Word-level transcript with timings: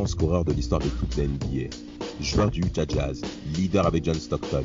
Grand 0.00 0.06
scoreur 0.06 0.44
de 0.46 0.52
l'histoire 0.52 0.80
de 0.80 0.88
toute 0.88 1.14
la 1.18 1.26
NBA, 1.26 1.68
joueur 2.22 2.50
du 2.50 2.62
Utah 2.62 2.86
Jazz, 2.88 3.20
leader 3.54 3.86
avec 3.86 4.02
John 4.02 4.14
Stockton, 4.14 4.64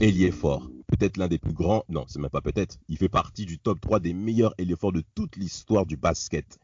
ailier 0.00 0.32
fort, 0.32 0.68
peut-être 0.88 1.16
l'un 1.16 1.28
des 1.28 1.38
plus 1.38 1.52
grands, 1.52 1.84
non, 1.88 2.06
c'est 2.08 2.18
même 2.18 2.28
pas 2.28 2.40
peut-être, 2.40 2.76
il 2.88 2.96
fait 2.96 3.08
partie 3.08 3.46
du 3.46 3.60
top 3.60 3.80
3 3.80 4.00
des 4.00 4.12
meilleurs 4.12 4.54
ailiers 4.58 4.74
forts 4.74 4.90
de 4.90 5.04
toute 5.14 5.36
l'histoire 5.36 5.86
du 5.86 5.96
basket. 5.96 6.58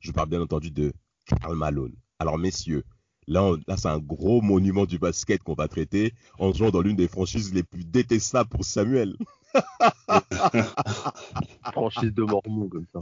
Je 0.00 0.12
parle 0.12 0.28
bien 0.28 0.42
entendu 0.42 0.70
de 0.70 0.92
Karl 1.24 1.56
Malone. 1.56 1.94
Alors 2.18 2.36
messieurs, 2.36 2.84
là, 3.26 3.56
là 3.66 3.78
c'est 3.78 3.88
un 3.88 3.98
gros 3.98 4.42
monument 4.42 4.84
du 4.84 4.98
basket 4.98 5.42
qu'on 5.42 5.54
va 5.54 5.68
traiter 5.68 6.12
en 6.38 6.52
jouant 6.52 6.68
dans 6.68 6.82
l'une 6.82 6.96
des 6.96 7.08
franchises 7.08 7.54
les 7.54 7.62
plus 7.62 7.86
détestables 7.86 8.50
pour 8.50 8.66
Samuel. 8.66 9.16
Franchise 11.72 12.12
de 12.12 12.24
Mormon 12.24 12.68
comme 12.68 12.84
ça. 12.92 13.00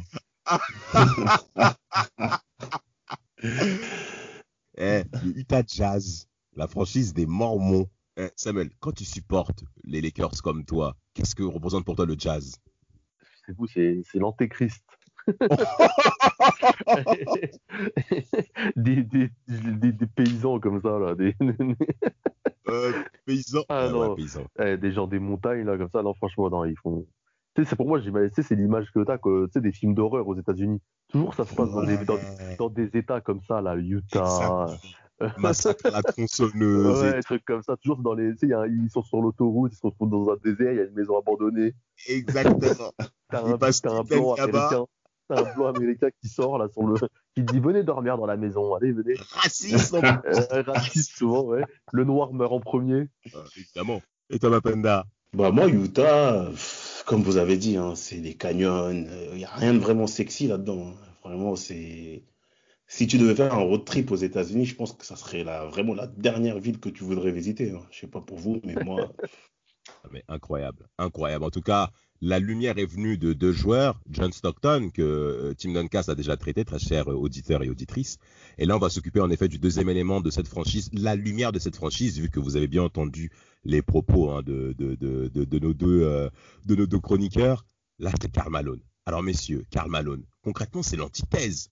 eh, 4.77 5.05
le 5.25 5.39
Utah 5.39 5.63
Jazz, 5.67 6.29
la 6.55 6.67
franchise 6.67 7.15
des 7.15 7.27
Mormons. 7.27 7.89
Eh, 8.17 8.31
Samuel, 8.37 8.71
quand 8.81 8.93
tu 8.93 9.05
supportes 9.05 9.65
les 9.85 10.01
Lakers 10.01 10.43
comme 10.43 10.65
toi, 10.65 10.97
qu'est-ce 11.15 11.35
que 11.35 11.43
représente 11.43 11.85
pour 11.85 11.97
toi 11.97 12.07
le 12.07 12.17
Jazz? 12.19 12.57
C'est 13.47 13.57
vous, 13.57 13.67
c'est 13.67 14.05
l'antéchrist. 14.15 14.85
des, 18.77 19.03
des, 19.03 19.31
des, 19.47 20.07
paysans 20.07 20.61
comme 20.61 20.81
ça, 20.81 20.99
là. 20.99 21.15
Des... 21.15 21.35
euh, 22.69 22.93
paysans. 23.25 23.65
Ah, 23.69 23.89
non. 23.89 24.15
paysans. 24.15 24.47
Eh, 24.59 24.77
des 24.77 24.93
gens 24.93 25.09
des 25.09 25.19
montagnes, 25.19 25.65
là, 25.65 25.77
comme 25.77 25.91
ça. 25.91 26.03
Non, 26.03 26.15
franchement, 26.15 26.49
non, 26.49 26.65
ils 26.65 26.79
font. 26.79 27.05
C'est 27.65 27.77
pour 27.77 27.87
moi, 27.87 28.01
c'est 28.33 28.55
l'image 28.55 28.91
que 28.93 29.05
tu 29.05 29.11
as, 29.11 29.19
que, 29.19 29.59
des 29.59 29.73
films 29.73 29.95
d'horreur 29.95 30.29
aux 30.29 30.37
États-Unis. 30.37 30.81
Toujours, 31.09 31.35
ça 31.35 31.45
se 31.45 31.55
passe 31.55 31.71
dans 31.71 31.85
des, 31.85 31.99
dans, 32.59 32.69
des 32.69 32.97
États 32.97 33.21
comme 33.21 33.41
ça, 33.43 33.61
là, 33.61 33.77
Utah. 33.77 34.67
Massacre 35.39 35.87
à 35.87 35.91
la 35.91 36.03
tronçonneuse. 36.03 37.03
Ouais, 37.03 37.15
des 37.15 37.23
trucs 37.23 37.45
comme 37.45 37.63
ça. 37.63 37.77
Toujours 37.77 37.99
dans 37.99 38.13
les. 38.13 38.35
Tu 38.37 38.49
sais, 38.49 38.55
ils 38.69 38.91
sont 38.91 39.03
sur 39.03 39.23
l'autoroute, 39.23 39.73
ils 39.73 39.77
se 39.77 39.87
retrouvent 39.87 40.11
dans 40.11 40.31
un 40.31 40.37
désert, 40.45 40.73
il 40.73 40.77
y 40.77 40.81
a 40.81 40.85
une 40.85 40.95
maison 40.95 41.19
abandonnée. 41.19 41.75
Exactement. 42.07 42.93
T'as 43.31 43.43
un, 43.43 43.55
un 43.55 44.03
blanc 44.03 44.35
américain. 44.35 44.85
T'as 45.29 45.41
un 45.41 45.55
blanc 45.55 45.75
américain 45.75 46.09
qui 46.21 46.29
sort 46.29 46.59
là 46.59 46.69
sur 46.69 46.87
le. 46.87 46.97
qui 47.35 47.43
dit 47.43 47.61
venez 47.61 47.83
dormir 47.83 48.19
dans 48.19 48.27
la 48.27 48.37
maison, 48.37 48.75
allez, 48.75 48.93
venez. 48.93 49.15
Raciste 49.31 49.95
euh, 49.95 50.63
Raciste 50.67 51.17
souvent, 51.17 51.45
ouais. 51.45 51.65
Le 51.93 52.05
noir 52.05 52.33
meurt 52.33 52.53
en 52.53 52.61
premier. 52.61 53.09
Euh, 53.35 53.43
évidemment. 53.57 54.03
Et 54.31 54.39
toi, 54.39 54.51
Mapenda? 54.51 55.07
Bah, 55.33 55.51
moi, 55.51 55.69
Utah 55.69 56.51
comme 57.07 57.23
vous 57.23 57.39
avez 57.39 57.57
dit, 57.57 57.77
hein, 57.77 57.95
c'est 57.95 58.19
des 58.19 58.35
canyons. 58.35 58.91
Il 58.91 59.07
euh, 59.09 59.37
n'y 59.37 59.45
a 59.45 59.51
rien 59.51 59.73
de 59.73 59.79
vraiment 59.79 60.07
sexy 60.07 60.49
là-dedans. 60.49 60.89
Hein. 60.89 60.95
Vraiment, 61.25 61.57
c'est. 61.57 62.25
Si 62.89 63.07
tu 63.07 63.19
devais 63.19 63.35
faire 63.35 63.55
un 63.55 63.63
road 63.63 63.85
trip 63.85 64.11
aux 64.11 64.17
États-Unis, 64.17 64.67
je 64.67 64.77
pense 64.77 64.93
que 64.93 65.07
ça 65.07 65.17
serait 65.17 65.43
la, 65.43 65.65
vraiment 65.65 65.95
la 65.95 66.07
dernière 66.07 66.59
ville 66.59 66.79
que 66.79 66.89
tu 66.89 67.05
voudrais 67.05 67.33
visiter. 67.33 67.71
Hein. 67.71 67.85
Je 67.91 68.01
sais 68.01 68.07
pas 68.07 68.21
pour 68.21 68.39
vous, 68.39 68.61
mais 68.65 68.75
moi. 68.85 69.11
Ah, 70.03 70.09
mais 70.11 70.25
incroyable, 70.27 70.89
incroyable. 70.99 71.45
En 71.45 71.51
tout 71.51 71.61
cas, 71.61 71.91
la 72.21 72.39
lumière 72.39 72.79
est 72.79 72.87
venue 72.87 73.19
de 73.19 73.33
deux 73.33 73.53
joueurs, 73.53 74.01
John 74.11 74.33
Stockton, 74.33 74.91
que 74.93 75.03
euh, 75.03 75.55
Tim 75.57 75.73
Duncan 75.73 76.03
a 76.09 76.15
déjà 76.15 76.37
traité, 76.37 76.65
très 76.65 76.79
cher 76.79 77.09
auditeur 77.09 77.63
et 77.63 77.69
auditrice. 77.69 78.19
Et 78.59 78.67
là, 78.67 78.77
on 78.77 78.79
va 78.79 78.89
s'occuper 78.89 79.21
en 79.21 79.31
effet 79.31 79.49
du 79.49 79.59
deuxième 79.59 79.89
élément 79.89 80.21
de 80.21 80.31
cette 80.31 80.49
franchise, 80.49 80.91
la 80.93 81.15
lumière 81.15 81.53
de 81.53 81.59
cette 81.59 81.77
franchise, 81.77 82.19
vu 82.19 82.31
que 82.31 82.41
vous 82.41 82.57
avez 82.57 82.69
bien 82.69 82.83
entendu 82.83 83.31
les 83.65 83.83
propos 83.83 84.31
hein, 84.31 84.43
euh, 84.49 84.75
de 84.75 86.75
nos 86.75 86.87
deux 86.87 87.01
chroniqueurs. 87.01 87.67
Là, 87.99 88.11
c'est 88.21 88.31
Karl 88.31 88.51
Malone. 88.51 88.81
Alors, 89.07 89.23
messieurs, 89.23 89.65
Karl 89.71 89.91
Malone, 89.91 90.25
concrètement, 90.43 90.83
c'est 90.83 90.97
l'antithèse. 90.97 91.71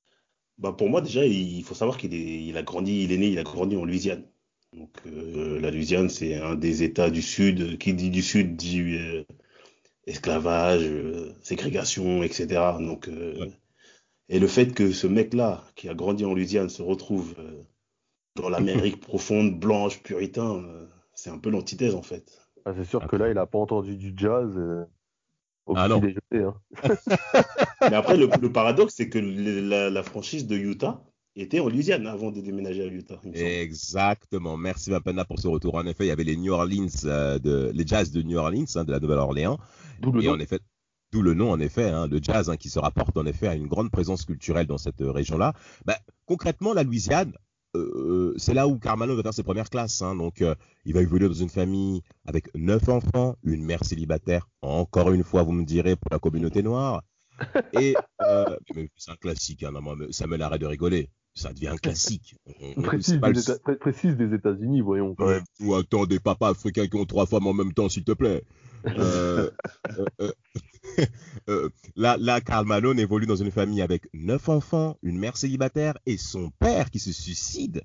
Bah 0.58 0.72
pour 0.72 0.88
moi, 0.88 1.00
déjà, 1.00 1.26
il 1.26 1.62
faut 1.64 1.74
savoir 1.74 1.98
qu'il 1.98 2.14
est, 2.14 2.56
a 2.56 2.62
grandi, 2.62 3.02
il 3.02 3.12
est 3.12 3.18
né, 3.18 3.28
il 3.28 3.38
a 3.38 3.42
grandi 3.42 3.76
en 3.76 3.84
Louisiane. 3.84 4.24
Donc, 4.72 4.90
euh, 5.06 5.60
la 5.60 5.70
Louisiane, 5.70 6.08
c'est 6.08 6.36
un 6.36 6.54
des 6.54 6.82
États 6.82 7.10
du 7.10 7.22
Sud. 7.22 7.78
Qui 7.78 7.94
dit 7.94 8.10
du 8.10 8.22
Sud 8.22 8.56
dit 8.56 8.96
euh, 8.96 9.24
esclavage, 10.06 10.88
ségrégation, 11.42 12.22
etc. 12.22 12.46
Donc, 12.80 13.08
et 14.28 14.38
le 14.38 14.46
fait 14.46 14.72
que 14.72 14.92
ce 14.92 15.06
mec-là, 15.06 15.64
qui 15.76 15.88
a 15.88 15.94
grandi 15.94 16.24
en 16.24 16.34
Louisiane, 16.34 16.68
se 16.68 16.82
retrouve 16.82 17.34
dans 18.36 18.48
l'Amérique 18.48 19.00
profonde, 19.00 19.58
blanche, 19.58 20.02
puritain, 20.02 20.62
c'est 21.14 21.30
un 21.30 21.38
peu 21.38 21.50
l'antithèse 21.50 21.94
en 21.94 22.02
fait. 22.02 22.44
Ah, 22.64 22.72
c'est 22.74 22.84
sûr 22.84 23.06
que 23.06 23.16
là, 23.16 23.28
il 23.28 23.34
n'a 23.34 23.46
pas 23.46 23.58
entendu 23.58 23.96
du 23.96 24.14
jazz 24.16 24.50
euh, 24.56 24.84
au 25.66 25.74
ah 25.76 25.88
Hein. 26.32 26.54
Mais 27.82 27.96
après, 27.96 28.16
le, 28.16 28.28
paradoxe, 28.52 28.94
c'est 28.96 29.08
que 29.08 29.18
la, 29.18 30.02
franchise 30.02 30.46
de 30.46 30.56
Utah 30.56 31.02
était 31.36 31.60
en 31.60 31.68
Louisiane 31.68 32.06
avant 32.06 32.30
de 32.30 32.40
déménager 32.40 32.82
à 32.82 32.86
Utah. 32.86 33.20
Exactement. 33.34 34.56
Merci 34.56 34.90
Mapenda 34.90 35.24
pour 35.24 35.38
ce 35.38 35.48
retour. 35.48 35.74
En 35.74 35.84
effet, 35.86 36.04
il 36.04 36.08
y 36.08 36.12
avait 36.12 36.24
les 36.24 36.36
New 36.36 36.52
Orleans, 36.52 36.86
euh, 37.04 37.38
de, 37.38 37.70
les 37.74 37.86
Jazz 37.86 38.10
de 38.12 38.22
New 38.22 38.38
Orleans, 38.38 38.64
hein, 38.76 38.84
de 38.84 38.92
la 38.92 39.00
Nouvelle-Orléans. 39.00 39.58
Et 40.20 40.28
en 40.28 40.38
effet, 40.38 40.60
D'où 41.14 41.22
le 41.22 41.34
nom, 41.34 41.52
en 41.52 41.60
effet, 41.60 41.90
hein, 41.90 42.08
le 42.08 42.18
jazz, 42.20 42.50
qui 42.58 42.68
se 42.68 42.80
rapporte 42.80 43.16
en 43.16 43.24
effet 43.24 43.46
à 43.46 43.54
une 43.54 43.68
grande 43.68 43.88
présence 43.88 44.24
culturelle 44.24 44.66
dans 44.66 44.78
cette 44.78 44.98
région-là. 44.98 45.52
Bah, 45.84 45.96
concrètement, 46.26 46.74
la 46.74 46.82
Louisiane, 46.82 47.32
euh, 47.76 48.34
c'est 48.36 48.52
là 48.52 48.66
où 48.66 48.80
Carmelo 48.80 49.14
va 49.14 49.22
faire 49.22 49.32
ses 49.32 49.44
premières 49.44 49.70
classes. 49.70 50.02
Hein. 50.02 50.16
donc, 50.16 50.42
euh, 50.42 50.56
il 50.84 50.92
va 50.92 51.02
évoluer 51.02 51.28
dans 51.28 51.34
une 51.34 51.48
famille 51.48 52.02
avec 52.26 52.52
neuf 52.56 52.88
enfants, 52.88 53.36
une 53.44 53.64
mère 53.64 53.84
célibataire, 53.84 54.48
encore 54.60 55.12
une 55.12 55.22
fois, 55.22 55.44
vous 55.44 55.52
me 55.52 55.64
direz, 55.64 55.94
pour 55.94 56.10
la 56.10 56.18
communauté 56.18 56.64
noire. 56.64 57.02
Et 57.80 57.94
euh, 58.22 58.56
c'est 58.96 59.12
un 59.12 59.16
classique, 59.16 59.62
hein, 59.62 59.72
ça 60.10 60.26
me 60.26 60.36
l'arrête 60.36 60.60
de 60.60 60.66
rigoler. 60.66 61.10
Ça 61.36 61.52
devient 61.52 61.68
un 61.68 61.76
classique. 61.76 62.36
précise, 63.80 64.16
des 64.16 64.34
États-Unis, 64.34 64.80
voyons 64.80 65.16
quand 65.16 65.26
même. 65.26 65.42
Ou 65.60 65.74
attends 65.74 66.06
des 66.06 66.20
papas 66.20 66.50
africains 66.50 66.86
qui 66.86 66.96
ont 66.96 67.06
trois 67.06 67.26
femmes 67.26 67.48
en 67.48 67.52
même 67.52 67.72
temps, 67.72 67.88
s'il 67.88 68.04
te 68.04 68.12
plaît. 68.12 68.44
Euh, 71.48 71.68
là, 71.96 72.16
là, 72.18 72.40
Karl 72.40 72.66
Malone 72.66 72.98
évolue 72.98 73.26
dans 73.26 73.36
une 73.36 73.50
famille 73.50 73.82
avec 73.82 74.08
neuf 74.14 74.48
enfants, 74.48 74.96
une 75.02 75.18
mère 75.18 75.36
célibataire 75.36 75.94
et 76.06 76.16
son 76.16 76.50
père 76.58 76.90
qui 76.90 76.98
se 76.98 77.12
suicide 77.12 77.82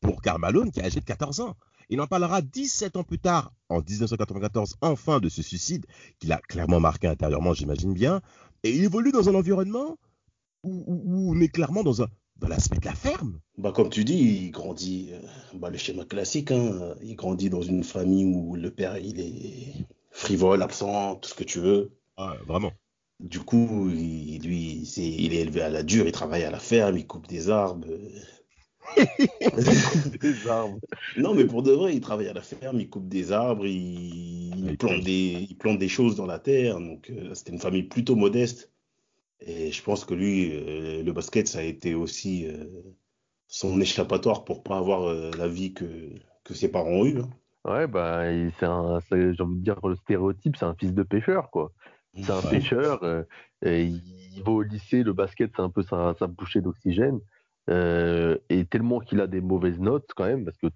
pour 0.00 0.22
Karl 0.22 0.40
Malone 0.40 0.70
qui 0.70 0.80
a 0.80 0.84
âgé 0.84 1.00
de 1.00 1.04
14 1.04 1.40
ans. 1.40 1.56
Il 1.88 2.00
en 2.00 2.06
parlera 2.06 2.42
17 2.42 2.96
ans 2.96 3.04
plus 3.04 3.18
tard, 3.18 3.52
en 3.68 3.80
1994, 3.80 4.76
enfin 4.80 5.20
de 5.20 5.28
ce 5.28 5.42
suicide 5.42 5.86
qu'il 6.18 6.32
a 6.32 6.38
clairement 6.38 6.80
marqué 6.80 7.08
intérieurement, 7.08 7.54
j'imagine 7.54 7.92
bien. 7.92 8.20
Et 8.62 8.70
il 8.70 8.84
évolue 8.84 9.12
dans 9.12 9.28
un 9.28 9.34
environnement 9.34 9.98
où, 10.62 11.34
on 11.34 11.40
est 11.40 11.48
clairement 11.48 11.82
dans, 11.82 11.92
l'aspect 12.48 12.78
de 12.78 12.84
la 12.84 12.94
ferme. 12.94 13.40
Bah, 13.58 13.72
comme 13.74 13.90
tu 13.90 14.04
dis, 14.04 14.44
il 14.44 14.50
grandit, 14.52 15.10
euh, 15.12 15.20
bah, 15.54 15.70
le 15.70 15.78
schéma 15.78 16.04
classique, 16.04 16.52
hein, 16.52 16.94
il 17.02 17.16
grandit 17.16 17.50
dans 17.50 17.62
une 17.62 17.82
famille 17.82 18.24
où 18.24 18.54
le 18.54 18.70
père 18.70 18.96
il 18.96 19.20
est 19.20 19.74
frivole, 20.12 20.62
absent, 20.62 21.16
tout 21.16 21.28
ce 21.28 21.34
que 21.34 21.44
tu 21.44 21.58
veux. 21.58 21.92
Ah, 22.16 22.36
vraiment. 22.46 22.72
Du 23.20 23.40
coup, 23.40 23.90
il, 23.90 24.40
lui, 24.42 24.84
c'est, 24.86 25.02
il 25.02 25.32
est 25.34 25.40
élevé 25.40 25.62
à 25.62 25.68
la 25.68 25.82
dure, 25.82 26.06
il 26.06 26.12
travaille 26.12 26.44
à 26.44 26.50
la 26.50 26.58
ferme, 26.58 26.96
il 26.96 27.06
coupe 27.06 27.26
des 27.28 27.50
arbres. 27.50 27.86
des 30.20 30.48
arbres. 30.48 30.78
Non, 31.16 31.34
mais 31.34 31.44
pour 31.46 31.62
de 31.62 31.72
vrai, 31.72 31.94
il 31.94 32.00
travaille 32.00 32.28
à 32.28 32.32
la 32.32 32.42
ferme, 32.42 32.80
il 32.80 32.90
coupe 32.90 33.08
des 33.08 33.32
arbres, 33.32 33.66
il, 33.66 34.76
plante, 34.78 35.02
des, 35.02 35.46
il 35.48 35.56
plante 35.56 35.78
des 35.78 35.88
choses 35.88 36.16
dans 36.16 36.26
la 36.26 36.38
terre. 36.38 36.78
Donc, 36.78 37.10
euh, 37.10 37.34
c'était 37.34 37.52
une 37.52 37.60
famille 37.60 37.84
plutôt 37.84 38.16
modeste. 38.16 38.70
Et 39.40 39.72
je 39.72 39.82
pense 39.82 40.04
que 40.04 40.14
lui, 40.14 40.50
euh, 40.52 41.02
le 41.02 41.12
basket, 41.12 41.48
ça 41.48 41.60
a 41.60 41.62
été 41.62 41.94
aussi 41.94 42.46
euh, 42.46 42.64
son 43.48 43.80
échappatoire 43.80 44.44
pour 44.44 44.62
pas 44.62 44.78
avoir 44.78 45.12
la 45.12 45.48
vie 45.48 45.74
que, 45.74 46.10
que 46.44 46.54
ses 46.54 46.68
parents 46.68 46.90
ont 46.90 47.06
eue. 47.06 47.20
Hein. 47.20 47.30
Ouais, 47.64 47.86
bah, 47.86 48.24
c'est 48.58 48.66
un, 48.66 48.98
j'ai 49.10 49.42
envie 49.42 49.56
de 49.56 49.62
dire, 49.62 49.78
le 49.86 49.94
stéréotype, 49.94 50.56
c'est 50.56 50.64
un 50.64 50.74
fils 50.74 50.92
de 50.94 51.02
pêcheur, 51.02 51.50
quoi. 51.50 51.70
C'est 52.14 52.30
un 52.30 52.42
pêcheur, 52.42 53.02
euh, 53.04 53.22
et 53.64 53.84
il 53.84 54.42
va 54.44 54.52
au 54.52 54.62
lycée, 54.62 55.02
le 55.02 55.12
basket, 55.12 55.52
c'est 55.54 55.62
un 55.62 55.70
peu 55.70 55.82
sa, 55.82 56.14
sa 56.18 56.26
bouchée 56.26 56.60
d'oxygène. 56.60 57.20
Euh, 57.70 58.36
et 58.48 58.64
tellement 58.64 58.98
qu'il 58.98 59.20
a 59.20 59.28
des 59.28 59.40
mauvaises 59.40 59.78
notes 59.78 60.10
quand 60.16 60.24
même, 60.24 60.44
parce 60.44 60.58
que 60.58 60.66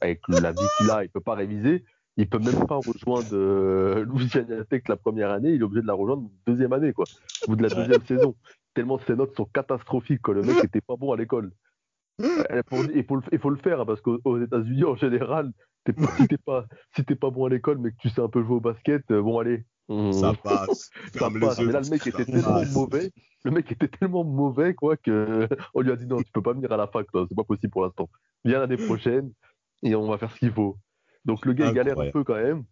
avec 0.00 0.20
la 0.28 0.50
vie 0.50 0.66
qu'il 0.76 0.90
a, 0.90 1.04
il 1.04 1.08
peut 1.08 1.20
pas 1.20 1.34
réviser. 1.34 1.84
Il 2.18 2.28
peut 2.28 2.40
même 2.40 2.66
pas 2.66 2.76
rejoindre 2.76 3.28
euh, 3.32 4.04
Louisiana 4.04 4.64
Tech 4.64 4.82
la 4.88 4.96
première 4.96 5.30
année, 5.30 5.52
il 5.52 5.60
est 5.60 5.64
obligé 5.64 5.80
de 5.80 5.86
la 5.86 5.94
rejoindre 5.94 6.28
deuxième 6.46 6.72
année, 6.72 6.92
quoi, 6.92 7.06
ou 7.48 7.56
de 7.56 7.62
la 7.62 7.70
deuxième 7.70 8.04
saison. 8.04 8.34
Tellement 8.74 8.98
ses 8.98 9.14
notes 9.14 9.34
sont 9.34 9.46
catastrophiques, 9.46 10.20
quoi. 10.20 10.34
Le 10.34 10.42
mec 10.42 10.62
était 10.64 10.80
pas 10.80 10.96
bon 10.96 11.12
à 11.12 11.16
l'école. 11.16 11.52
Il 12.18 13.04
faut, 13.38 13.50
le 13.50 13.56
faire, 13.56 13.80
hein, 13.80 13.86
parce 13.86 14.02
qu'aux 14.02 14.38
États-Unis, 14.38 14.84
en 14.84 14.94
général, 14.96 15.52
si 16.16 16.28
t'es 16.28 16.38
pas, 16.38 16.66
si 16.94 17.02
pas 17.02 17.30
bon 17.30 17.46
à 17.46 17.48
l'école, 17.48 17.78
mais 17.78 17.90
que 17.90 17.96
tu 17.98 18.08
sais 18.08 18.20
un 18.20 18.28
peu 18.28 18.42
jouer 18.42 18.56
au 18.56 18.60
basket, 18.60 19.02
euh, 19.10 19.22
bon, 19.22 19.38
allez. 19.38 19.64
Ça 20.12 20.32
passe. 20.42 20.90
ça 21.14 21.28
passe. 21.40 21.60
Mais 21.60 21.72
là, 21.72 21.80
le 21.80 21.90
mec 21.90 22.06
était 22.06 22.24
tellement 22.24 22.64
mauvais. 22.72 23.10
Le 23.44 23.50
mec 23.50 23.72
était 23.72 23.88
tellement 23.88 24.24
mauvais, 24.24 24.74
quoi, 24.74 24.96
qu'on 24.96 25.80
lui 25.80 25.90
a 25.90 25.96
dit 25.96 26.06
non, 26.06 26.18
tu 26.22 26.30
peux 26.32 26.42
pas 26.42 26.52
venir 26.52 26.70
à 26.72 26.76
la 26.76 26.86
fac, 26.86 27.06
c'est 27.12 27.34
pas 27.34 27.44
possible 27.44 27.72
pour 27.72 27.82
l'instant. 27.82 28.08
Viens 28.44 28.60
l'année 28.60 28.76
prochaine 28.76 29.32
et 29.82 29.94
on 29.94 30.08
va 30.08 30.18
faire 30.18 30.30
ce 30.30 30.38
qu'il 30.38 30.52
faut. 30.52 30.78
Donc 31.24 31.44
le 31.44 31.52
gars, 31.52 31.68
il 31.68 31.74
galère 31.74 31.98
un 31.98 32.10
peu 32.10 32.24
quand 32.24 32.36
même. 32.36 32.64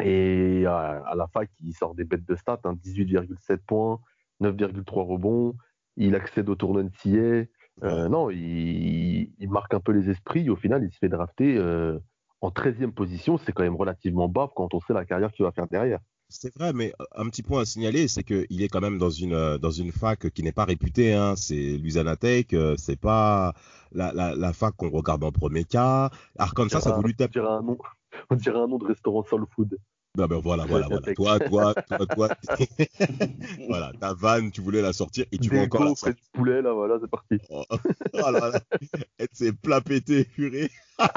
Et 0.00 0.64
à, 0.66 1.14
la 1.16 1.26
fac, 1.26 1.50
il 1.60 1.72
sort 1.72 1.94
des 1.94 2.04
bêtes 2.04 2.26
de 2.26 2.36
stats, 2.36 2.60
18,7 2.64 3.52
hein, 3.52 3.56
points, 3.66 4.00
9,3 4.40 5.06
rebonds. 5.06 5.54
Il 5.96 6.14
accède 6.14 6.48
au 6.48 6.54
tournoi 6.54 6.84
NCA. 6.84 7.46
Euh, 7.82 8.08
non, 8.08 8.30
il, 8.30 9.48
marque 9.48 9.74
un 9.74 9.80
peu 9.80 9.92
les 9.92 10.10
esprits. 10.10 10.50
Au 10.50 10.56
final, 10.56 10.84
il 10.84 10.92
se 10.92 10.98
fait 10.98 11.08
drafter 11.08 11.56
euh, 11.56 11.98
en 12.40 12.50
13e 12.50 12.92
position. 12.92 13.38
C'est 13.38 13.52
quand 13.52 13.62
même 13.62 13.76
relativement 13.76 14.28
bas 14.28 14.50
quand 14.54 14.74
on 14.74 14.80
sait 14.80 14.92
la 14.92 15.04
carrière 15.04 15.32
qu'il 15.32 15.44
va 15.44 15.52
faire 15.52 15.66
derrière. 15.68 16.00
C'est 16.28 16.52
vrai, 16.56 16.72
mais 16.72 16.92
un 17.14 17.28
petit 17.28 17.42
point 17.42 17.62
à 17.62 17.64
signaler, 17.64 18.08
c'est 18.08 18.24
qu'il 18.24 18.60
est 18.60 18.68
quand 18.68 18.80
même 18.80 18.98
dans 18.98 19.10
une, 19.10 19.58
dans 19.58 19.70
une 19.70 19.92
fac 19.92 20.28
qui 20.30 20.42
n'est 20.42 20.52
pas 20.52 20.64
réputée. 20.64 21.14
Hein. 21.14 21.36
C'est 21.36 21.78
Louisiana 21.78 22.16
Tech, 22.16 22.46
euh, 22.52 22.74
c'est 22.76 22.98
pas 22.98 23.54
la, 23.92 24.12
la, 24.12 24.52
fac 24.52 24.74
qu'on 24.76 24.90
regarde 24.90 25.22
en 25.22 25.30
premier 25.30 25.64
cas. 25.64 26.10
Arkansas, 26.36 26.80
ça 26.80 26.94
a 26.94 26.96
voulu 26.96 27.14
taper. 27.14 27.40
On 28.30 28.34
dirait 28.34 28.58
un 28.58 28.66
nom 28.66 28.78
de 28.78 28.86
restaurant 28.86 29.22
soul 29.22 29.46
food. 29.54 29.78
Non, 30.16 30.26
ben 30.26 30.38
voilà, 30.38 30.64
voilà, 30.64 30.88
voilà. 30.88 31.14
Toi, 31.14 31.38
toi, 31.38 31.74
toi, 31.74 32.06
toi. 32.06 32.28
voilà, 33.68 33.92
ta 34.00 34.14
vanne, 34.14 34.50
tu 34.50 34.62
voulais 34.62 34.80
la 34.80 34.94
sortir 34.94 35.26
et 35.30 35.38
tu 35.38 35.50
veux 35.50 35.60
encore 35.60 35.82
la 35.82 35.94
sortir. 35.94 36.14
de 36.14 36.20
poulet, 36.32 36.62
là, 36.62 36.72
voilà, 36.72 36.96
c'est 37.00 37.10
parti. 37.10 37.38
Oh, 37.50 37.64
oh 37.70 38.30
là 38.30 38.50
là. 38.50 38.60
Et 39.18 39.26
c'est 39.32 39.52
plat 39.52 39.80
pété, 39.80 40.24
purée. 40.24 40.70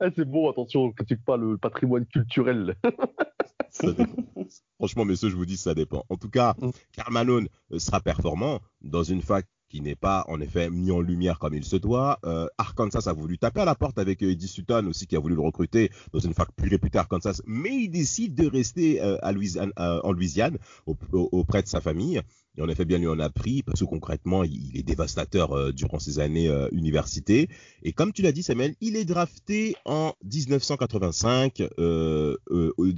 Eh, 0.00 0.10
c'est 0.14 0.26
bon, 0.26 0.50
attention, 0.50 0.92
que 0.92 1.02
tu 1.02 1.16
parles 1.16 1.52
le 1.52 1.58
patrimoine 1.58 2.04
culturel. 2.06 2.76
Franchement, 4.78 5.04
messieurs, 5.04 5.30
je 5.30 5.36
vous 5.36 5.46
dis, 5.46 5.56
ça 5.56 5.74
dépend. 5.74 6.04
En 6.08 6.16
tout 6.16 6.28
cas, 6.28 6.54
Carmanon 6.92 7.42
mm. 7.42 7.48
euh, 7.72 7.78
sera 7.78 8.00
performant 8.00 8.60
dans 8.82 9.02
une 9.02 9.22
fac 9.22 9.46
qui 9.68 9.80
n'est 9.80 9.94
pas 9.94 10.24
en 10.28 10.40
effet 10.40 10.70
mis 10.70 10.90
en 10.90 11.00
lumière 11.00 11.38
comme 11.38 11.54
il 11.54 11.64
se 11.64 11.76
doit. 11.76 12.18
Euh, 12.24 12.46
Arkansas 12.58 13.04
a 13.06 13.12
voulu 13.12 13.38
taper 13.38 13.60
à 13.60 13.64
la 13.64 13.74
porte 13.74 13.98
avec 13.98 14.22
euh, 14.22 14.30
Eddie 14.30 14.48
Sutton 14.48 14.86
aussi 14.88 15.06
qui 15.06 15.16
a 15.16 15.20
voulu 15.20 15.34
le 15.34 15.40
recruter 15.40 15.90
dans 16.12 16.20
une 16.20 16.34
fac 16.34 16.48
plus 16.56 16.68
réputée 16.68 16.98
Arkansas, 16.98 17.40
mais 17.46 17.74
il 17.74 17.88
décide 17.90 18.34
de 18.34 18.48
rester 18.48 19.00
euh, 19.02 19.18
Louisiane, 19.32 19.72
en 19.76 20.12
Louisiane 20.12 20.58
auprès 21.12 21.62
de 21.62 21.68
sa 21.68 21.80
famille. 21.80 22.22
Et 22.58 22.60
en 22.60 22.68
effet, 22.68 22.84
bien 22.84 22.98
lui 22.98 23.06
en 23.06 23.20
a 23.20 23.30
pris 23.30 23.62
parce 23.62 23.78
que 23.78 23.84
concrètement, 23.84 24.42
il, 24.42 24.76
est 24.76 24.82
dévastateur 24.82 25.52
euh, 25.52 25.72
durant 25.72 26.00
ses 26.00 26.18
années 26.18 26.48
euh, 26.48 26.68
université. 26.72 27.48
Et 27.84 27.92
comme 27.92 28.12
tu 28.12 28.20
l'as 28.20 28.32
dit, 28.32 28.42
Samuel, 28.42 28.74
il 28.80 28.96
est 28.96 29.04
drafté 29.04 29.76
en 29.84 30.12
1985 30.24 31.62
euh, 31.78 32.36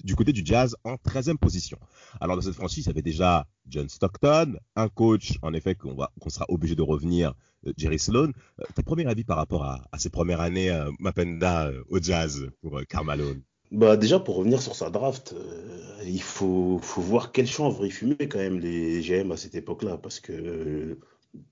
du 0.02 0.16
côté 0.16 0.32
du 0.32 0.40
Jazz 0.42 0.76
en 0.84 0.94
13e 0.94 1.36
position. 1.36 1.78
Alors 2.22 2.36
dans 2.36 2.42
cette 2.42 2.54
franchise, 2.54 2.86
il 2.86 2.88
y 2.88 2.90
avait 2.90 3.02
déjà 3.02 3.46
John 3.68 3.88
Stockton, 3.90 4.54
un 4.76 4.88
coach, 4.88 5.34
en 5.42 5.52
effet, 5.52 5.74
qu'on 5.74 6.30
sera 6.30 6.46
obligé 6.48 6.74
de 6.74 6.82
revenir, 6.82 7.34
Jerry 7.76 7.98
Sloan. 7.98 8.30
tes 8.74 8.82
premiers 8.82 9.04
avis 9.04 9.24
par 9.24 9.36
rapport 9.36 9.64
à, 9.64 9.86
à 9.92 9.98
ses 9.98 10.08
premières 10.08 10.40
années 10.40 10.74
Mapenda 10.98 11.70
au 11.90 12.00
Jazz 12.00 12.48
pour 12.62 12.80
Carmalone 12.88 13.42
bah 13.70 13.96
déjà 13.96 14.18
pour 14.18 14.36
revenir 14.36 14.60
sur 14.60 14.74
sa 14.74 14.90
draft, 14.90 15.34
euh, 15.34 16.02
il 16.04 16.22
faut, 16.22 16.78
voir 16.78 17.30
quel 17.32 17.46
chanvre 17.46 17.86
il 17.86 17.92
fumait 17.92 18.28
quand 18.28 18.38
même 18.38 18.58
les 18.58 19.00
GM 19.00 19.30
à 19.30 19.36
cette 19.36 19.54
époque-là 19.54 19.96
parce 19.96 20.18
que 20.20 20.32
euh, 20.32 21.00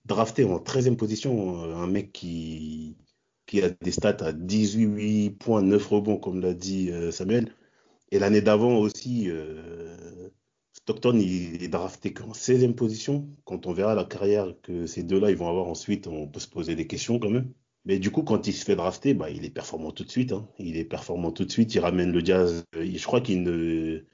drafter 0.04 0.44
en 0.44 0.58
13e 0.58 0.96
position 0.96 1.62
euh, 1.64 1.76
un 1.76 1.86
mec 1.86 2.12
qui, 2.12 2.96
a 3.62 3.70
des 3.70 3.92
stats 3.92 4.16
à 4.20 4.32
18 4.32 5.30
points, 5.38 5.62
9 5.62 5.86
rebonds 5.86 6.18
comme 6.18 6.40
l'a 6.40 6.54
dit 6.54 6.90
Samuel 7.12 7.52
et 8.10 8.18
l'année 8.18 8.42
d'avant 8.42 8.78
aussi 8.78 9.30
Stockton 10.74 11.18
il 11.18 11.62
est 11.62 11.68
drafté 11.68 12.12
qu'en 12.12 12.32
16e 12.32 12.74
position. 12.74 13.28
Quand 13.44 13.66
on 13.66 13.72
verra 13.72 13.94
la 13.94 14.04
carrière 14.04 14.54
que 14.62 14.86
ces 14.86 15.02
deux-là 15.02 15.30
ils 15.30 15.36
vont 15.36 15.48
avoir 15.48 15.66
ensuite, 15.68 16.06
on 16.06 16.26
peut 16.28 16.40
se 16.40 16.48
poser 16.48 16.74
des 16.76 16.86
questions 16.86 17.18
quand 17.18 17.30
même. 17.30 17.52
Mais 17.84 17.98
du 17.98 18.10
coup, 18.10 18.22
quand 18.22 18.46
il 18.46 18.52
se 18.52 18.64
fait 18.64 18.76
drafter, 18.76 19.14
bah, 19.14 19.30
il 19.30 19.44
est 19.44 19.50
performant 19.50 19.92
tout 19.92 20.04
de 20.04 20.10
suite. 20.10 20.32
Hein. 20.32 20.46
Il 20.58 20.76
est 20.76 20.84
performant 20.84 21.32
tout 21.32 21.44
de 21.44 21.50
suite. 21.50 21.74
Il 21.74 21.80
ramène 21.80 22.12
le 22.12 22.24
jazz. 22.24 22.64
Euh, 22.76 22.86
je 22.94 23.04
crois 23.04 23.20
qu'il 23.20 23.42
ne... 23.42 24.04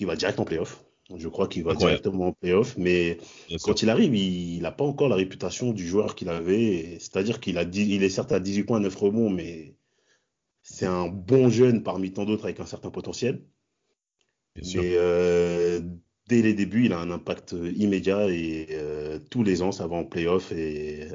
va 0.00 0.16
direct 0.16 0.40
en 0.40 0.44
playoff. 0.44 0.84
Je 1.16 1.28
crois 1.28 1.48
qu'il 1.48 1.64
va 1.64 1.74
directement 1.74 2.28
en 2.28 2.32
playoff. 2.32 2.76
Mais 2.76 3.18
quand 3.64 3.82
il 3.82 3.90
arrive, 3.90 4.14
il 4.14 4.60
n'a 4.62 4.70
pas 4.70 4.84
encore 4.84 5.08
la 5.08 5.16
réputation 5.16 5.72
du 5.72 5.86
joueur 5.86 6.14
qu'il 6.14 6.28
avait. 6.28 6.98
C'est-à-dire 7.00 7.40
qu'il 7.40 7.58
a 7.58 7.62
il 7.62 8.02
est 8.02 8.08
certes 8.08 8.32
à 8.32 8.40
18 8.40 8.64
points, 8.64 8.80
9 8.80 8.94
rebonds, 8.94 9.30
mais 9.30 9.74
c'est 10.62 10.86
un 10.86 11.08
bon 11.08 11.48
jeune 11.48 11.82
parmi 11.82 12.12
tant 12.12 12.24
d'autres 12.24 12.44
avec 12.44 12.60
un 12.60 12.66
certain 12.66 12.90
potentiel. 12.90 13.42
Bien 14.54 14.82
Et 14.82 14.94
euh, 14.96 15.80
dès 16.28 16.42
les 16.42 16.54
débuts, 16.54 16.86
il 16.86 16.92
a 16.92 17.00
un 17.00 17.10
impact 17.10 17.56
immédiat 17.76 18.28
et 18.28 18.68
euh, 18.70 19.18
tous 19.30 19.42
les 19.42 19.62
ans, 19.62 19.72
ça 19.72 19.88
va 19.88 19.96
en 19.96 20.04
playoff. 20.04 20.52
Et 20.52 21.08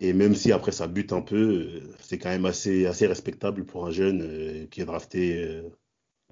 et 0.00 0.12
même 0.12 0.34
si 0.34 0.52
après 0.52 0.72
ça 0.72 0.86
bute 0.86 1.12
un 1.12 1.22
peu, 1.22 1.36
euh, 1.36 1.80
c'est 2.00 2.18
quand 2.18 2.28
même 2.28 2.46
assez, 2.46 2.86
assez 2.86 3.06
respectable 3.06 3.64
pour 3.64 3.86
un 3.86 3.90
jeune 3.90 4.22
euh, 4.22 4.66
qui 4.66 4.80
est 4.80 4.84
drafté 4.84 5.42
euh, 5.42 5.62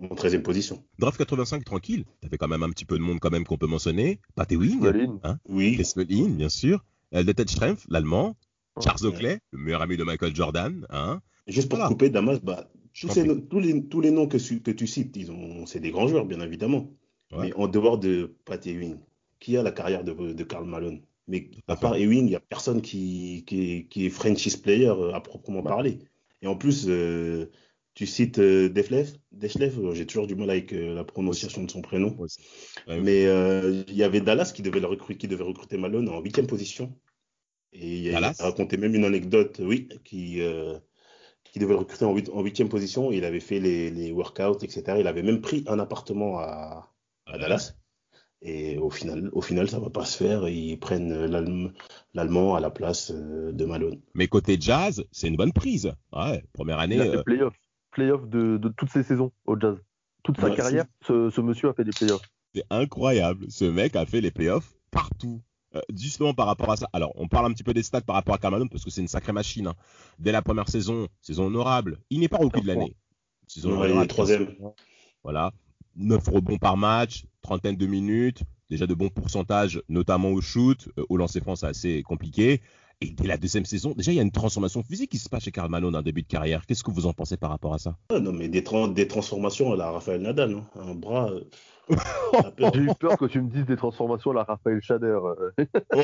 en 0.00 0.14
13e 0.14 0.42
position. 0.42 0.84
Draft 0.98 1.18
85, 1.18 1.64
tranquille. 1.64 2.04
T'avais 2.20 2.38
quand 2.38 2.48
même 2.48 2.62
un 2.62 2.70
petit 2.70 2.84
peu 2.84 2.96
de 2.96 3.02
monde 3.02 3.18
quand 3.20 3.30
même 3.30 3.44
qu'on 3.44 3.58
peut 3.58 3.66
mentionner. 3.66 4.20
Pat 4.34 4.50
Ewing, 4.50 5.18
hein 5.24 5.38
oui. 5.48 5.80
bien 6.28 6.48
sûr. 6.48 6.84
Ted 7.12 7.48
Strempf, 7.48 7.86
l'allemand. 7.88 8.36
Charles 8.82 9.06
Oakley, 9.06 9.40
le 9.52 9.58
meilleur 9.58 9.80
ami 9.80 9.96
de 9.96 10.04
Michael 10.04 10.36
Jordan. 10.36 10.86
Hein. 10.90 11.22
Juste 11.46 11.70
pour 11.70 11.82
couper, 11.86 12.10
Damas, 12.10 12.40
bah, 12.42 12.70
tous, 12.92 13.58
les, 13.58 13.82
tous 13.88 14.02
les 14.02 14.10
noms 14.10 14.28
que, 14.28 14.36
que 14.36 14.70
tu 14.70 14.86
cites, 14.86 15.18
c'est 15.64 15.80
des 15.80 15.90
grands 15.90 16.08
joueurs, 16.08 16.26
bien 16.26 16.40
évidemment. 16.40 16.90
Mais 17.38 17.54
en 17.54 17.68
dehors 17.68 17.98
de 17.98 18.36
Pat 18.44 18.64
Ewing, 18.66 18.98
qui 19.40 19.56
a 19.56 19.62
la 19.62 19.72
carrière 19.72 20.04
de, 20.04 20.12
de 20.12 20.44
Karl 20.44 20.66
Malone? 20.66 21.00
Mais 21.28 21.50
à 21.66 21.76
part 21.76 21.96
Ewing, 21.96 22.26
il 22.26 22.30
n'y 22.30 22.36
a 22.36 22.40
personne 22.40 22.82
qui, 22.82 23.44
qui, 23.46 23.88
qui 23.88 24.06
est 24.06 24.10
franchise 24.10 24.56
player 24.56 24.88
euh, 24.88 25.12
à 25.12 25.20
proprement 25.20 25.62
parler. 25.62 25.98
Et 26.42 26.46
en 26.46 26.56
plus, 26.56 26.86
euh, 26.88 27.50
tu 27.94 28.06
cites 28.06 28.38
euh, 28.38 28.68
Deflev, 28.68 29.14
euh, 29.42 29.94
j'ai 29.94 30.06
toujours 30.06 30.26
du 30.26 30.34
mal 30.34 30.50
avec 30.50 30.72
la 30.72 31.04
prononciation 31.04 31.64
de 31.64 31.70
son 31.70 31.82
prénom. 31.82 32.16
Mais 32.86 33.22
il 33.24 33.94
y 33.94 34.02
avait 34.02 34.20
Dallas 34.20 34.52
qui 34.54 34.62
devait, 34.62 34.80
le 34.80 34.86
recruter, 34.86 35.18
qui 35.18 35.28
devait 35.28 35.44
recruter 35.44 35.76
Malone 35.76 36.08
en 36.08 36.20
huitième 36.20 36.46
position. 36.46 36.94
Et 37.72 37.98
il 37.98 38.14
a 38.14 38.32
raconté 38.38 38.76
même 38.76 38.94
une 38.94 39.04
anecdote, 39.04 39.60
oui, 39.62 39.88
qui, 40.04 40.40
qui 41.44 41.58
devait 41.58 41.72
le 41.72 41.80
recruter 41.80 42.04
en 42.04 42.42
huitième 42.42 42.68
position. 42.68 43.12
Il 43.12 43.24
avait 43.24 43.40
fait 43.40 43.60
les, 43.60 43.90
les, 43.90 44.12
workouts, 44.12 44.62
etc. 44.62 44.98
Il 45.00 45.06
avait 45.06 45.22
même 45.22 45.40
pris 45.40 45.64
un 45.66 45.78
appartement 45.78 46.38
à, 46.38 46.94
à 47.26 47.38
Dallas. 47.38 47.74
Et 48.42 48.76
au 48.78 48.90
final, 48.90 49.30
au 49.32 49.40
final, 49.40 49.68
ça 49.68 49.78
va 49.78 49.90
pas 49.90 50.04
se 50.04 50.16
faire. 50.16 50.48
Ils 50.48 50.78
prennent 50.78 51.24
l'allemand 52.14 52.54
à 52.54 52.60
la 52.60 52.70
place 52.70 53.10
euh, 53.14 53.52
de 53.52 53.64
Malone. 53.64 54.00
Mais 54.14 54.28
côté 54.28 54.56
jazz, 54.60 55.04
c'est 55.10 55.28
une 55.28 55.36
bonne 55.36 55.52
prise. 55.52 55.92
Ouais, 56.12 56.44
première 56.52 56.78
année. 56.78 56.96
Il 56.96 57.00
a 57.00 57.04
fait 57.04 57.16
euh, 57.16 57.22
playoff, 57.22 57.54
playoff 57.90 58.28
de, 58.28 58.58
de, 58.58 58.68
toutes 58.68 58.90
ses 58.90 59.02
saisons 59.02 59.32
au 59.46 59.58
jazz. 59.58 59.76
Toute 60.22 60.38
sa 60.40 60.50
carrière, 60.50 60.84
ce, 61.06 61.40
monsieur 61.40 61.68
a 61.68 61.72
fait 61.72 61.84
des 61.84 61.92
playoffs. 61.92 62.22
C'est 62.54 62.64
incroyable. 62.70 63.46
Ce 63.48 63.64
mec 63.64 63.96
a 63.96 64.04
fait 64.06 64.20
les 64.20 64.30
playoffs 64.30 64.74
partout. 64.90 65.40
Euh, 65.74 65.80
justement 65.94 66.32
par 66.32 66.46
rapport 66.46 66.70
à 66.70 66.76
ça. 66.76 66.88
Alors, 66.92 67.12
on 67.16 67.28
parle 67.28 67.46
un 67.46 67.52
petit 67.52 67.64
peu 67.64 67.74
des 67.74 67.82
stats 67.82 68.00
par 68.00 68.16
rapport 68.16 68.34
à 68.34 68.38
Carmelo 68.38 68.66
parce 68.70 68.84
que 68.84 68.90
c'est 68.90 69.00
une 69.00 69.08
sacrée 69.08 69.32
machine. 69.32 69.66
Hein. 69.66 69.74
Dès 70.18 70.32
la 70.32 70.42
première 70.42 70.68
saison, 70.68 71.08
saison 71.20 71.46
honorable. 71.46 71.98
Il 72.10 72.20
n'est 72.20 72.28
pas 72.28 72.38
rookie 72.38 72.60
de 72.60 72.66
l'année. 72.66 72.96
Saison 73.46 73.80
honorable. 73.80 74.06
troisième. 74.06 74.54
Voilà. 75.22 75.52
9 75.96 76.28
rebonds 76.28 76.58
par 76.58 76.76
match, 76.76 77.24
trentaine 77.42 77.76
de 77.76 77.86
minutes, 77.86 78.42
déjà 78.70 78.86
de 78.86 78.94
bons 78.94 79.08
pourcentages, 79.08 79.82
notamment 79.88 80.30
au 80.30 80.40
shoot. 80.40 80.88
Euh, 80.98 81.04
au 81.08 81.16
lancer 81.16 81.40
franc, 81.40 81.56
c'est 81.56 81.66
assez 81.66 82.02
compliqué. 82.02 82.60
Et 83.02 83.10
dès 83.10 83.26
la 83.26 83.36
deuxième 83.36 83.66
saison, 83.66 83.92
déjà, 83.94 84.12
il 84.12 84.14
y 84.14 84.20
a 84.20 84.22
une 84.22 84.30
transformation 84.30 84.82
physique 84.82 85.10
qui 85.10 85.18
se 85.18 85.28
passe 85.28 85.44
chez 85.44 85.52
Karl 85.52 85.70
Malone 85.70 85.94
en 85.94 86.02
début 86.02 86.22
de 86.22 86.26
carrière. 86.28 86.64
Qu'est-ce 86.64 86.82
que 86.82 86.90
vous 86.90 87.04
en 87.06 87.12
pensez 87.12 87.36
par 87.36 87.50
rapport 87.50 87.74
à 87.74 87.78
ça? 87.78 87.98
Ah 88.08 88.18
Non, 88.20 88.32
mais 88.32 88.48
des, 88.48 88.64
des 88.94 89.06
transformations 89.06 89.72
à 89.72 89.76
la 89.76 89.90
Raphaël 89.90 90.22
Nadal. 90.22 90.54
Hein. 90.54 90.64
Un 90.80 90.94
bras. 90.94 91.30
Euh, 91.30 91.44
J'ai 92.74 92.80
eu 92.80 92.90
peur 92.98 93.18
que 93.18 93.26
tu 93.26 93.40
me 93.40 93.50
dises 93.50 93.66
des 93.66 93.76
transformations 93.76 94.30
à 94.30 94.34
la 94.34 94.44
Raphaël 94.44 94.80
Shader. 94.80 95.18
Oh. 95.22 95.34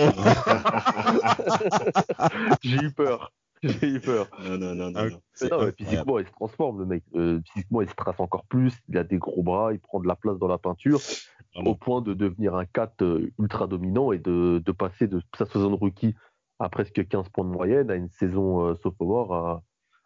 J'ai 2.63 2.77
eu 2.77 2.93
peur. 2.93 3.33
J'ai 3.81 3.89
eu 3.89 4.01
peur. 4.01 4.29
Non, 4.43 4.59
non, 4.59 4.75
non. 4.75 4.91
non, 4.91 5.73
physiquement, 5.79 6.19
il 6.19 6.27
se 6.27 6.33
transforme, 6.33 6.81
le 6.81 6.87
mec. 6.87 7.05
Euh, 7.15 7.41
physiquement, 7.53 7.81
il 7.81 7.89
se 7.89 7.95
trace 7.95 8.19
encore 8.19 8.45
plus. 8.47 8.77
Il 8.89 8.99
a 8.99 9.05
des 9.05 9.19
gros 9.19 9.43
bras, 9.43 9.73
il 9.73 9.79
prend 9.79 10.01
de 10.01 10.09
la 10.09 10.17
place 10.17 10.37
dans 10.39 10.49
la 10.49 10.59
peinture, 10.59 11.01
au 11.55 11.75
point 11.77 12.03
de 12.03 12.13
devenir 12.13 12.57
un 12.57 12.65
4 12.65 13.03
euh, 13.03 13.31
ultra 13.39 13.69
dominant 13.69 14.11
et 14.11 14.19
de, 14.19 14.61
de 14.65 14.73
passer 14.73 15.07
de 15.07 15.23
sa 15.39 15.47
saison 15.47 15.71
de 15.71 15.77
rookie 15.77 16.17
à 16.59 16.69
presque 16.69 17.07
15 17.07 17.29
points 17.29 17.45
de 17.45 17.51
moyenne 17.51 17.91
à 17.91 17.95
une 17.95 18.09
saison 18.09 18.67
euh, 18.67 18.75
sophomore 18.75 19.35
à, 19.35 19.63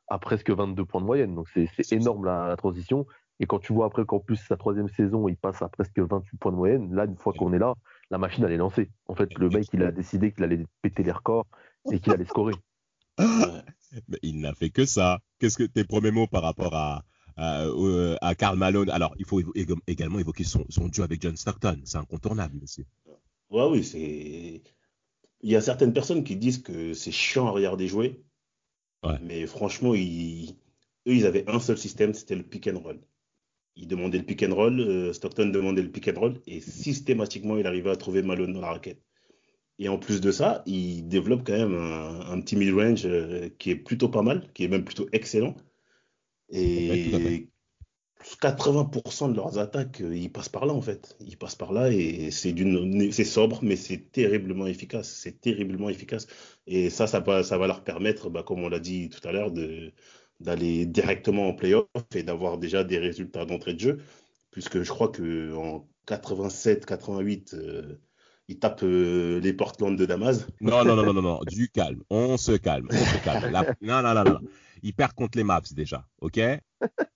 à, 0.08 0.18
presque 0.18 0.50
22 0.50 0.84
points 0.84 1.00
de 1.00 1.06
moyenne. 1.06 1.34
Donc, 1.34 1.48
c'est 1.48 1.92
énorme 1.92 2.26
la, 2.26 2.54
transition. 2.56 3.06
Et 3.40 3.46
quand 3.46 3.58
tu 3.58 3.72
vois 3.72 3.86
après 3.86 4.04
qu'en 4.04 4.18
plus 4.18 4.36
sa 4.36 4.56
troisième 4.56 4.88
saison, 4.88 5.28
il 5.28 5.36
passe 5.36 5.62
à 5.62 5.68
presque 5.68 5.98
28 5.98 6.36
points 6.38 6.52
de 6.52 6.56
moyenne, 6.56 6.94
là, 6.94 7.04
une 7.04 7.16
fois 7.16 7.32
qu'on 7.32 7.52
est 7.52 7.58
là, 7.58 7.74
la 8.10 8.18
machine 8.18 8.44
elle 8.44 8.52
est 8.52 8.56
lancée. 8.58 8.90
En 9.06 9.14
fait, 9.14 9.32
le 9.38 9.48
mec, 9.48 9.66
il 9.72 9.82
a 9.82 9.92
décidé 9.92 10.32
qu'il 10.32 10.44
allait 10.44 10.64
péter 10.82 11.02
les 11.02 11.12
records 11.12 11.46
et 11.90 12.00
qu'il 12.00 12.12
allait 12.12 12.24
scorer. 12.24 12.54
Mais 14.08 14.18
il 14.22 14.40
n'a 14.40 14.54
fait 14.54 14.70
que 14.70 14.84
ça. 14.84 15.20
Qu'est-ce 15.38 15.58
que 15.58 15.64
tes 15.64 15.84
premiers 15.84 16.10
mots 16.10 16.26
par 16.26 16.42
rapport 16.42 16.74
à, 16.74 17.04
à, 17.36 18.34
Karl 18.36 18.58
Malone? 18.58 18.90
Alors, 18.90 19.14
il 19.18 19.24
faut 19.24 19.40
également 19.86 20.18
évoquer 20.18 20.44
son, 20.44 20.64
son 20.68 20.88
duo 20.88 21.04
avec 21.04 21.22
John 21.22 21.36
Stockton. 21.36 21.80
C'est 21.84 21.98
incontournable 21.98 22.58
aussi. 22.62 22.84
Ouais, 23.50 23.68
oui, 23.70 23.84
c'est. 23.84 24.62
Il 25.42 25.50
y 25.50 25.56
a 25.56 25.60
certaines 25.60 25.92
personnes 25.92 26.24
qui 26.24 26.36
disent 26.36 26.62
que 26.62 26.94
c'est 26.94 27.12
chiant 27.12 27.46
à 27.46 27.50
regarder 27.50 27.88
jouer. 27.88 28.22
Mais 29.22 29.46
franchement, 29.46 29.94
ils... 29.94 30.56
eux, 31.06 31.14
ils 31.14 31.26
avaient 31.26 31.48
un 31.48 31.60
seul 31.60 31.78
système, 31.78 32.12
c'était 32.12 32.34
le 32.34 32.42
pick 32.42 32.66
and 32.66 32.80
roll. 32.80 33.00
Ils 33.76 33.86
demandaient 33.86 34.18
le 34.18 34.24
pick 34.24 34.42
and 34.42 34.54
roll, 34.54 34.80
euh, 34.80 35.12
Stockton 35.12 35.46
demandait 35.46 35.82
le 35.82 35.92
pick 35.92 36.08
and 36.08 36.18
roll, 36.18 36.40
et 36.46 36.60
systématiquement, 36.60 37.56
il 37.56 37.66
arrivait 37.66 37.90
à 37.90 37.96
trouver 37.96 38.22
Malone 38.22 38.54
dans 38.54 38.62
la 38.62 38.72
raquette. 38.72 39.05
Et 39.78 39.88
en 39.88 39.98
plus 39.98 40.20
de 40.20 40.32
ça, 40.32 40.62
il 40.66 41.06
développe 41.06 41.42
quand 41.46 41.52
même 41.56 41.74
un, 41.74 42.40
petit 42.40 42.56
mid-range 42.56 43.04
euh, 43.04 43.50
qui 43.58 43.70
est 43.70 43.76
plutôt 43.76 44.08
pas 44.08 44.22
mal, 44.22 44.50
qui 44.54 44.64
est 44.64 44.68
même 44.68 44.84
plutôt 44.84 45.06
excellent. 45.12 45.54
Et 46.50 47.48
80% 48.40 49.30
de 49.30 49.36
leurs 49.36 49.58
attaques, 49.58 50.00
euh, 50.00 50.16
ils 50.16 50.32
passent 50.32 50.48
par 50.48 50.66
là 50.66 50.72
en 50.72 50.80
fait. 50.80 51.16
Ils 51.20 51.36
passent 51.36 51.54
par 51.54 51.72
là 51.72 51.90
et 51.92 52.30
c'est 52.30 52.52
d'une, 52.52 53.12
c'est 53.12 53.24
sobre, 53.24 53.60
mais 53.62 53.76
c'est 53.76 54.10
terriblement 54.12 54.66
efficace. 54.66 55.08
C'est 55.10 55.40
terriblement 55.40 55.90
efficace. 55.90 56.26
Et 56.66 56.90
ça, 56.90 57.06
ça 57.06 57.20
va, 57.20 57.42
ça 57.42 57.58
va 57.58 57.66
leur 57.66 57.84
permettre, 57.84 58.30
bah, 58.30 58.42
comme 58.42 58.62
on 58.64 58.68
l'a 58.68 58.80
dit 58.80 59.10
tout 59.10 59.26
à 59.28 59.32
l'heure, 59.32 59.50
de, 59.52 59.92
d'aller 60.40 60.86
directement 60.86 61.48
en 61.48 61.54
playoff 61.54 61.86
et 62.14 62.22
d'avoir 62.22 62.58
déjà 62.58 62.84
des 62.84 62.98
résultats 62.98 63.44
d'entrée 63.44 63.74
de 63.74 63.80
jeu, 63.80 63.98
puisque 64.50 64.82
je 64.82 64.90
crois 64.90 65.08
que 65.08 65.54
en 65.54 65.88
87, 66.06 66.86
88, 66.86 67.54
il 68.48 68.58
tape 68.58 68.82
euh, 68.82 69.40
les 69.40 69.52
Portland 69.52 69.96
de 69.96 70.06
Damas. 70.06 70.46
Non, 70.60 70.84
non, 70.84 70.96
non, 70.96 71.04
non, 71.04 71.14
non, 71.14 71.22
non, 71.22 71.40
du 71.46 71.68
calme. 71.68 72.02
On 72.10 72.36
se 72.36 72.52
calme, 72.52 72.88
on 72.90 72.96
se 72.96 73.24
calme. 73.24 73.52
Non, 73.80 74.02
non, 74.02 74.14
non, 74.14 74.24
non. 74.24 74.40
Il 74.82 74.94
perd 74.94 75.12
contre 75.14 75.38
les 75.38 75.44
Maps 75.44 75.62
déjà, 75.72 76.06
ok? 76.20 76.38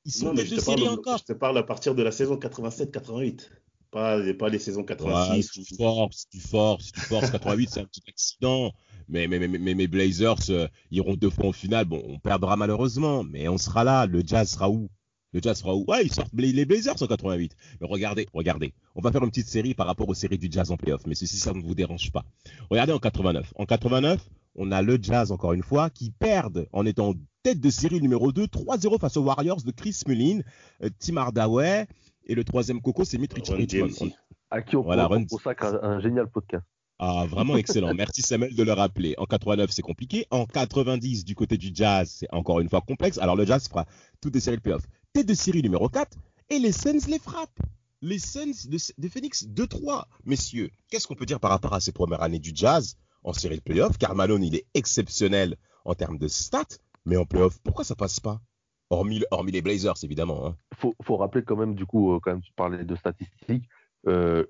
Ils 0.04 0.12
sont 0.12 0.32
non, 0.32 0.44
série 0.44 0.88
encore. 0.88 1.18
Je 1.18 1.24
te 1.24 1.32
parle 1.32 1.58
à 1.58 1.62
partir 1.62 1.94
de 1.94 2.02
la 2.02 2.10
saison 2.10 2.36
87-88. 2.36 3.48
Pas, 3.90 4.20
pas 4.34 4.48
les 4.48 4.58
saisons 4.58 4.84
86. 4.84 5.50
si 5.52 5.64
tu 5.64 5.76
forces, 5.76 6.26
tu 6.30 6.40
forces, 6.40 6.92
tu 6.92 7.00
forces 7.00 7.30
88, 7.30 7.70
c'est 7.70 7.80
un 7.80 7.84
petit 7.84 8.02
accident. 8.08 8.72
Mais, 9.08 9.26
mais, 9.26 9.40
mais, 9.40 9.74
mes 9.74 9.88
Blazers 9.88 10.50
euh, 10.50 10.68
iront 10.92 11.14
deux 11.14 11.30
fois 11.30 11.46
en 11.46 11.52
finale. 11.52 11.84
Bon, 11.84 12.00
on 12.06 12.20
perdra 12.20 12.56
malheureusement, 12.56 13.24
mais 13.24 13.48
on 13.48 13.58
sera 13.58 13.82
là. 13.82 14.06
Le 14.06 14.22
Jazz 14.24 14.50
sera 14.50 14.70
où? 14.70 14.88
Le 15.32 15.40
Jazz 15.42 15.58
sera 15.58 15.74
où? 15.74 15.84
Ouais, 15.86 16.04
ils 16.04 16.12
sortent 16.12 16.32
les 16.34 16.64
Blazers 16.64 17.00
en 17.00 17.06
88. 17.06 17.56
Mais 17.80 17.86
regardez, 17.86 18.28
regardez. 18.32 18.74
On 18.94 19.00
va 19.00 19.12
faire 19.12 19.22
une 19.22 19.30
petite 19.30 19.48
série 19.48 19.74
par 19.74 19.86
rapport 19.86 20.08
aux 20.08 20.14
séries 20.14 20.38
du 20.38 20.48
Jazz 20.50 20.70
en 20.70 20.76
playoff. 20.76 21.06
Mais 21.06 21.14
ceci, 21.14 21.36
ça 21.36 21.52
ne 21.52 21.62
vous 21.62 21.74
dérange 21.74 22.10
pas. 22.12 22.24
Regardez 22.70 22.92
en 22.92 22.98
89. 22.98 23.52
En 23.56 23.66
89, 23.66 24.20
on 24.56 24.72
a 24.72 24.82
le 24.82 24.98
Jazz, 25.00 25.30
encore 25.30 25.52
une 25.52 25.62
fois, 25.62 25.90
qui 25.90 26.10
perdent 26.10 26.66
en 26.72 26.84
étant 26.84 27.14
tête 27.42 27.60
de 27.60 27.70
série 27.70 28.00
numéro 28.00 28.32
2, 28.32 28.44
3-0 28.44 28.98
face 28.98 29.16
aux 29.16 29.22
Warriors 29.22 29.62
de 29.62 29.70
Chris 29.70 30.00
Mullin, 30.06 30.40
euh, 30.82 30.90
Tim 30.98 31.16
Hardaway. 31.16 31.86
Et 32.26 32.34
le 32.34 32.44
troisième 32.44 32.80
coco, 32.80 33.04
c'est 33.04 33.18
Mitch 33.18 33.32
Richmond. 33.48 34.10
À 34.50 34.62
qui 34.62 34.76
on, 34.76 34.82
voilà, 34.82 35.08
consacre 35.28 35.78
un 35.82 36.00
génial 36.00 36.28
podcast. 36.28 36.64
Ah, 37.02 37.24
vraiment 37.26 37.56
excellent. 37.56 37.94
Merci 37.94 38.20
Samuel 38.20 38.54
de 38.54 38.62
le 38.62 38.74
rappeler. 38.74 39.14
En 39.16 39.24
89, 39.24 39.70
c'est 39.70 39.80
compliqué. 39.80 40.26
En 40.30 40.44
90, 40.44 41.24
du 41.24 41.34
côté 41.34 41.56
du 41.56 41.70
Jazz, 41.72 42.16
c'est 42.18 42.28
encore 42.30 42.60
une 42.60 42.68
fois 42.68 42.82
complexe. 42.82 43.16
Alors 43.16 43.36
le 43.36 43.46
Jazz 43.46 43.66
fera 43.68 43.86
toutes 44.20 44.34
les 44.34 44.40
séries 44.40 44.58
de 44.58 44.62
playoffs. 44.62 44.86
Tête 45.12 45.26
de 45.26 45.34
série 45.34 45.60
numéro 45.60 45.88
4 45.88 46.16
et 46.50 46.60
les 46.60 46.70
Suns 46.70 47.08
les 47.08 47.18
frappent. 47.18 47.58
Les 48.00 48.20
Suns 48.20 48.68
de, 48.68 49.08
Phoenix 49.08 49.44
2-3. 49.44 50.04
Messieurs, 50.24 50.70
qu'est-ce 50.88 51.08
qu'on 51.08 51.16
peut 51.16 51.26
dire 51.26 51.40
par 51.40 51.50
rapport 51.50 51.74
à 51.74 51.80
ces 51.80 51.90
premières 51.90 52.22
années 52.22 52.38
du 52.38 52.52
Jazz 52.54 52.96
en 53.24 53.32
série 53.32 53.56
de 53.56 53.60
playoffs 53.60 53.98
Car 53.98 54.14
Malone, 54.14 54.44
il 54.44 54.54
est 54.54 54.66
exceptionnel 54.72 55.56
en 55.84 55.94
termes 55.94 56.16
de 56.16 56.28
stats, 56.28 56.78
mais 57.06 57.16
en 57.16 57.24
playoffs, 57.24 57.58
pourquoi 57.64 57.84
ça 57.84 57.96
passe 57.96 58.20
pas? 58.20 58.40
Hormis, 58.88 59.24
hormis 59.32 59.50
les 59.50 59.62
Blazers, 59.62 59.96
évidemment. 60.04 60.46
Hein. 60.46 60.56
Faut, 60.76 60.94
faut 61.02 61.16
rappeler 61.16 61.42
quand 61.42 61.56
même, 61.56 61.74
du 61.74 61.86
coup, 61.86 62.14
euh, 62.14 62.20
quand 62.22 62.30
même, 62.30 62.42
tu 62.42 62.52
parlais 62.52 62.84
de 62.84 62.94
statistiques. 62.94 63.68
Euh, 64.06 64.46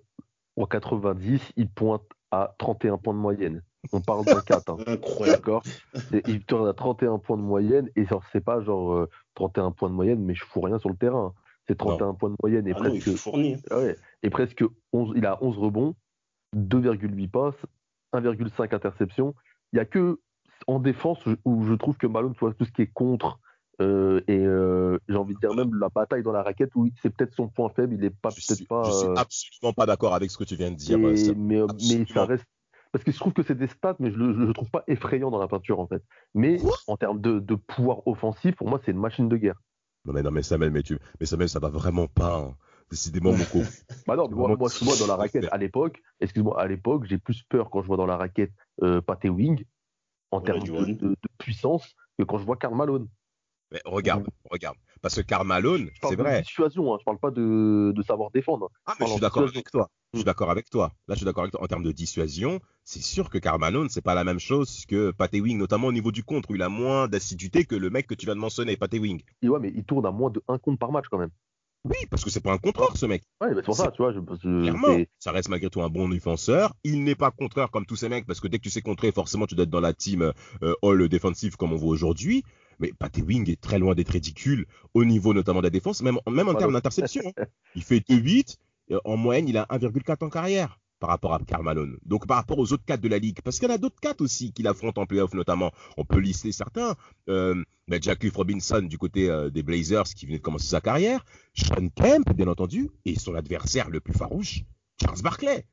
en 0.56 0.66
90, 0.66 1.40
il 1.56 1.70
pointe 1.70 2.04
à 2.30 2.54
31 2.58 2.98
points 2.98 3.14
de 3.14 3.18
moyenne. 3.18 3.62
On 3.92 4.02
parle 4.02 4.26
d'un 4.26 4.42
4. 4.42 4.70
Hein. 4.72 4.76
Incroyable. 4.86 5.38
D'accord? 5.38 5.62
Il 6.26 6.44
tourne 6.44 6.68
à 6.68 6.74
31 6.74 7.18
points 7.18 7.38
de 7.38 7.42
moyenne 7.42 7.88
et 7.96 8.04
genre, 8.04 8.22
c'est 8.30 8.44
pas 8.44 8.60
genre 8.60 9.08
31 9.48 9.66
euh, 9.66 9.70
points 9.70 9.88
de 9.88 9.94
moyenne, 9.94 10.20
mais 10.20 10.34
je 10.34 10.44
fous 10.44 10.60
rien 10.60 10.78
sur 10.78 10.90
le 10.90 10.96
terrain. 10.96 11.34
C'est 11.66 11.76
31 11.76 12.14
points 12.14 12.30
de 12.30 12.36
moyenne 12.42 12.66
et 12.66 12.72
ah 12.72 12.78
presque. 12.78 13.06
il, 13.06 13.58
ouais, 13.70 13.96
et 14.22 14.30
presque 14.30 14.64
11, 14.92 15.12
il 15.16 15.26
a 15.26 15.42
11 15.42 15.58
rebonds, 15.58 15.94
2,8 16.56 17.28
passes, 17.28 17.54
1,5 18.12 18.74
interceptions. 18.74 19.34
Il 19.72 19.76
n'y 19.76 19.80
a 19.80 19.84
que 19.84 20.18
en 20.66 20.78
défense 20.78 21.18
où 21.44 21.64
je 21.64 21.74
trouve 21.74 21.96
que 21.96 22.06
Malone, 22.06 22.34
tout 22.34 22.64
ce 22.64 22.72
qui 22.72 22.82
est 22.82 22.92
contre, 22.92 23.38
euh, 23.80 24.20
et 24.28 24.36
euh, 24.36 24.98
j'ai 25.08 25.16
envie 25.16 25.34
de 25.34 25.40
dire 25.40 25.54
même 25.54 25.74
la 25.78 25.88
bataille 25.88 26.22
dans 26.22 26.32
la 26.32 26.42
raquette 26.42 26.70
où 26.74 26.90
c'est 27.00 27.08
peut-être 27.08 27.34
son 27.34 27.48
point 27.48 27.70
faible, 27.70 27.94
il 27.94 28.04
est 28.04 28.10
pas 28.10 28.30
peut-être 28.30 28.66
pas. 28.68 28.82
Je 28.84 28.90
suis 28.90 29.08
euh, 29.08 29.14
absolument 29.14 29.72
pas 29.72 29.86
d'accord 29.86 30.14
avec 30.14 30.30
ce 30.30 30.36
que 30.36 30.44
tu 30.44 30.56
viens 30.56 30.70
de 30.70 30.76
dire. 30.76 30.98
mais, 30.98 31.14
mais, 31.36 32.04
ça 32.12 32.26
reste 32.26 32.44
parce 32.92 33.04
que 33.04 33.12
je 33.12 33.18
trouve 33.18 33.32
que 33.32 33.42
c'est 33.42 33.56
des 33.56 33.68
stats, 33.68 33.96
mais 33.98 34.10
je 34.10 34.16
le, 34.16 34.52
trouve 34.52 34.70
pas 34.70 34.84
effrayant 34.86 35.30
dans 35.30 35.38
la 35.38 35.48
peinture 35.48 35.80
en 35.80 35.86
fait. 35.86 36.02
Mais 36.34 36.58
en 36.86 36.96
termes 36.96 37.20
de, 37.20 37.38
de, 37.38 37.54
pouvoir 37.54 38.06
offensif, 38.06 38.56
pour 38.56 38.68
moi 38.68 38.80
c'est 38.84 38.92
une 38.92 39.00
machine 39.00 39.28
de 39.28 39.36
guerre. 39.36 39.60
Non 40.04 40.12
mais 40.12 40.22
non 40.22 40.30
mais 40.30 40.42
Samuel, 40.42 40.70
mais 40.70 40.82
tu, 40.82 40.98
mais 41.20 41.26
Samuel, 41.26 41.48
ça 41.48 41.60
va 41.60 41.68
vraiment 41.68 42.06
pas. 42.06 42.38
Hein. 42.38 42.54
Décidément 42.90 43.32
mon 43.32 43.44
coup. 43.44 43.62
bah 44.08 44.16
non, 44.16 44.28
moi, 44.28 44.56
moi, 44.56 44.68
moi, 44.82 44.94
dans 44.98 45.06
la 45.06 45.14
raquette 45.14 45.46
à 45.52 45.58
l'époque, 45.58 46.02
excuse-moi, 46.18 46.60
à 46.60 46.66
l'époque, 46.66 47.04
j'ai 47.04 47.18
plus 47.18 47.44
peur 47.44 47.70
quand 47.70 47.82
je 47.82 47.86
vois 47.86 47.96
dans 47.96 48.06
la 48.06 48.16
raquette 48.16 48.52
euh, 48.82 49.00
Wing 49.24 49.64
en 50.32 50.40
termes 50.40 50.64
de, 50.64 50.94
de, 50.94 51.16
puissance 51.38 51.94
que 52.18 52.24
quand 52.24 52.38
je 52.38 52.44
vois 52.44 52.56
Karl 52.56 52.74
Malone. 52.74 53.08
Mais 53.70 53.80
regarde, 53.84 54.26
regarde. 54.50 54.76
Parce 55.00 55.14
que 55.14 55.20
Carmalone, 55.20 55.90
c'est 56.02 56.16
vrai. 56.16 56.38
De 56.38 56.42
dissuasion, 56.42 56.92
hein, 56.92 56.96
je 57.00 57.04
parle 57.04 57.18
pas 57.18 57.30
de, 57.30 57.94
savoir 58.06 58.30
défendre. 58.30 58.70
Ah, 58.86 58.94
mais 58.98 59.06
je 59.06 59.12
suis 59.12 59.20
d'accord 59.20 59.44
avec 59.44 59.70
toi. 59.70 59.88
Je 60.12 60.18
suis 60.18 60.24
d'accord 60.24 60.50
avec 60.50 60.68
toi. 60.70 60.92
Là, 61.06 61.14
je 61.14 61.18
suis 61.18 61.24
d'accord 61.24 61.44
avec 61.44 61.52
toi. 61.52 61.62
En 61.62 61.66
termes 61.68 61.84
de 61.84 61.92
dissuasion, 61.92 62.60
c'est 62.82 63.02
sûr 63.02 63.30
que 63.30 63.38
Carmalone, 63.38 63.88
c'est 63.88 64.02
pas 64.02 64.14
la 64.14 64.24
même 64.24 64.40
chose 64.40 64.84
que 64.86 65.12
Paté 65.12 65.40
Wing, 65.40 65.56
notamment 65.56 65.86
au 65.86 65.92
niveau 65.92 66.10
du 66.10 66.24
contre, 66.24 66.50
où 66.50 66.56
il 66.56 66.62
a 66.62 66.68
moins 66.68 67.06
d'assiduité 67.06 67.64
que 67.64 67.76
le 67.76 67.90
mec 67.90 68.08
que 68.08 68.14
tu 68.14 68.26
viens 68.26 68.34
de 68.34 68.40
mentionner, 68.40 68.76
Paté 68.76 68.98
Wing. 68.98 69.22
Et 69.42 69.48
ouais, 69.48 69.60
mais 69.60 69.72
il 69.72 69.84
tourne 69.84 70.06
à 70.06 70.10
moins 70.10 70.30
de 70.30 70.42
un 70.48 70.58
compte 70.58 70.80
par 70.80 70.90
match 70.90 71.04
quand 71.08 71.18
même. 71.18 71.30
Oui, 71.84 71.96
parce 72.10 72.24
que 72.24 72.30
c'est 72.30 72.40
pas 72.40 72.52
un 72.52 72.58
contreur, 72.58 72.96
ce 72.96 73.06
mec. 73.06 73.22
Ouais, 73.40 73.50
c'est 73.54 73.62
pour 73.62 73.76
ça, 73.76 73.90
tu 73.92 74.02
vois. 74.02 74.12
Je, 74.12 74.18
Clairement, 74.18 74.98
ça 75.18 75.30
reste 75.30 75.48
malgré 75.48 75.70
tout 75.70 75.80
un 75.80 75.88
bon 75.88 76.08
défenseur. 76.08 76.74
Il 76.82 77.04
n'est 77.04 77.14
pas 77.14 77.30
contreur 77.30 77.70
comme 77.70 77.86
tous 77.86 77.96
ces 77.96 78.08
mecs, 78.08 78.26
parce 78.26 78.40
que 78.40 78.48
dès 78.48 78.58
que 78.58 78.64
tu 78.64 78.70
sais 78.70 78.82
contrer, 78.82 79.12
forcément, 79.12 79.46
tu 79.46 79.54
dois 79.54 79.62
être 79.62 79.70
dans 79.70 79.80
la 79.80 79.94
team 79.94 80.32
euh, 80.62 80.74
all 80.82 81.08
defensive 81.08 81.56
comme 81.56 81.72
on 81.72 81.76
voit 81.76 81.90
aujourd'hui. 81.90 82.42
Mais 82.80 82.92
Patty 82.98 83.22
Wing 83.22 83.48
est 83.48 83.60
très 83.60 83.78
loin 83.78 83.94
d'être 83.94 84.10
ridicule 84.10 84.66
au 84.92 85.04
niveau 85.04 85.32
notamment 85.34 85.60
de 85.60 85.66
la 85.66 85.70
défense, 85.70 86.02
même, 86.02 86.18
même 86.28 86.48
en 86.48 86.54
termes 86.54 86.72
d'interception. 86.72 87.22
Hein. 87.38 87.44
Il 87.74 87.82
fait 87.82 88.00
2-8, 88.00 88.56
en 89.04 89.16
moyenne, 89.16 89.48
il 89.48 89.56
a 89.56 89.64
1,4 89.70 90.24
en 90.24 90.30
carrière 90.30 90.80
par 91.00 91.08
rapport 91.08 91.32
à 91.32 91.38
Carmalone. 91.40 91.98
Donc 92.04 92.26
par 92.26 92.36
rapport 92.36 92.58
aux 92.58 92.72
autres 92.72 92.84
4 92.84 93.00
de 93.00 93.08
la 93.08 93.18
ligue, 93.18 93.40
parce 93.42 93.58
qu'il 93.58 93.68
y 93.68 93.72
en 93.72 93.74
a 93.74 93.78
d'autres 93.78 93.98
4 94.00 94.20
aussi 94.20 94.52
qui 94.52 94.62
l'affrontent 94.62 95.00
en 95.00 95.06
playoff 95.06 95.32
notamment. 95.34 95.72
On 95.96 96.04
peut 96.04 96.20
lister 96.20 96.52
certains. 96.52 96.94
Euh, 97.28 97.60
Jacques 97.88 98.26
Robinson 98.32 98.82
du 98.82 98.98
côté 98.98 99.28
euh, 99.28 99.50
des 99.50 99.64
Blazers 99.64 100.04
qui 100.04 100.26
venait 100.26 100.38
de 100.38 100.42
commencer 100.42 100.68
sa 100.68 100.80
carrière. 100.80 101.24
Sean 101.54 101.88
Kemp, 101.88 102.32
bien 102.34 102.46
entendu, 102.46 102.90
et 103.04 103.18
son 103.18 103.34
adversaire 103.34 103.88
le 103.88 104.00
plus 104.00 104.12
farouche, 104.12 104.62
Charles 105.02 105.22
Barkley. 105.22 105.66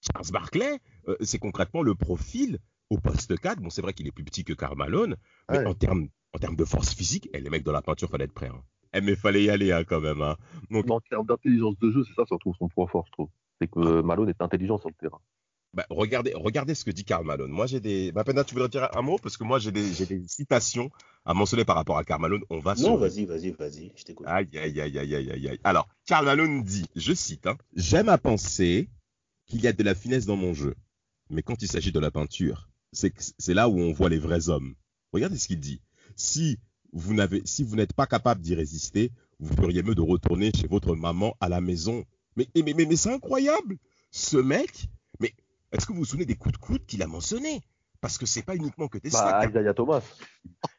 Charles 0.00 0.30
Barkley, 0.30 0.80
euh, 1.08 1.16
c'est 1.20 1.38
concrètement 1.38 1.82
le 1.82 1.94
profil 1.94 2.58
au 2.90 2.98
poste 2.98 3.38
4. 3.38 3.60
Bon, 3.60 3.70
c'est 3.70 3.80
vrai 3.80 3.94
qu'il 3.94 4.06
est 4.06 4.12
plus 4.12 4.24
petit 4.24 4.44
que 4.44 4.52
Carmalone, 4.52 5.16
mais 5.48 5.64
en 5.64 5.74
termes 5.74 6.08
en 6.34 6.38
termes 6.38 6.56
de 6.56 6.64
force 6.64 6.92
physique, 6.92 7.28
et 7.32 7.40
les 7.40 7.48
mecs 7.48 7.62
dans 7.62 7.72
la 7.72 7.80
peinture, 7.80 8.10
fallait 8.10 8.24
être 8.24 8.32
prêts. 8.32 8.50
Hein. 8.52 8.60
Eh, 8.94 9.00
mais 9.00 9.16
fallait 9.16 9.44
y 9.44 9.50
aller 9.50 9.72
hein, 9.72 9.84
quand 9.84 10.00
même. 10.00 10.22
Hein. 10.22 10.36
Donc... 10.70 10.88
En 10.90 11.00
termes 11.00 11.26
d'intelligence 11.26 11.78
de 11.80 11.90
jeu, 11.90 12.04
c'est 12.06 12.14
ça 12.14 12.24
surtout 12.26 12.54
son 12.58 12.68
point 12.68 12.86
fort, 12.86 13.04
je 13.06 13.12
trouve. 13.12 13.28
C'est 13.60 13.68
que 13.68 13.98
ah. 13.98 14.02
Malone 14.02 14.28
est 14.28 14.40
intelligent 14.40 14.78
sur 14.78 14.88
le 14.88 14.94
terrain. 14.94 15.20
Bah, 15.74 15.84
regardez, 15.90 16.32
regardez 16.36 16.76
ce 16.76 16.84
que 16.84 16.92
dit 16.92 17.04
Karl 17.04 17.26
Malone. 17.26 17.50
Moi, 17.50 17.66
j'ai 17.66 17.80
des. 17.80 18.12
Bah, 18.12 18.22
tu 18.24 18.54
voudrais 18.54 18.68
dire 18.68 18.88
un 18.96 19.02
mot? 19.02 19.18
Parce 19.20 19.36
que 19.36 19.42
moi, 19.42 19.58
j'ai 19.58 19.72
des, 19.72 19.90
des, 20.06 20.22
citations 20.28 20.88
à 21.24 21.34
mentionner 21.34 21.64
par 21.64 21.74
rapport 21.74 21.98
à 21.98 22.04
Karl 22.04 22.22
Malone. 22.22 22.42
On 22.48 22.60
va 22.60 22.76
Non, 22.76 22.96
vas-y, 22.96 23.24
vas-y, 23.24 23.50
vas-y, 23.50 23.92
je 23.96 24.04
t'écoute. 24.04 24.26
Aïe, 24.28 24.48
aïe, 24.54 24.80
aïe, 24.80 24.98
aïe, 24.98 25.14
aïe, 25.16 25.48
aïe. 25.48 25.60
Alors, 25.64 25.88
Karl 26.06 26.24
Malone 26.24 26.62
dit, 26.62 26.86
je 26.94 27.12
cite, 27.12 27.48
J'aime 27.74 28.08
à 28.08 28.18
penser 28.18 28.88
qu'il 29.46 29.60
y 29.62 29.66
a 29.66 29.72
de 29.72 29.82
la 29.82 29.96
finesse 29.96 30.26
dans 30.26 30.36
mon 30.36 30.54
jeu. 30.54 30.76
Mais 31.28 31.42
quand 31.42 31.60
il 31.60 31.68
s'agit 31.68 31.90
de 31.90 31.98
la 31.98 32.12
peinture, 32.12 32.68
c'est 32.92 33.54
là 33.54 33.68
où 33.68 33.76
on 33.80 33.92
voit 33.92 34.10
les 34.10 34.18
vrais 34.18 34.48
hommes. 34.48 34.76
Regardez 35.12 35.38
ce 35.38 35.48
qu'il 35.48 35.58
dit 35.58 35.80
si 36.16 36.58
vous 36.94 37.12
n'avez, 37.12 37.42
si 37.44 37.64
vous 37.64 37.76
n'êtes 37.76 37.92
pas 37.92 38.06
capable 38.06 38.40
d'y 38.40 38.54
résister, 38.54 39.10
vous 39.40 39.54
feriez 39.54 39.82
mieux 39.82 39.96
de 39.96 40.00
retourner 40.00 40.52
chez 40.54 40.68
votre 40.68 40.94
maman 40.94 41.36
à 41.40 41.48
la 41.48 41.60
maison. 41.60 42.04
Mais, 42.36 42.46
mais, 42.54 42.62
mais, 42.74 42.86
mais 42.86 42.96
c'est 42.96 43.12
incroyable. 43.12 43.76
Ce 44.10 44.36
mec, 44.36 44.88
mais 45.20 45.32
est-ce 45.72 45.86
que 45.86 45.92
vous 45.92 45.98
vous 45.98 46.04
souvenez 46.04 46.24
des 46.24 46.36
coups 46.36 46.54
de 46.54 46.58
coude 46.58 46.86
qu'il 46.86 47.02
a 47.02 47.06
mentionnés? 47.08 47.62
Parce 48.00 48.16
que 48.16 48.26
c'est 48.26 48.44
pas 48.44 48.54
uniquement 48.54 48.86
que 48.86 48.98
des 48.98 49.10
bah, 49.10 49.44
Isaiah 49.48 49.74
Thomas, 49.74 50.02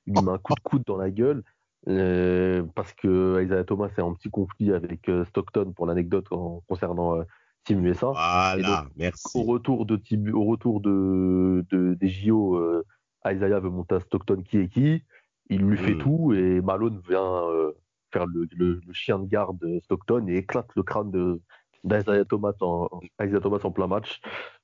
il 0.07 0.13
lui 0.13 0.21
met 0.23 0.31
un 0.31 0.37
coup 0.37 0.53
de 0.55 0.59
coude 0.61 0.83
dans 0.85 0.97
la 0.97 1.11
gueule. 1.11 1.43
parce 1.85 2.93
que 2.93 3.43
Isaiah 3.43 3.63
Thomas 3.65 3.89
est 3.97 4.01
en 4.01 4.13
petit 4.13 4.29
conflit 4.29 4.71
avec 4.71 5.09
Stockton 5.29 5.73
pour 5.75 5.85
l'anecdote 5.85 6.27
concernant 6.67 7.17
Team 7.65 7.85
USA. 7.85 8.11
Voilà, 8.11 8.87
merci. 8.95 9.37
Au 9.37 9.43
retour 9.43 9.85
de, 9.85 9.99
au 10.31 10.45
retour 10.45 10.79
de, 10.79 11.65
des 11.71 12.07
JO, 12.07 12.61
Isaiah 13.25 13.59
veut 13.59 13.69
monter 13.69 13.95
à 13.95 13.99
Stockton 13.99 14.43
qui 14.43 14.57
est 14.57 14.69
qui? 14.69 15.03
Il 15.49 15.61
lui 15.61 15.77
fait 15.77 15.93
hmm. 15.93 15.99
tout 15.99 16.33
et 16.33 16.61
Malone 16.61 17.01
vient 17.07 17.43
faire 18.11 18.25
le, 18.25 18.47
le, 18.55 18.81
chien 18.93 19.19
de 19.19 19.27
garde 19.27 19.57
de 19.59 19.79
Stockton 19.81 20.25
et 20.27 20.37
éclate 20.37 20.69
le 20.75 20.83
crâne 20.83 21.11
d'Isaiah 21.83 22.25
Thomas, 22.25 22.53
en, 22.61 22.89
Thomas 23.41 23.59
en 23.63 23.71
plein 23.71 23.87
match. 23.87 24.21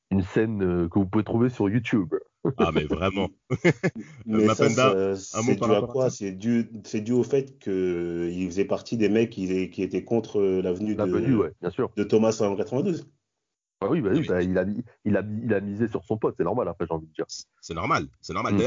Une 0.10 0.24
scène 0.24 0.62
euh, 0.62 0.90
que 0.90 1.00
vous 1.00 1.06
pouvez 1.06 1.24
trouver 1.24 1.50
sur 1.50 1.70
YouTube. 1.70 2.14
Ah, 2.58 2.72
mais 2.74 2.84
vraiment. 2.84 3.30
mais 4.26 4.48
ça, 4.48 5.16
c'est 5.16 5.56
dû 5.56 5.72
à 5.72 5.82
quoi 5.84 6.10
C'est 6.10 6.32
dû, 6.32 6.66
dû, 6.66 7.12
au 7.14 7.24
fait 7.24 7.58
qu'il 7.60 8.46
faisait 8.48 8.66
partie 8.66 8.98
des 8.98 9.08
mecs 9.08 9.30
qui, 9.30 9.70
qui 9.70 9.84
étaient 9.84 10.04
contre 10.04 10.42
l'avenue 10.42 10.96
de, 10.96 11.54
bien 11.62 11.70
sûr. 11.70 11.92
de 11.96 12.04
Thomas 12.04 12.38
en 12.42 12.56
92. 12.56 13.10
Ah 13.84 13.88
oui, 13.90 14.00
bah, 14.00 14.12
bah, 14.12 14.44
il, 14.44 14.60
a, 14.60 14.64
il, 15.06 15.18
a, 15.18 15.24
il, 15.44 15.54
a, 15.56 15.60
misé 15.60 15.88
sur 15.88 16.04
son 16.06 16.16
pote, 16.16 16.36
c'est 16.38 16.44
normal 16.44 16.68
après, 16.68 16.86
j'ai 16.88 16.94
envie 16.94 17.08
de 17.08 17.14
dire. 17.14 17.26
C'est 17.62 17.74
normal, 17.74 18.08
c'est 18.22 18.34
normal. 18.34 18.54
Mm. 18.54 18.58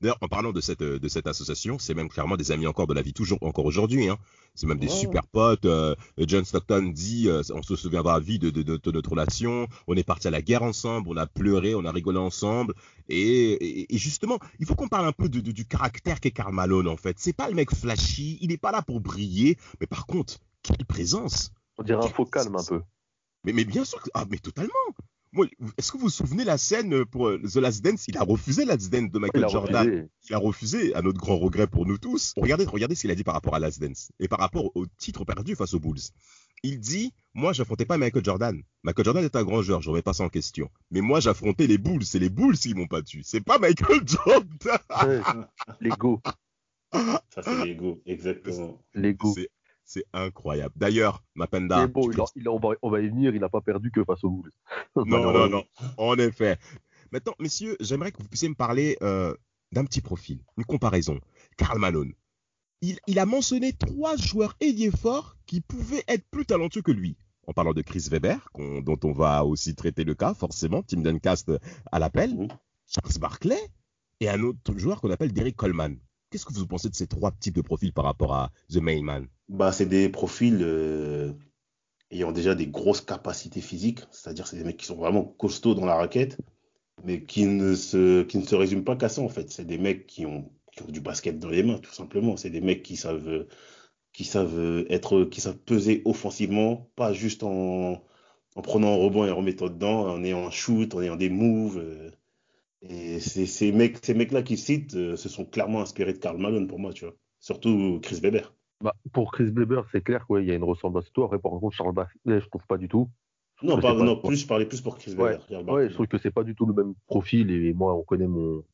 D'ailleurs, 0.00 0.18
en 0.20 0.26
parlant 0.26 0.50
de 0.50 0.60
cette, 0.60 0.82
de 0.82 1.08
cette 1.08 1.28
association, 1.28 1.78
c'est 1.78 1.94
même 1.94 2.08
clairement 2.08 2.36
des 2.36 2.50
amis 2.50 2.66
encore 2.66 2.88
de 2.88 2.94
la 2.94 3.02
vie, 3.02 3.12
toujours 3.12 3.38
encore 3.42 3.64
aujourd'hui. 3.64 4.08
Hein. 4.08 4.18
C'est 4.56 4.66
même 4.66 4.80
des 4.80 4.88
super 4.88 5.28
potes. 5.28 5.66
Euh, 5.66 5.94
John 6.18 6.44
Stockton 6.44 6.90
dit, 6.92 7.28
euh, 7.28 7.42
on 7.54 7.62
se 7.62 7.76
souviendra 7.76 8.16
à 8.16 8.20
vie 8.20 8.40
de, 8.40 8.50
de, 8.50 8.62
de, 8.62 8.90
notre 8.90 9.10
relation. 9.10 9.68
On 9.86 9.94
est 9.94 10.02
parti 10.02 10.26
à 10.26 10.32
la 10.32 10.42
guerre 10.42 10.64
ensemble, 10.64 11.08
on 11.10 11.16
a 11.16 11.28
pleuré, 11.28 11.76
on 11.76 11.84
a 11.84 11.92
rigolé 11.92 12.18
ensemble. 12.18 12.74
Et, 13.08 13.94
et, 13.94 13.98
justement, 13.98 14.40
il 14.58 14.66
faut 14.66 14.74
qu'on 14.74 14.88
parle 14.88 15.06
un 15.06 15.12
peu 15.12 15.28
du 15.28 15.64
caractère 15.64 16.18
qu'est 16.18 16.32
Karl 16.32 16.52
Malone 16.52 16.88
en 16.88 16.96
fait. 16.96 17.20
C'est 17.20 17.32
pas 17.36 17.48
le 17.48 17.54
mec 17.54 17.70
flashy, 17.72 18.38
il 18.40 18.48
n'est 18.48 18.58
pas 18.58 18.72
là 18.72 18.82
pour 18.82 19.00
briller, 19.00 19.56
mais 19.80 19.86
par 19.86 20.06
contre, 20.06 20.38
quelle 20.62 20.84
présence. 20.86 21.52
On 21.78 21.84
dirait 21.84 22.04
un 22.04 22.08
faux 22.08 22.26
calme 22.26 22.56
un 22.56 22.64
peu. 22.64 22.82
Mais, 23.44 23.52
mais 23.52 23.64
bien 23.64 23.84
sûr, 23.84 24.02
ah, 24.14 24.24
mais 24.30 24.38
totalement. 24.38 24.74
Est-ce 25.78 25.92
que 25.92 25.96
vous 25.96 26.04
vous 26.04 26.10
souvenez 26.10 26.44
la 26.44 26.58
scène 26.58 27.04
pour 27.04 27.28
euh, 27.28 27.40
The 27.40 27.56
Last 27.56 27.84
Dance? 27.84 28.08
Il 28.08 28.18
a 28.18 28.22
refusé 28.22 28.64
Last 28.64 28.90
Dance 28.90 29.12
de 29.12 29.18
Michael 29.18 29.48
Jordan. 29.48 30.08
Il 30.28 30.34
a 30.34 30.38
refusé, 30.38 30.92
à 30.94 31.02
notre 31.02 31.20
grand 31.20 31.38
regret 31.38 31.68
pour 31.68 31.86
nous 31.86 31.98
tous. 31.98 32.34
Regardez, 32.36 32.64
regardez 32.64 32.96
ce 32.96 33.02
qu'il 33.02 33.10
a 33.12 33.14
dit 33.14 33.22
par 33.22 33.34
rapport 33.34 33.54
à 33.54 33.60
Last 33.60 33.80
Dance 33.80 34.10
et 34.18 34.26
par 34.26 34.40
rapport 34.40 34.72
au 34.74 34.86
titre 34.98 35.24
perdu 35.24 35.54
face 35.54 35.72
aux 35.74 35.80
Bulls. 35.80 36.00
Il 36.62 36.80
dit 36.80 37.14
Moi, 37.34 37.52
j'affrontais 37.52 37.84
pas 37.84 37.96
Michael 37.96 38.24
Jordan. 38.24 38.60
Michael 38.82 39.04
Jordan 39.04 39.24
est 39.24 39.36
un 39.36 39.44
grand 39.44 39.62
joueur, 39.62 39.80
je 39.80 39.90
remets 39.90 40.02
pas 40.02 40.14
ça 40.14 40.24
en 40.24 40.28
question. 40.28 40.68
Mais 40.90 41.00
moi, 41.00 41.20
j'affrontais 41.20 41.68
les 41.68 41.78
Bulls. 41.78 42.04
C'est 42.04 42.18
les 42.18 42.28
Bulls 42.28 42.58
qui 42.58 42.74
m'ont 42.74 42.86
battu. 42.86 43.22
C'est 43.22 43.40
pas 43.40 43.58
Michael 43.58 44.00
Jordan. 44.06 44.48
L'ego. 45.80 46.20
Ça, 46.92 47.42
c'est 47.44 47.64
l'ego, 47.64 48.02
exactement. 48.04 48.82
L'ego. 48.94 49.32
C'est 49.36 49.48
incroyable. 50.12 50.74
D'ailleurs, 50.76 51.22
Mapenda. 51.34 51.86
Bon, 51.86 52.10
il 52.36 52.48
on, 52.48 52.58
va, 52.58 53.00
y 53.00 53.08
venir, 53.08 53.34
il 53.34 53.40
n'a 53.40 53.48
pas 53.48 53.60
perdu 53.60 53.90
que 53.90 54.04
face 54.04 54.24
aux 54.24 54.30
Bulls. 54.30 54.52
non, 54.96 55.32
non, 55.32 55.48
non, 55.48 55.64
en 55.96 56.16
effet. 56.18 56.58
Maintenant, 57.12 57.34
messieurs, 57.38 57.76
j'aimerais 57.80 58.12
que 58.12 58.22
vous 58.22 58.28
puissiez 58.28 58.48
me 58.48 58.54
parler 58.54 58.96
euh, 59.02 59.34
d'un 59.72 59.84
petit 59.84 60.00
profil, 60.00 60.44
une 60.56 60.64
comparaison. 60.64 61.18
Karl 61.56 61.78
Malone. 61.78 62.12
Il, 62.82 63.18
a 63.18 63.26
mentionné 63.26 63.74
trois 63.74 64.16
joueurs 64.16 64.56
ailiers 64.60 64.90
forts 64.90 65.36
qui 65.44 65.60
pouvaient 65.60 66.04
être 66.08 66.24
plus 66.30 66.46
talentueux 66.46 66.80
que 66.80 66.92
lui. 66.92 67.18
En 67.46 67.52
parlant 67.52 67.74
de 67.74 67.82
Chris 67.82 68.06
Weber, 68.10 68.48
dont 68.54 68.98
on 69.04 69.12
va 69.12 69.44
aussi 69.44 69.74
traiter 69.74 70.04
le 70.04 70.14
cas, 70.14 70.32
forcément, 70.32 70.82
Tim 70.82 71.02
Duncast 71.02 71.52
à 71.92 71.98
l'appel, 71.98 72.48
Charles 72.86 73.18
Barkley 73.20 73.60
et 74.20 74.30
un 74.30 74.42
autre 74.42 74.78
joueur 74.78 75.00
qu'on 75.00 75.10
appelle 75.10 75.32
Derek 75.32 75.56
Coleman. 75.56 75.98
Qu'est-ce 76.30 76.46
que 76.46 76.52
vous 76.52 76.66
pensez 76.66 76.88
de 76.88 76.94
ces 76.94 77.08
trois 77.08 77.32
types 77.32 77.56
de 77.56 77.60
profils 77.60 77.92
par 77.92 78.04
rapport 78.04 78.34
à 78.34 78.52
The 78.72 78.76
Main 78.76 79.02
Man? 79.02 79.26
Bah, 79.48 79.72
C'est 79.72 79.86
des 79.86 80.08
profils 80.08 80.58
euh, 80.62 81.32
ayant 82.12 82.30
déjà 82.30 82.54
des 82.54 82.68
grosses 82.68 83.00
capacités 83.00 83.60
physiques, 83.60 84.00
c'est-à-dire 84.12 84.46
c'est 84.46 84.56
des 84.56 84.64
mecs 84.64 84.76
qui 84.76 84.86
sont 84.86 84.96
vraiment 84.96 85.24
costauds 85.24 85.74
dans 85.74 85.86
la 85.86 85.96
raquette, 85.96 86.38
mais 87.04 87.24
qui 87.24 87.46
ne 87.46 87.74
se, 87.74 88.22
qui 88.22 88.38
ne 88.38 88.44
se 88.44 88.54
résument 88.54 88.84
pas 88.84 88.96
qu'à 88.96 89.08
ça 89.08 89.22
en 89.22 89.28
fait. 89.28 89.50
C'est 89.50 89.66
des 89.66 89.78
mecs 89.78 90.06
qui 90.06 90.24
ont, 90.24 90.52
qui 90.72 90.84
ont 90.84 90.86
du 90.86 91.00
basket 91.00 91.38
dans 91.38 91.48
les 91.50 91.64
mains, 91.64 91.78
tout 91.78 91.92
simplement. 91.92 92.36
C'est 92.36 92.50
des 92.50 92.60
mecs 92.60 92.84
qui 92.84 92.96
savent, 92.96 93.46
qui 94.12 94.24
savent 94.24 94.86
être, 94.88 95.24
qui 95.24 95.40
savent 95.40 95.58
peser 95.58 96.02
offensivement, 96.04 96.90
pas 96.96 97.12
juste 97.12 97.42
en, 97.42 98.04
en 98.54 98.62
prenant 98.62 98.92
un 98.92 98.96
rebond 98.96 99.24
et 99.26 99.30
en 99.30 99.36
remettant 99.36 99.68
dedans, 99.68 100.06
en 100.08 100.22
ayant 100.24 100.46
un 100.46 100.50
shoot, 100.50 100.94
en 100.94 101.02
ayant 101.02 101.16
des 101.16 101.30
moves. 101.30 101.78
Euh, 101.78 102.10
et 102.82 103.20
ces 103.20 103.72
mecs, 103.72 103.98
ces 104.02 104.14
mecs-là 104.14 104.42
qui 104.42 104.56
citent 104.56 104.94
euh, 104.94 105.16
se 105.16 105.28
sont 105.28 105.44
clairement 105.44 105.82
inspirés 105.82 106.14
de 106.14 106.18
Karl 106.18 106.38
Malone 106.38 106.66
pour 106.66 106.78
moi, 106.78 106.92
tu 106.92 107.04
vois. 107.04 107.14
Surtout 107.38 108.00
Chris 108.02 108.20
Weber. 108.22 108.54
Bah, 108.82 108.94
pour 109.12 109.32
Chris 109.32 109.50
Weber, 109.50 109.84
c'est 109.92 110.00
clair 110.00 110.26
qu'il 110.26 110.44
y 110.44 110.50
a 110.50 110.54
une 110.54 110.64
ressemblance. 110.64 111.12
Toi, 111.12 111.28
par 111.30 111.52
contre, 111.52 111.76
Charles 111.76 111.92
Barkley, 111.92 112.40
je 112.40 112.48
trouve 112.48 112.66
pas 112.66 112.78
du 112.78 112.88
tout. 112.88 113.08
Non, 113.62 113.78
pas, 113.78 113.92
non 113.92 114.16
plus, 114.16 114.36
je 114.36 114.46
parlais 114.46 114.64
plus 114.64 114.80
pour 114.80 114.96
Chris 114.96 115.14
Weber. 115.14 115.46
Ouais, 115.68 115.90
je 115.90 115.94
trouve 115.94 116.06
que 116.06 116.16
c'est 116.16 116.30
pas 116.30 116.44
du 116.44 116.54
tout 116.54 116.64
le 116.64 116.72
même 116.72 116.94
profil. 117.06 117.50
Et 117.50 117.74
moi, 117.74 117.94
on 117.94 118.02
connaît 118.02 118.26
mon, 118.26 118.64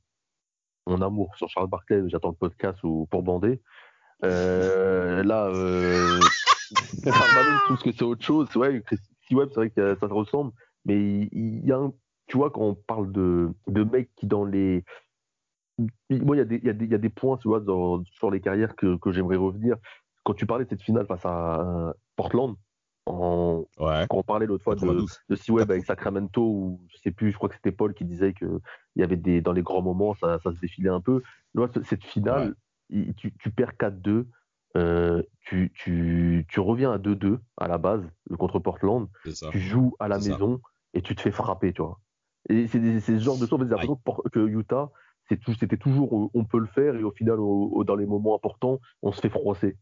mon 0.87 1.03
amour 1.03 1.35
sur 1.37 1.49
Charles 1.49 1.69
Barkley. 1.69 2.09
J'attends 2.09 2.31
le 2.31 2.37
podcast 2.37 2.79
ou 2.85 3.07
pour 3.11 3.25
bander. 3.25 3.61
Euh, 4.25 5.25
là, 5.25 5.47
euh, 5.47 6.21
Charles 7.05 7.35
Malone, 7.35 7.59
je 7.59 7.65
trouve 7.65 7.83
que 7.83 7.93
c'est 7.93 8.05
autre 8.05 8.25
chose. 8.25 8.55
Ouais, 8.55 8.81
Chris 8.87 8.99
Webb, 9.33 9.49
c'est 9.49 9.57
vrai 9.57 9.71
que 9.71 9.97
ça 9.99 10.09
se 10.09 10.13
ressemble. 10.13 10.53
Mais 10.85 11.29
il 11.33 11.67
y 11.67 11.73
a 11.73 11.79
un 11.79 11.93
tu 12.27 12.37
vois, 12.37 12.51
quand 12.51 12.63
on 12.63 12.75
parle 12.75 13.13
de, 13.13 13.51
de 13.67 13.85
mecs 13.85 14.11
qui, 14.17 14.27
dans 14.27 14.45
les. 14.45 14.85
Moi, 16.11 16.37
il 16.37 16.53
y, 16.53 16.67
y, 16.67 16.95
a 16.95 16.99
des 16.99 17.09
points, 17.11 17.37
tu 17.37 17.49
vois, 17.49 17.63
sur 18.13 18.31
les 18.31 18.41
carrières 18.41 18.75
que, 18.77 18.97
que 18.97 19.13
j'aimerais 19.13 19.37
revenir. 19.37 19.77
Quand 20.25 20.33
tu 20.33 20.47
parlais 20.47 20.65
de 20.65 20.71
cette 20.71 20.83
finale 20.83 21.07
face 21.07 21.25
à 21.25 21.95
Portland, 22.17 22.57
en... 23.05 23.65
quand 23.77 24.07
on 24.11 24.23
parlait 24.23 24.47
l'autre 24.47 24.65
fois 24.65 24.75
de, 24.75 25.05
de 25.29 25.37
C-Web 25.37 25.71
avec 25.71 25.85
Sacramento, 25.85 26.43
ou 26.43 26.81
je 26.89 26.97
sais 26.99 27.13
plus, 27.13 27.31
je 27.31 27.37
crois 27.37 27.49
que 27.49 27.55
c'était 27.55 27.73
Paul 27.73 27.95
qui 27.95 28.05
disait 28.05 28.33
qu'il 28.33 28.59
y 28.97 29.03
avait 29.03 29.17
des. 29.17 29.41
Dans 29.41 29.53
les 29.53 29.63
grands 29.63 29.83
moments, 29.83 30.15
ça, 30.15 30.39
ça 30.43 30.53
se 30.53 30.59
défilait 30.59 30.91
un 30.91 31.01
peu. 31.01 31.23
Vois, 31.55 31.71
cette 31.85 32.05
finale, 32.05 32.55
tu, 32.91 33.33
tu, 33.39 33.51
perds 33.51 33.75
4-2. 33.79 34.27
Euh, 34.77 35.23
tu, 35.41 35.73
tu, 35.75 36.45
tu, 36.49 36.61
reviens 36.61 36.93
à 36.93 36.99
2-2 36.99 37.39
à 37.57 37.69
la 37.69 37.79
base 37.79 38.03
contre 38.39 38.59
Portland, 38.59 39.09
tu 39.51 39.59
joues 39.59 39.95
à 39.99 40.09
la 40.09 40.19
maison 40.19 40.61
et 40.93 41.01
tu 41.01 41.15
te 41.15 41.21
fais 41.21 41.31
frapper, 41.31 41.73
tu 41.73 41.83
vois. 41.83 41.99
Et 42.49 42.69
c'est 42.69 43.01
ce 43.01 43.19
genre 43.19 43.39
de 43.39 43.47
choses, 43.47 43.61
j'ai 43.61 43.69
l'impression 43.69 44.01
que 44.33 44.47
Utah, 44.47 44.91
c'était 45.29 45.77
toujours 45.77 46.17
euh, 46.17 46.31
on 46.35 46.45
peut 46.45 46.61
le 46.61 46.67
faire 46.67 46.95
et 46.95 47.03
au 47.03 47.11
final, 47.11 47.39
dans 47.39 47.97
les 47.97 48.07
moments 48.07 48.37
importants, 48.37 48.79
on 49.03 49.13
se 49.13 49.21
fait 49.21 49.29
froisser. 49.29 49.77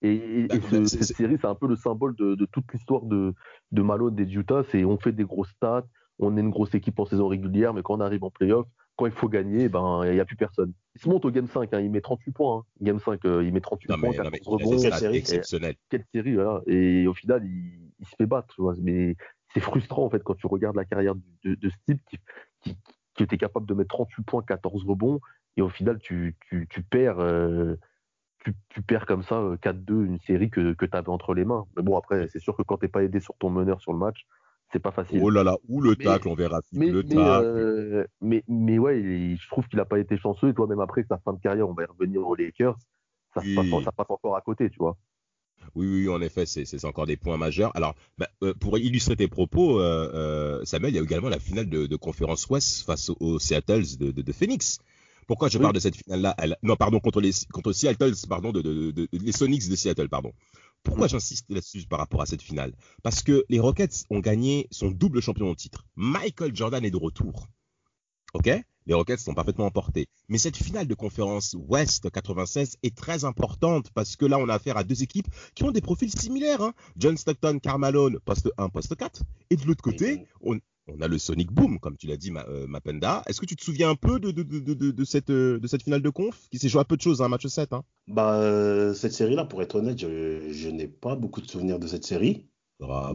Et, 0.00 0.48
bah, 0.48 0.56
cette 0.86 1.04
série, 1.04 1.36
c'est 1.40 1.46
un 1.46 1.54
peu 1.54 1.68
le 1.68 1.76
symbole 1.76 2.16
de, 2.16 2.46
toute 2.46 2.72
l'histoire 2.72 3.02
de, 3.02 3.34
de 3.70 3.82
Malone 3.82 4.18
et 4.18 4.22
Utah. 4.22 4.62
C'est 4.70 4.84
on 4.84 4.98
fait 4.98 5.12
des 5.12 5.24
grosses 5.24 5.50
stats, 5.50 5.84
on 6.18 6.36
est 6.36 6.40
une 6.40 6.50
grosse 6.50 6.74
équipe 6.74 6.98
en 6.98 7.04
saison 7.04 7.28
régulière, 7.28 7.74
mais 7.74 7.82
quand 7.82 7.94
on 7.94 8.00
arrive 8.00 8.24
en 8.24 8.30
playoff, 8.30 8.66
quand 8.96 9.06
il 9.06 9.12
faut 9.12 9.28
gagner, 9.28 9.68
ben 9.68 10.02
il 10.04 10.12
n'y 10.12 10.20
a 10.20 10.24
plus 10.24 10.36
personne. 10.36 10.72
Il 10.94 11.00
se 11.00 11.08
monte 11.08 11.24
au 11.24 11.30
game 11.30 11.46
5, 11.46 11.72
hein, 11.72 11.80
il 11.80 11.90
met 11.90 12.00
38 12.00 12.32
points. 12.32 12.58
Hein. 12.58 12.62
Game 12.80 12.98
5, 12.98 13.24
euh, 13.24 13.44
il 13.44 13.52
met 13.52 13.60
38 13.60 13.88
points, 13.88 14.10
mais, 14.30 14.40
Quelle 14.80 14.94
série? 14.94 15.16
exceptionnelle. 15.16 15.76
Quelle 15.88 16.04
série, 16.12 16.34
voilà. 16.34 16.60
Et 16.66 17.06
au 17.06 17.14
final, 17.14 17.44
il, 17.44 17.92
il 18.00 18.06
se 18.06 18.14
fait 18.16 18.26
battre. 18.26 18.54
Tu 18.54 18.60
vois. 18.60 18.74
Mais 18.82 19.16
c'est 19.52 19.60
frustrant 19.60 20.04
en 20.04 20.10
fait 20.10 20.22
quand 20.22 20.34
tu 20.34 20.46
regardes 20.46 20.76
la 20.76 20.84
carrière 20.84 21.14
de, 21.44 21.54
de, 21.54 21.70
ce 21.70 21.76
type 21.86 22.00
qui, 22.08 22.18
qui, 22.62 22.76
qui, 23.14 23.22
était 23.22 23.38
capable 23.38 23.66
de 23.66 23.74
mettre 23.74 23.90
38 23.90 24.22
points, 24.24 24.42
14 24.42 24.84
rebonds, 24.84 25.20
et 25.56 25.62
au 25.62 25.68
final 25.68 25.98
tu, 25.98 26.36
tu, 26.48 26.66
tu 26.68 26.82
perds, 26.82 27.18
euh, 27.20 27.76
tu, 28.44 28.54
tu, 28.70 28.82
perds 28.82 29.06
comme 29.06 29.22
ça 29.22 29.36
4-2 29.36 29.92
euh, 29.92 30.04
une 30.06 30.18
série 30.20 30.50
que, 30.50 30.72
que 30.74 30.86
tu 30.86 30.96
avais 30.96 31.10
entre 31.10 31.34
les 31.34 31.44
mains. 31.44 31.64
Mais 31.76 31.82
bon 31.82 31.96
après 31.96 32.28
c'est 32.28 32.40
sûr 32.40 32.56
que 32.56 32.62
quand 32.62 32.78
t'es 32.78 32.88
pas 32.88 33.02
aidé 33.02 33.20
sur 33.20 33.36
ton 33.38 33.50
meneur 33.50 33.80
sur 33.80 33.92
le 33.92 33.98
match, 33.98 34.26
c'est 34.72 34.78
pas 34.78 34.90
facile. 34.90 35.20
Oh 35.22 35.28
là 35.28 35.44
là, 35.44 35.56
ou 35.68 35.82
le 35.82 35.96
tacle, 35.96 36.28
on 36.28 36.34
verra. 36.34 36.60
Mais, 36.72 36.88
le 36.88 37.02
mais, 37.02 37.16
euh, 37.18 38.04
mais, 38.22 38.42
mais, 38.48 38.78
ouais, 38.78 39.36
je 39.38 39.48
trouve 39.48 39.68
qu'il 39.68 39.78
a 39.80 39.84
pas 39.84 39.98
été 39.98 40.16
chanceux. 40.16 40.48
Et 40.48 40.54
toi 40.54 40.66
même 40.66 40.80
après 40.80 41.04
sa 41.04 41.18
fin 41.18 41.34
de 41.34 41.40
carrière, 41.40 41.68
on 41.68 41.74
va 41.74 41.82
y 41.82 41.86
revenir 41.86 42.26
aux 42.26 42.34
Lakers, 42.34 42.78
ça, 43.34 43.42
passe, 43.54 43.84
ça 43.84 43.92
passe 43.92 44.10
encore 44.10 44.34
à 44.34 44.40
côté, 44.40 44.70
tu 44.70 44.78
vois. 44.78 44.96
Oui, 45.74 45.86
oui, 45.86 46.08
en 46.08 46.20
effet, 46.20 46.46
c'est 46.46 46.84
encore 46.84 47.06
des 47.06 47.16
points 47.16 47.36
majeurs. 47.36 47.74
Alors, 47.74 47.94
bah, 48.18 48.28
euh, 48.42 48.54
pour 48.54 48.78
illustrer 48.78 49.16
tes 49.16 49.28
propos, 49.28 49.80
euh, 49.80 50.10
euh, 50.14 50.64
Samuel, 50.64 50.92
il 50.92 50.96
y 50.96 50.98
a 50.98 51.02
également 51.02 51.28
la 51.28 51.38
finale 51.38 51.68
de, 51.68 51.96
conférence 51.96 52.48
Ouest 52.48 52.84
face 52.84 53.10
aux, 53.20 53.38
Seattles 53.38 53.96
de, 53.98 54.32
Phoenix. 54.32 54.78
Pourquoi 55.26 55.48
je 55.48 55.58
parle 55.58 55.72
de 55.72 55.80
cette 55.80 55.96
finale-là 55.96 56.36
Non, 56.62 56.76
pardon, 56.76 57.00
contre 57.00 57.20
les 57.20 57.30
contre 57.52 57.72
Seattle, 57.72 58.12
pardon, 58.28 58.52
de, 58.52 59.08
les 59.12 59.32
Sonics 59.32 59.68
de 59.68 59.76
Seattle, 59.76 60.08
pardon. 60.08 60.32
Pourquoi 60.82 61.06
j'insiste 61.06 61.46
là-dessus 61.48 61.86
par 61.86 62.00
rapport 62.00 62.22
à 62.22 62.26
cette 62.26 62.42
finale? 62.42 62.74
Parce 63.02 63.22
que 63.22 63.44
les 63.48 63.60
Rockets 63.60 64.04
ont 64.10 64.18
gagné 64.18 64.66
son 64.70 64.90
double 64.90 65.22
champion 65.22 65.48
de 65.50 65.54
titre. 65.56 65.86
Michael 65.94 66.54
Jordan 66.56 66.84
est 66.84 66.90
de 66.90 66.96
retour. 66.96 67.48
OK? 68.34 68.50
Les 68.86 68.94
Rockets 68.94 69.18
sont 69.18 69.34
parfaitement 69.34 69.66
emportés. 69.66 70.06
Mais 70.28 70.38
cette 70.38 70.56
finale 70.56 70.88
de 70.88 70.94
conférence 70.94 71.54
Ouest 71.68 72.10
96 72.10 72.78
est 72.82 72.96
très 72.96 73.24
importante 73.24 73.90
parce 73.94 74.16
que 74.16 74.24
là, 74.24 74.38
on 74.38 74.48
a 74.48 74.54
affaire 74.54 74.76
à 74.76 74.84
deux 74.84 75.02
équipes 75.02 75.28
qui 75.54 75.62
ont 75.64 75.70
des 75.70 75.80
profils 75.80 76.10
similaires. 76.10 76.62
Hein. 76.62 76.72
John 76.96 77.16
Stockton, 77.16 77.58
Carmalone, 77.62 78.18
poste 78.24 78.50
1, 78.58 78.70
poste 78.70 78.96
4. 78.96 79.22
Et 79.50 79.56
de 79.56 79.64
l'autre 79.66 79.82
côté, 79.82 80.26
on, 80.40 80.58
on 80.88 81.00
a 81.00 81.06
le 81.06 81.18
Sonic 81.18 81.52
Boom, 81.52 81.78
comme 81.78 81.96
tu 81.96 82.08
l'as 82.08 82.16
dit, 82.16 82.32
euh, 82.48 82.66
Mapenda. 82.66 83.22
Est-ce 83.26 83.40
que 83.40 83.46
tu 83.46 83.54
te 83.54 83.62
souviens 83.62 83.90
un 83.90 83.94
peu 83.94 84.18
de, 84.18 84.32
de, 84.32 85.04
cette, 85.04 85.30
de 85.30 85.66
cette 85.66 85.82
finale 85.82 86.02
de 86.02 86.10
conf 86.10 86.48
qui 86.50 86.58
s'est 86.58 86.68
joué 86.68 86.80
à 86.80 86.84
peu 86.84 86.96
de 86.96 87.02
choses, 87.02 87.22
un 87.22 87.26
hein, 87.26 87.28
match 87.28 87.46
7 87.46 87.72
hein? 87.72 87.84
Bah, 88.08 88.92
Cette 88.94 89.12
série-là, 89.12 89.44
pour 89.44 89.62
être 89.62 89.76
honnête, 89.76 89.98
je, 89.98 90.68
n'ai 90.68 90.88
pas 90.88 91.14
beaucoup 91.14 91.40
de 91.40 91.48
souvenirs 91.48 91.78
de 91.78 91.86
cette 91.86 92.04
série. 92.04 92.46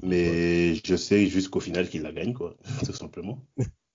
mais 0.02 0.76
je 0.76 0.96
sais 0.96 1.28
jusqu'au 1.28 1.60
final 1.60 1.90
qu'il 1.90 2.04
la 2.04 2.14
gagne, 2.14 2.34
quoi, 2.34 2.56
tout 2.86 2.94
simplement. 2.94 3.44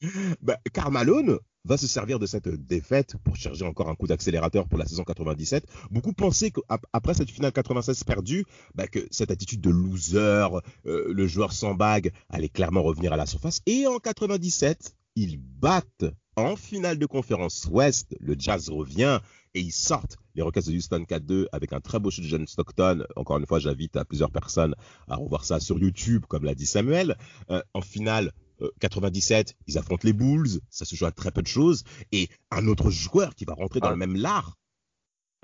bah, 0.42 0.58
Malone, 0.90 1.38
va 1.64 1.76
se 1.76 1.86
servir 1.86 2.18
de 2.18 2.26
cette 2.26 2.48
défaite 2.48 3.16
pour 3.22 3.36
chercher 3.36 3.64
encore 3.64 3.88
un 3.88 3.94
coup 3.94 4.06
d'accélérateur 4.06 4.66
pour 4.66 4.78
la 4.78 4.86
saison 4.86 5.04
97. 5.04 5.64
Beaucoup 5.90 6.12
pensaient 6.12 6.50
qu'après 6.50 7.14
cette 7.14 7.30
finale 7.30 7.52
96 7.52 8.04
perdue, 8.04 8.44
bah, 8.74 8.88
que 8.88 9.06
cette 9.10 9.30
attitude 9.30 9.60
de 9.60 9.70
loser, 9.70 10.48
euh, 10.86 11.12
le 11.12 11.26
joueur 11.26 11.52
sans 11.52 11.74
bague, 11.74 12.12
allait 12.28 12.48
clairement 12.48 12.82
revenir 12.82 13.12
à 13.12 13.16
la 13.16 13.26
surface. 13.26 13.60
Et 13.66 13.86
en 13.86 13.98
97, 13.98 14.94
ils 15.14 15.38
battent 15.38 16.06
en 16.36 16.56
finale 16.56 16.98
de 16.98 17.06
conférence 17.06 17.68
Ouest. 17.70 18.16
Le 18.20 18.34
Jazz 18.38 18.70
revient 18.70 19.20
et 19.54 19.60
ils 19.60 19.72
sortent 19.72 20.16
les 20.34 20.42
Rockets 20.42 20.66
de 20.66 20.72
Houston 20.72 21.04
4-2 21.06 21.46
avec 21.52 21.74
un 21.74 21.80
très 21.80 22.00
beau 22.00 22.10
shoot 22.10 22.24
de 22.24 22.28
John 22.28 22.46
Stockton. 22.46 23.04
Encore 23.16 23.36
une 23.36 23.46
fois, 23.46 23.58
j'invite 23.58 23.96
à 23.96 24.04
plusieurs 24.04 24.30
personnes 24.30 24.74
à 25.08 25.16
revoir 25.16 25.44
ça 25.44 25.60
sur 25.60 25.78
YouTube, 25.78 26.24
comme 26.26 26.44
l'a 26.44 26.54
dit 26.54 26.66
Samuel. 26.66 27.16
Euh, 27.50 27.62
en 27.74 27.82
finale, 27.82 28.32
97, 28.80 29.50
euh, 29.50 29.62
ils 29.66 29.78
affrontent 29.78 30.02
les 30.04 30.12
Bulls, 30.12 30.60
ça 30.70 30.84
se 30.84 30.94
joue 30.94 31.06
à 31.06 31.12
très 31.12 31.30
peu 31.30 31.42
de 31.42 31.46
choses. 31.46 31.84
Et 32.12 32.28
un 32.50 32.66
autre 32.66 32.90
joueur 32.90 33.34
qui 33.34 33.44
va 33.44 33.54
rentrer 33.54 33.80
dans 33.80 33.88
ah. 33.88 33.92
le 33.92 33.96
même 33.96 34.16
lard, 34.16 34.56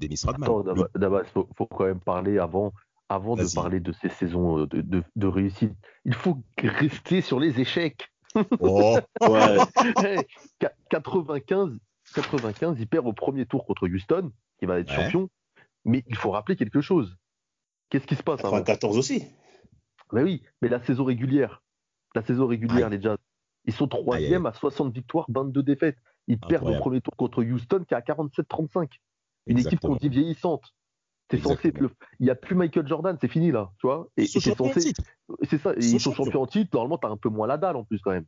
Dennis 0.01 0.21
Rodman. 0.25 0.49
Attends, 0.49 1.21
il 1.23 1.47
faut, 1.57 1.67
quand 1.67 1.85
même 1.85 2.01
parler 2.01 2.39
avant, 2.39 2.73
avant 3.09 3.37
de 3.37 3.55
parler 3.55 3.81
de 3.81 3.93
ces 3.93 4.09
saisons 4.09 4.61
euh, 4.61 4.67
de, 4.67 5.03
de, 5.15 5.27
réussite. 5.27 5.73
Il 6.05 6.15
faut 6.15 6.43
rester 6.59 7.21
sur 7.21 7.41
les 7.41 7.61
échecs. 7.61 8.09
Oh, 8.61 8.99
ouais. 9.23 10.27
95, 10.91 11.79
95, 12.15 12.77
il 12.79 12.87
perd 12.87 13.07
au 13.07 13.13
premier 13.13 13.47
tour 13.47 13.67
contre 13.67 13.89
Houston, 13.89 14.31
qui 14.59 14.67
va 14.67 14.79
être 14.79 14.93
champion. 14.93 15.29
Mais 15.85 16.05
il 16.07 16.17
faut 16.17 16.31
rappeler 16.31 16.57
quelque 16.57 16.81
chose. 16.81 17.17
Qu'est-ce 17.91 18.07
qui 18.07 18.17
se 18.17 18.23
passe 18.23 18.43
94 18.43 18.99
aussi. 18.99 19.25
Ben 20.13 20.23
oui, 20.23 20.43
mais 20.63 20.69
la 20.69 20.83
saison 20.85 21.05
régulière, 21.05 21.63
la 22.15 22.23
saison 22.23 22.47
régulière, 22.47 22.91
les 22.91 23.01
Jazz. 23.01 23.19
Ils 23.65 23.75
sont 23.75 23.89
troisième 23.89 24.47
à 24.47 24.53
60 24.53 24.95
victoires, 24.95 25.27
22 25.29 25.63
défaites. 25.63 25.99
Ils 26.27 26.39
perdent 26.39 26.69
au 26.69 26.79
premier 26.79 27.01
tour 27.01 27.15
contre 27.17 27.43
Houston 27.43 27.85
qui 27.87 27.95
est 27.95 27.97
à 27.97 28.01
47-35. 28.01 28.89
Une 29.47 29.59
équipe 29.59 29.81
qu'on 29.81 29.97
dit 29.97 30.09
vieillissante. 30.09 30.75
C'est 31.31 31.39
censé 31.39 31.75
Il 32.21 32.25
n'y 32.25 32.31
a 32.31 32.35
plus 32.35 32.55
Michael 32.55 32.87
Jordan, 32.87 33.17
c'est 33.21 33.29
fini 33.29 33.51
là, 33.51 33.71
tu 33.79 33.87
vois. 33.87 34.09
Et, 34.17 34.27
c'est 34.27 34.41
censé. 34.41 34.93
C'est 35.43 35.59
ça. 35.59 35.75
ils 35.77 36.01
sont 36.01 36.15
champions 36.15 36.43
en 36.43 36.47
titre. 36.47 36.71
Normalement, 36.73 36.99
tu 36.99 37.07
as 37.07 37.11
un 37.11 37.17
peu 37.17 37.29
moins 37.29 37.47
la 37.47 37.59
dalle 37.59 37.77
en 37.77 37.85
plus 37.85 38.01
quand 38.01 38.13
même. 38.13 38.25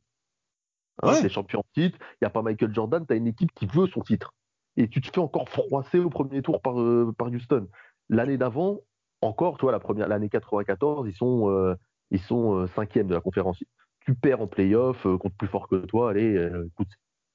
Hein, 1.03 1.13
ouais. 1.13 1.29
champion 1.31 1.61
en 1.61 1.65
titre. 1.73 1.99
Il 2.01 2.25
n'y 2.25 2.27
a 2.27 2.31
pas 2.31 2.43
Michael 2.43 2.75
Jordan. 2.75 3.07
Tu 3.07 3.13
as 3.15 3.17
une 3.17 3.27
équipe 3.27 3.53
qui 3.55 3.67
veut 3.67 3.87
son 3.87 4.03
titre. 4.03 4.35
Et 4.77 4.89
tu 4.89 5.01
te 5.01 5.09
fais 5.09 5.21
encore 5.21 5.49
froisser 5.49 5.99
au 5.99 6.11
premier 6.11 6.43
tour 6.43 6.61
par, 6.61 6.81
euh, 6.81 7.15
par 7.17 7.29
Houston. 7.29 7.69
L'année 8.11 8.37
d'avant, 8.37 8.81
encore, 9.23 9.57
tu 9.59 9.67
vois, 9.67 9.73
la 9.73 10.07
l'année 10.09 10.29
94, 10.29 11.09
ils 11.09 11.15
sont, 11.15 11.51
euh, 11.51 11.75
ils 12.11 12.21
sont 12.21 12.55
euh, 12.55 12.67
cinquième 12.75 13.07
de 13.07 13.15
la 13.15 13.21
conférence. 13.21 13.63
Tu 14.01 14.15
perds 14.15 14.41
en 14.41 14.47
playoff 14.47 15.07
euh, 15.07 15.19
contre 15.19 15.37
plus 15.37 15.49
fort 15.49 15.69
que 15.69 15.77
toi. 15.87 16.11
Allez, 16.11 16.35
euh, 16.35 16.67
écoute, 16.67 16.89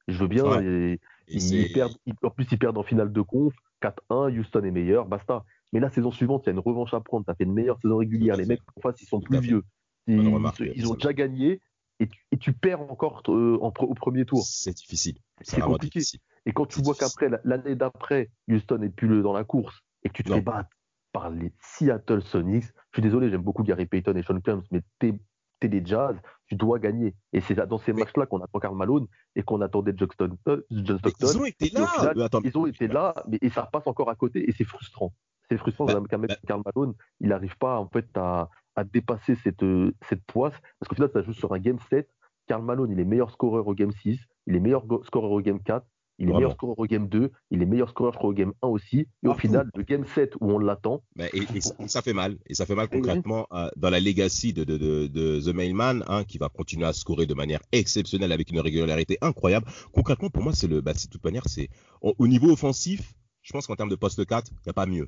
je 0.08 0.18
veux 0.18 0.28
bien. 0.28 0.62
Et, 0.62 1.00
ils 1.28 1.72
perdent, 1.74 1.96
en 2.24 2.30
plus, 2.30 2.48
ils 2.52 2.58
perdent 2.58 2.78
en 2.78 2.84
finale 2.84 3.12
de 3.12 3.22
conf. 3.22 3.54
4-1, 3.82 4.38
Houston 4.38 4.64
est 4.64 4.72
meilleur, 4.72 5.06
basta. 5.06 5.44
Mais 5.74 5.80
la 5.80 5.90
saison 5.90 6.12
suivante, 6.12 6.44
il 6.44 6.48
y 6.48 6.50
a 6.50 6.54
une 6.54 6.60
revanche 6.60 6.94
à 6.94 7.00
prendre. 7.00 7.26
Tu 7.26 7.32
as 7.32 7.36
fait 7.36 7.44
une 7.44 7.54
meilleure 7.54 7.80
saison 7.82 7.98
régulière. 7.98 8.36
Les 8.36 8.46
mecs 8.46 8.62
en 8.76 8.82
face, 8.82 9.02
ils 9.02 9.08
sont 9.08 9.20
plus 9.20 9.40
vieux. 9.40 9.64
Ils, 10.08 10.88
ont 10.88 10.94
déjà 10.94 11.14
gagné 11.14 11.60
et 12.00 12.38
tu, 12.38 12.54
perds 12.54 12.82
encore 12.82 13.24
au 13.28 13.94
premier 13.96 14.26
tour. 14.26 14.44
C'est 14.46 14.76
difficile. 14.76 15.18
C'est 15.42 15.62
compliqué. 15.62 16.02
Et 16.46 16.52
quand 16.52 16.68
tu 16.68 16.82
vois 16.82 16.94
qu'après, 16.94 17.30
l'année 17.44 17.76
d'après, 17.76 18.30
Houston 18.48 18.78
n'est 18.78 18.90
plus 18.90 19.24
dans 19.24 19.34
la 19.34 19.44
course 19.44 19.82
et 20.04 20.10
que 20.10 20.14
tu 20.14 20.24
te 20.24 20.32
fais 20.32 20.42
battre 20.42 20.70
par 21.16 21.30
les 21.30 21.54
Seattle 21.60 22.22
Sonics. 22.22 22.66
Je 22.92 22.96
suis 22.96 23.02
désolé, 23.02 23.30
j'aime 23.30 23.42
beaucoup 23.42 23.64
Gary 23.64 23.86
Payton 23.86 24.16
et 24.18 24.22
Sean 24.22 24.40
Combs, 24.42 24.64
mais 24.70 24.82
t'es 25.00 25.14
es 25.62 25.70
des 25.70 25.82
Jazz, 25.84 26.16
tu 26.48 26.56
dois 26.56 26.78
gagner. 26.78 27.16
Et 27.32 27.40
c'est 27.40 27.56
dans 27.56 27.78
ces 27.78 27.94
matchs-là 27.94 28.26
qu'on 28.26 28.42
attend 28.42 28.60
Karl 28.60 28.76
Malone 28.76 29.08
et 29.36 29.42
qu'on 29.42 29.62
attendait 29.62 29.94
John 29.96 30.10
Stockton. 30.12 30.38
Euh. 30.50 30.62
Ils 30.70 30.92
ont 30.92 31.46
été 31.46 31.70
là. 31.70 32.14
ils 32.44 32.58
ont 32.58 32.68
été 32.68 32.88
là, 32.90 33.16
mais 33.30 33.40
et 33.42 33.50
ça 33.50 33.64
passe 33.64 33.88
encore 33.88 34.10
à 34.10 34.16
côté 34.16 34.48
et 34.48 34.52
c'est 34.52 34.66
frustrant. 34.66 35.14
C'est 35.50 35.58
frustrant 35.58 35.86
bah, 35.86 36.02
qu'un 36.10 36.18
mec 36.18 36.32
bah 36.32 36.36
Karl 36.46 36.62
Malone, 36.66 36.94
il 37.22 37.30
n'arrive 37.30 37.58
pas 37.58 37.80
en 37.80 37.88
fait 37.88 38.06
à, 38.16 38.50
à 38.76 38.84
dépasser 38.84 39.36
cette, 39.36 39.66
cette 40.02 40.24
poisse 40.26 40.56
parce 40.80 40.90
qu'au 40.90 40.96
final, 40.96 41.10
ça 41.14 41.24
joue 41.24 41.34
sur 41.34 41.54
un 41.54 41.60
game 41.60 41.80
7. 41.90 42.08
Karl 42.48 42.64
Malone, 42.64 42.92
il 42.92 43.00
est 43.00 43.06
meilleur 43.06 43.32
scoreur 43.32 43.66
au 43.66 43.74
game 43.74 43.92
6, 43.92 44.20
il 44.48 44.56
est 44.56 44.60
meilleur 44.60 44.84
scoreur 45.04 45.32
au 45.32 45.42
game 45.42 45.64
4, 45.64 45.88
il 46.18 46.30
est 46.30 46.34
meilleur 46.34 46.54
scoreur 46.54 46.80
au 46.80 46.86
game 46.86 47.08
2, 47.08 47.32
il 47.52 47.62
est 47.62 47.66
meilleur 47.66 47.90
scoreur, 47.90 48.24
au 48.24 48.34
game 48.34 48.54
1 48.62 48.68
aussi. 48.68 49.08
Et 49.24 49.28
au 49.28 49.34
final, 49.34 49.70
le 49.76 49.84
game 49.84 50.06
7 50.06 50.36
où 50.40 50.52
on 50.52 50.60
l'attend. 50.60 51.04
et, 51.34 51.62
ça, 51.88 52.02
fait 52.02 52.14
mal. 52.14 52.38
Et 52.48 52.54
ça 52.54 52.66
fait 52.66 52.76
mal 52.76 52.88
concrètement 52.88 53.48
euh, 53.52 53.70
dans 53.76 53.90
la 53.90 54.00
legacy 54.00 54.54
de, 54.54 54.64
de, 54.64 55.40
The 55.40 55.54
Mailman, 55.54 56.04
hein, 56.08 56.24
qui 56.24 56.38
va 56.38 56.50
continuer 56.50 56.86
à 56.86 56.94
scorer 56.94 57.26
de 57.26 57.34
manière 57.34 57.62
exceptionnelle 57.72 58.32
avec 58.32 58.52
une 58.52 58.60
régularité 58.60 59.18
incroyable. 59.22 59.68
Concrètement, 59.92 60.30
pour 60.30 60.44
moi, 60.44 60.54
c'est 60.54 60.68
le, 60.68 60.82
bah, 60.82 60.94
de 60.94 61.10
toute 61.10 61.24
manière, 61.24 61.48
c'est 61.48 61.70
au 62.02 62.28
niveau 62.28 62.52
offensif, 62.52 63.14
je 63.42 63.54
pense 63.54 63.68
qu'en 63.68 63.76
termes 63.76 63.90
de 63.90 63.96
poste 63.96 64.26
4, 64.26 64.52
il 64.52 64.56
n'y 64.66 64.70
a 64.70 64.74
pas 64.74 64.86
mieux. 64.86 65.08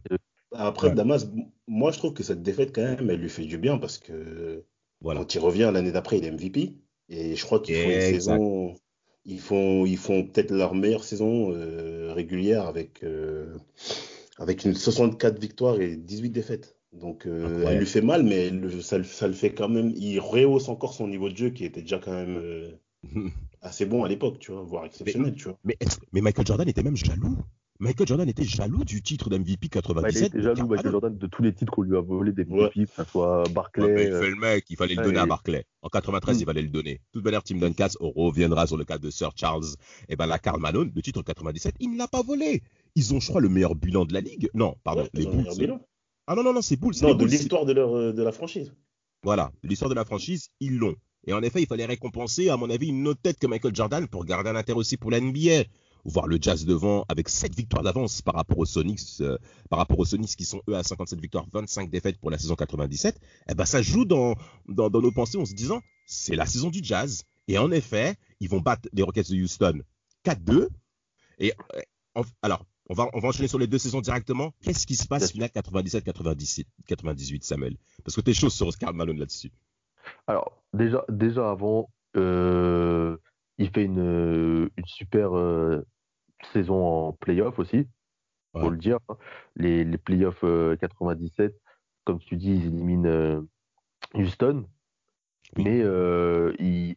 Après, 0.52 0.92
Damas, 0.92 1.28
moi, 1.68 1.92
je 1.92 1.98
trouve 1.98 2.14
que 2.14 2.24
cette 2.24 2.42
défaite, 2.42 2.74
quand 2.74 2.84
même, 2.84 3.10
elle 3.10 3.20
lui 3.20 3.30
fait 3.30 3.46
du 3.46 3.58
bien 3.58 3.78
parce 3.78 3.98
que 3.98 4.66
voilà. 5.02 5.22
quand 5.22 5.36
il 5.36 5.40
revient 5.40 5.72
l'année 5.74 5.92
d'après, 5.92 6.20
il 6.20 6.26
est 6.26 6.32
MVP. 6.32 6.78
Et 7.10 7.36
je 7.36 7.46
crois 7.46 7.60
qu'il 7.60 7.76
faut 7.76 7.90
une 7.90 8.02
saison 8.02 8.76
ils 9.28 9.42
font, 9.42 9.86
ils 9.86 9.98
font 9.98 10.24
peut-être 10.24 10.52
leur 10.52 10.74
meilleure 10.74 11.04
saison 11.04 11.52
euh, 11.52 12.14
régulière 12.14 12.66
avec, 12.66 13.04
euh, 13.04 13.58
avec 14.40 14.64
une 14.64 14.74
64 14.74 15.38
victoires 15.40 15.80
et 15.82 15.98
18 15.98 16.30
défaites. 16.30 16.78
Donc 16.94 17.28
euh, 17.28 17.66
elle 17.68 17.80
lui 17.80 17.86
fait 17.86 18.02
mal, 18.02 18.24
mais 18.24 18.50
ça, 18.82 19.04
ça, 19.04 19.28
le 19.28 19.34
fait 19.34 19.54
quand 19.54 19.68
même. 19.68 19.92
Il 19.98 20.20
rehausse 20.20 20.70
encore 20.70 20.94
son 20.94 21.08
niveau 21.10 21.30
de 21.30 21.36
jeu 21.36 21.50
qui 21.50 21.66
était 21.66 21.82
déjà 21.82 22.00
quand 22.00 22.14
même 22.14 22.42
assez 23.62 23.86
bon 23.86 24.06
à 24.06 24.08
l'époque, 24.08 24.40
tu 24.40 24.54
vois, 24.54 24.62
voire 24.62 24.86
exceptionnel, 24.86 25.32
mais, 25.32 25.38
tu 25.38 25.44
vois. 25.50 25.60
Mais, 25.66 25.78
mais 26.14 26.22
Michael 26.22 26.48
Jordan 26.48 26.70
était 26.70 26.84
même 26.84 26.96
jaloux. 26.96 27.38
Michael 27.80 28.08
Jordan 28.08 28.28
était 28.28 28.44
jaloux 28.44 28.84
du 28.84 29.02
titre 29.02 29.30
d'MVP 29.30 29.70
97. 29.70 30.16
il 30.16 30.26
était 30.26 30.42
jaloux, 30.42 30.68
Michael 30.68 30.92
Jordan, 30.92 31.18
de 31.18 31.28
tous 31.28 31.44
les 31.44 31.54
titres 31.54 31.72
qu'on 31.72 31.84
lui 31.84 31.96
a 31.96 32.02
volé 32.02 32.32
des 32.32 32.46
MVP, 32.46 32.86
que 32.86 32.92
ce 32.92 33.04
soit 33.04 33.44
Barclay. 33.50 34.06
il 34.06 34.12
fait 34.12 34.30
le 34.30 34.36
mec, 34.36 34.66
il 34.70 34.78
fallait 34.78 34.96
le 34.96 35.04
donner 35.04 35.20
à 35.20 35.26
Barclay. 35.26 35.66
En 35.82 35.90
93, 35.90 36.36
mm. 36.36 36.40
il 36.40 36.46
fallait 36.46 36.62
le 36.62 36.70
donner. 36.70 36.94
De 36.94 37.00
toute 37.14 37.24
manière, 37.24 37.44
Tim 37.44 37.58
Duncan, 37.58 37.88
on 38.00 38.12
reviendra 38.12 38.66
sur 38.66 38.78
le 38.78 38.86
cas 38.86 38.98
de 38.98 39.10
Sir 39.10 39.32
Charles. 39.36 39.66
Et 40.10 40.16
ben 40.16 40.26
la 40.26 40.40
Karl 40.40 40.60
Malone, 40.60 40.92
le 40.96 41.02
titre 41.02 41.22
97, 41.22 41.76
il 41.80 41.92
ne 41.92 41.98
l'a 41.98 42.08
pas 42.08 42.24
volé. 42.24 42.64
Ils 42.96 43.14
ont, 43.14 43.20
je 43.20 43.30
crois, 43.30 43.42
le 43.42 43.50
meilleur 43.50 43.76
bilan 43.76 44.06
de 44.06 44.14
la 44.14 44.22
ligue. 44.22 44.50
Non, 44.54 44.76
pardon, 44.84 45.08
les 45.14 45.26
Bulls. 45.26 45.80
Ah 46.26 46.36
non, 46.36 46.44
non, 46.44 46.54
non, 46.54 46.62
c'est 46.62 46.78
Bulls. 46.78 46.96
Non, 47.04 47.14
de 47.14 47.26
l'histoire 47.26 47.66
de, 47.66 47.74
leur, 47.74 47.96
euh, 47.96 48.12
de 48.12 48.24
la 48.24 48.32
franchise. 48.32 48.74
Voilà, 49.24 49.52
de 49.64 49.70
l'histoire 49.70 49.90
de 49.90 49.96
la 49.96 50.04
franchise, 50.04 50.50
ils 50.60 50.78
l'ont. 50.78 50.96
Et 51.26 51.34
en 51.34 51.42
effet, 51.42 51.62
il 51.62 51.68
fallait 51.68 51.86
récompenser, 51.86 52.50
à 52.50 52.58
mon 52.58 52.70
avis, 52.70 52.88
une 52.88 53.08
autre 53.08 53.22
tête 53.22 53.38
que 53.38 53.48
Michael 53.48 53.76
Jordan 53.76 54.08
pour 54.08 54.26
garder 54.26 54.50
un 54.50 54.56
intérêt 54.56 54.80
aussi 54.80 54.98
pour 54.98 55.12
la 55.12 55.20
NBA 55.20 55.66
voir 56.08 56.28
le 56.28 56.38
Jazz 56.42 56.66
devant 56.66 57.06
avec 57.10 57.30
7 57.30 57.56
victoires 57.56 57.84
d'avance 57.84 58.22
par 58.22 58.36
rapport 58.36 58.58
aux 58.58 58.66
Sonics, 58.66 59.22
euh, 59.22 59.38
par 59.70 59.78
rapport 59.80 60.00
aux 60.00 60.06
Sonics 60.06 60.36
qui 60.36 60.46
sont 60.46 60.62
eux 60.70 60.76
à 60.76 60.84
57 60.84 61.20
victoires, 61.20 61.46
25 61.52 61.90
défaites 61.90 62.18
pour 62.18 62.32
la 62.32 62.38
saison 62.38 62.56
97, 62.56 63.20
eh 63.50 63.54
ben 63.54 63.66
ça 63.66 63.82
joue 63.82 64.06
dans, 64.06 64.36
dans, 64.68 64.90
nos 64.90 65.12
pensées 65.12 65.38
en 65.38 65.46
se 65.46 65.54
disant 65.54 65.82
c'est 66.06 66.36
la 66.36 66.46
saison 66.46 66.70
du 66.70 66.80
Jazz. 66.82 67.24
Et 67.50 67.58
en 67.58 67.72
effet, 67.72 68.16
ils 68.40 68.50
vont 68.50 68.60
battre 68.60 68.90
les 68.94 69.04
Rockets 69.04 69.30
de 69.30 69.36
Houston 69.42 69.82
4-2. 70.26 70.68
Et 71.40 71.54
euh, 71.76 72.24
alors, 72.42 72.66
on 72.90 72.94
va, 72.94 73.10
on 73.14 73.20
va 73.20 73.28
enchaîner 73.30 73.48
sur 73.48 73.60
les 73.60 73.68
deux 73.68 73.78
saisons 73.78 74.02
directement. 74.02 74.54
Qu'est-ce 74.62 74.88
qui 74.88 74.96
se 74.96 75.08
passe 75.08 75.32
finale 75.32 75.50
97-98, 75.50 77.44
Samuel? 77.44 77.78
Parce 78.04 78.16
que 78.16 78.22
t'es 78.22 78.34
chaud 78.34 78.50
sur 78.50 78.68
Oscar 78.68 78.94
Malone 78.94 79.20
là-dessus. 79.20 79.52
Alors, 80.26 80.62
déjà, 80.74 81.04
déjà 81.10 81.50
avant, 81.50 81.90
euh, 82.16 83.18
il 83.58 83.70
fait 83.70 83.84
une, 83.84 84.70
une 84.78 84.86
super 84.86 85.36
saison 86.54 86.86
en 86.86 87.14
playoff 87.14 87.60
aussi, 87.60 87.88
faut 88.54 88.70
le 88.70 88.78
dire. 88.78 89.00
Hein. 89.10 89.18
Les, 89.56 89.84
les 89.84 89.98
playoffs 89.98 90.42
97, 90.42 91.52
euh, 91.52 91.58
comme 92.06 92.20
tu 92.20 92.36
dis, 92.36 92.56
ils 92.56 92.68
éliminent 92.68 93.08
euh, 93.08 93.42
Houston, 94.14 94.66
mais 95.58 95.82
euh, 95.82 96.54
il 96.60 96.96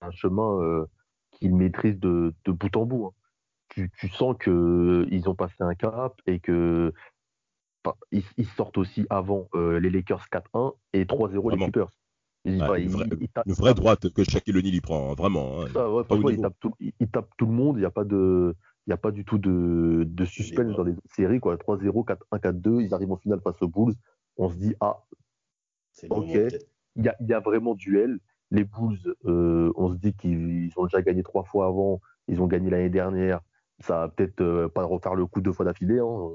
un 0.00 0.12
chemin 0.12 0.86
qu'ils 1.32 1.56
maîtrisent 1.56 1.98
de, 1.98 2.32
de, 2.44 2.52
bout 2.52 2.76
en 2.76 2.86
bout. 2.86 3.06
Hein. 3.06 3.12
Tu, 3.70 3.90
tu, 3.98 4.08
sens 4.08 4.36
qu'ils 4.38 5.28
ont 5.28 5.34
passé 5.34 5.56
un 5.58 5.74
cap 5.74 6.20
et 6.26 6.38
que 6.38 6.92
ils, 8.12 8.46
sortent 8.56 8.78
aussi 8.78 9.06
avant 9.10 9.48
les 9.54 9.90
Lakers 9.90 10.26
4-1 10.30 10.74
et 10.92 11.04
3-0 11.04 11.50
les 11.50 11.56
Clippers. 11.64 11.90
Une, 12.44 12.58
vraie, 12.58 13.74
droite 13.74 14.08
que 14.10 14.24
Shaquille 14.24 14.56
O'Neal 14.56 14.74
y 14.74 14.80
prend, 14.80 15.10
hein, 15.10 15.14
vraiment. 15.16 15.62
Hein. 15.62 15.66
il, 16.30 16.40
tape 16.40 16.54
tout, 16.60 16.72
il, 16.80 17.08
tape 17.08 17.28
tout, 17.36 17.46
le 17.46 17.52
monde, 17.52 17.76
il 17.76 17.80
n'y 17.80 17.86
a 17.86 17.90
pas 17.90 18.04
de 18.04 18.54
il 18.86 18.90
n'y 18.90 18.94
a 18.94 18.98
pas 18.98 19.10
du 19.10 19.24
tout 19.26 19.36
de, 19.36 20.04
de 20.06 20.24
suspense 20.24 20.74
dans 20.74 20.82
les 20.82 20.94
séries. 21.14 21.40
3-0, 21.40 22.06
4-1, 22.32 22.40
4-2, 22.40 22.80
ils 22.80 22.94
arrivent 22.94 23.12
en 23.12 23.18
finale 23.18 23.40
face 23.42 23.60
aux 23.60 23.68
Bulls. 23.68 23.92
On 24.38 24.48
se 24.48 24.56
dit, 24.56 24.74
ah, 24.80 25.04
ok, 26.08 26.24
il 26.96 27.04
y 27.04 27.08
a, 27.08 27.14
y 27.20 27.34
a, 27.34 27.40
vraiment 27.40 27.74
duel. 27.74 28.18
Les 28.50 28.64
Bulls, 28.64 29.14
on 29.24 29.90
se 29.90 29.96
dit 29.96 30.14
qu'ils 30.14 30.70
ont 30.76 30.84
déjà 30.84 31.02
gagné 31.02 31.22
trois 31.22 31.44
fois 31.44 31.66
avant, 31.66 32.00
ils 32.28 32.40
ont 32.40 32.46
gagné 32.46 32.70
l'année 32.70 32.88
dernière. 32.88 33.40
Ça 33.80 33.98
va 33.98 34.08
peut-être 34.08 34.68
pas 34.68 34.84
refaire 34.84 35.14
le 35.14 35.26
coup 35.26 35.42
deux 35.42 35.52
fois 35.52 35.66
d'affilée. 35.66 35.98
Hein. 35.98 36.30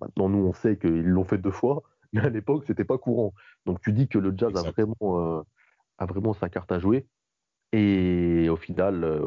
maintenant, 0.00 0.28
nous, 0.28 0.46
on 0.46 0.52
sait 0.52 0.78
qu'ils 0.78 1.08
l'ont 1.08 1.24
fait 1.24 1.38
deux 1.38 1.50
fois, 1.50 1.82
mais 2.12 2.20
à 2.20 2.28
l'époque, 2.28 2.64
c'était 2.66 2.84
pas 2.84 2.98
courant. 2.98 3.32
Donc, 3.66 3.80
tu 3.80 3.92
dis 3.92 4.08
que 4.08 4.18
le 4.18 4.34
Jazz 4.36 4.56
a 4.56 4.70
vraiment, 4.70 5.44
a 5.98 6.06
vraiment 6.06 6.34
sa 6.34 6.48
carte 6.48 6.72
à 6.72 6.78
jouer. 6.78 7.06
Et 7.72 8.48
au 8.48 8.56
final, 8.56 9.22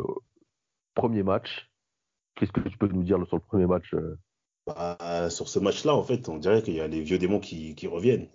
premier 0.94 1.24
match, 1.24 1.70
qu'est-ce 2.36 2.52
que 2.52 2.60
tu 2.62 2.78
peux 2.78 2.88
nous 2.88 3.04
dire 3.04 3.18
sur 3.28 3.38
le 3.38 3.42
premier 3.42 3.68
match 3.68 3.94
bah, 4.66 5.30
sur 5.30 5.50
ce 5.50 5.60
match-là, 5.60 5.94
en 5.94 6.04
fait, 6.04 6.30
on 6.30 6.38
dirait 6.38 6.62
qu'il 6.62 6.76
y 6.76 6.80
a 6.80 6.88
les 6.88 7.02
vieux 7.02 7.18
démons 7.18 7.42
qui, 7.42 7.76
qui 7.76 7.88
reviennent. 7.88 8.30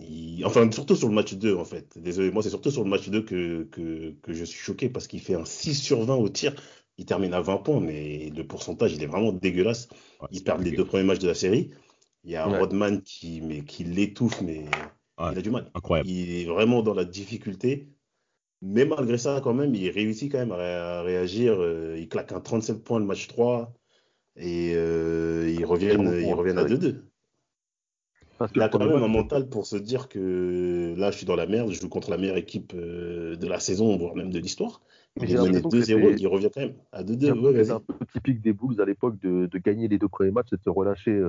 Enfin, 0.44 0.70
surtout 0.70 0.94
sur 0.94 1.08
le 1.08 1.14
match 1.14 1.34
2, 1.34 1.56
en 1.56 1.64
fait. 1.64 1.98
Désolé, 1.98 2.30
moi, 2.30 2.42
c'est 2.42 2.50
surtout 2.50 2.70
sur 2.70 2.84
le 2.84 2.90
match 2.90 3.08
2 3.08 3.22
que, 3.22 3.62
que, 3.64 4.14
que 4.22 4.32
je 4.34 4.44
suis 4.44 4.58
choqué 4.58 4.90
parce 4.90 5.06
qu'il 5.06 5.20
fait 5.20 5.34
un 5.34 5.46
6 5.46 5.74
sur 5.74 6.02
20 6.02 6.16
au 6.16 6.28
tir. 6.28 6.54
Il 6.98 7.06
termine 7.06 7.32
à 7.32 7.40
20 7.40 7.58
points, 7.58 7.80
mais 7.80 8.30
le 8.30 8.46
pourcentage, 8.46 8.92
il 8.92 9.02
est 9.02 9.06
vraiment 9.06 9.32
dégueulasse. 9.32 9.88
Ils 10.30 10.44
perdent 10.44 10.62
les 10.62 10.72
deux 10.72 10.84
premiers 10.84 11.04
matchs 11.04 11.20
de 11.20 11.28
la 11.28 11.34
série. 11.34 11.70
Il 12.28 12.32
y 12.32 12.36
a 12.36 12.44
Rodman 12.44 13.00
qui, 13.00 13.40
mais, 13.40 13.62
qui 13.62 13.84
l'étouffe, 13.84 14.42
mais 14.42 14.66
il 15.18 15.38
a 15.38 15.40
du 15.40 15.50
mal. 15.50 15.70
Incroyable. 15.72 16.10
Il 16.10 16.30
est 16.30 16.44
vraiment 16.44 16.82
dans 16.82 16.92
la 16.92 17.06
difficulté. 17.06 17.88
Mais 18.60 18.84
malgré 18.84 19.16
ça, 19.16 19.40
quand 19.42 19.54
même, 19.54 19.74
il 19.74 19.88
réussit 19.88 20.30
quand 20.30 20.38
même 20.38 20.52
à, 20.52 21.00
réagir. 21.00 21.56
Euh, 21.58 21.96
il 21.98 22.06
claque 22.06 22.32
un 22.32 22.40
37 22.40 22.84
points 22.84 22.98
le 22.98 23.06
match 23.06 23.28
3 23.28 23.72
et 24.36 24.74
euh, 24.74 25.50
ils 25.58 25.64
reviennent, 25.64 26.20
ils 26.20 26.34
reviennent 26.34 26.58
à 26.58 26.64
2-2. 26.64 26.96
Parce 28.36 28.52
il 28.54 28.60
a 28.60 28.68
quand 28.68 28.78
même 28.78 29.02
un 29.02 29.08
mental 29.08 29.48
pour 29.48 29.64
se 29.64 29.76
dire 29.76 30.10
que 30.10 30.94
là, 30.98 31.10
je 31.10 31.16
suis 31.16 31.26
dans 31.26 31.34
la 31.34 31.46
merde, 31.46 31.72
je 31.72 31.80
joue 31.80 31.88
contre 31.88 32.10
la 32.10 32.18
meilleure 32.18 32.36
équipe 32.36 32.74
euh, 32.74 33.36
de 33.36 33.46
la 33.46 33.58
saison, 33.58 33.96
voire 33.96 34.14
même 34.14 34.30
de 34.30 34.38
l'histoire. 34.38 34.82
Il 35.16 35.32
est 35.32 35.34
2-0, 35.34 36.18
il 36.18 36.26
revient 36.26 36.50
quand 36.54 36.60
même 36.60 36.74
à 36.92 37.02
2-2. 37.02 37.64
c'est 37.64 37.70
un 37.70 37.80
peu 37.80 37.94
typique 38.12 38.42
des 38.42 38.52
Bulls 38.52 38.82
à 38.82 38.84
l'époque 38.84 39.18
de, 39.18 39.46
de, 39.46 39.58
gagner 39.58 39.88
les 39.88 39.98
deux 39.98 40.08
premiers 40.08 40.30
matchs 40.30 40.52
et 40.52 40.56
de 40.56 40.62
se 40.62 40.68
relâcher 40.68 41.22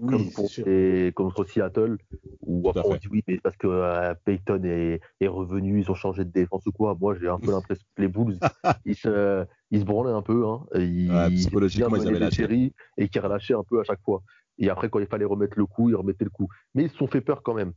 euh, 0.00 1.10
comme 1.10 1.32
contre 1.32 1.44
Seattle, 1.44 1.98
où 2.42 2.68
après 2.68 2.82
on 2.84 2.94
dit 2.94 3.08
oui, 3.10 3.24
mais 3.26 3.38
parce 3.38 3.56
que 3.56 3.66
euh, 3.66 4.14
Peyton 4.24 4.62
est, 4.62 5.00
est, 5.20 5.26
revenu, 5.28 5.80
ils 5.80 5.90
ont 5.90 5.94
changé 5.94 6.24
de 6.24 6.30
défense 6.30 6.64
ou 6.66 6.72
quoi. 6.72 6.96
Moi, 7.00 7.16
j'ai 7.20 7.28
un 7.28 7.38
peu 7.38 7.50
l'impression 7.50 7.84
que 7.96 8.02
les 8.02 8.08
Bulls, 8.08 8.38
ils, 8.84 8.94
se, 8.94 9.44
ils 9.72 9.80
se 9.80 9.84
branlaient 9.84 10.12
un 10.12 10.22
peu. 10.22 10.46
Hein, 10.46 10.64
ils, 10.74 11.10
ouais, 11.10 11.30
psychologiquement, 11.30 11.96
ils 11.96 12.24
avaient. 12.24 12.72
Et 12.96 13.08
qui 13.08 13.18
relâchaient 13.18 13.54
un 13.54 13.64
peu 13.64 13.80
à 13.80 13.84
chaque 13.84 14.00
fois. 14.02 14.22
Et 14.58 14.70
après, 14.70 14.88
quand 14.88 15.00
il 15.00 15.06
fallait 15.06 15.24
remettre 15.24 15.58
le 15.58 15.66
coup, 15.66 15.90
ils 15.90 15.96
remettaient 15.96 16.24
le 16.24 16.30
coup. 16.30 16.48
Mais 16.74 16.84
ils 16.84 16.90
se 16.90 16.96
sont 16.96 17.08
fait 17.08 17.20
peur 17.20 17.42
quand 17.42 17.54
même. 17.54 17.72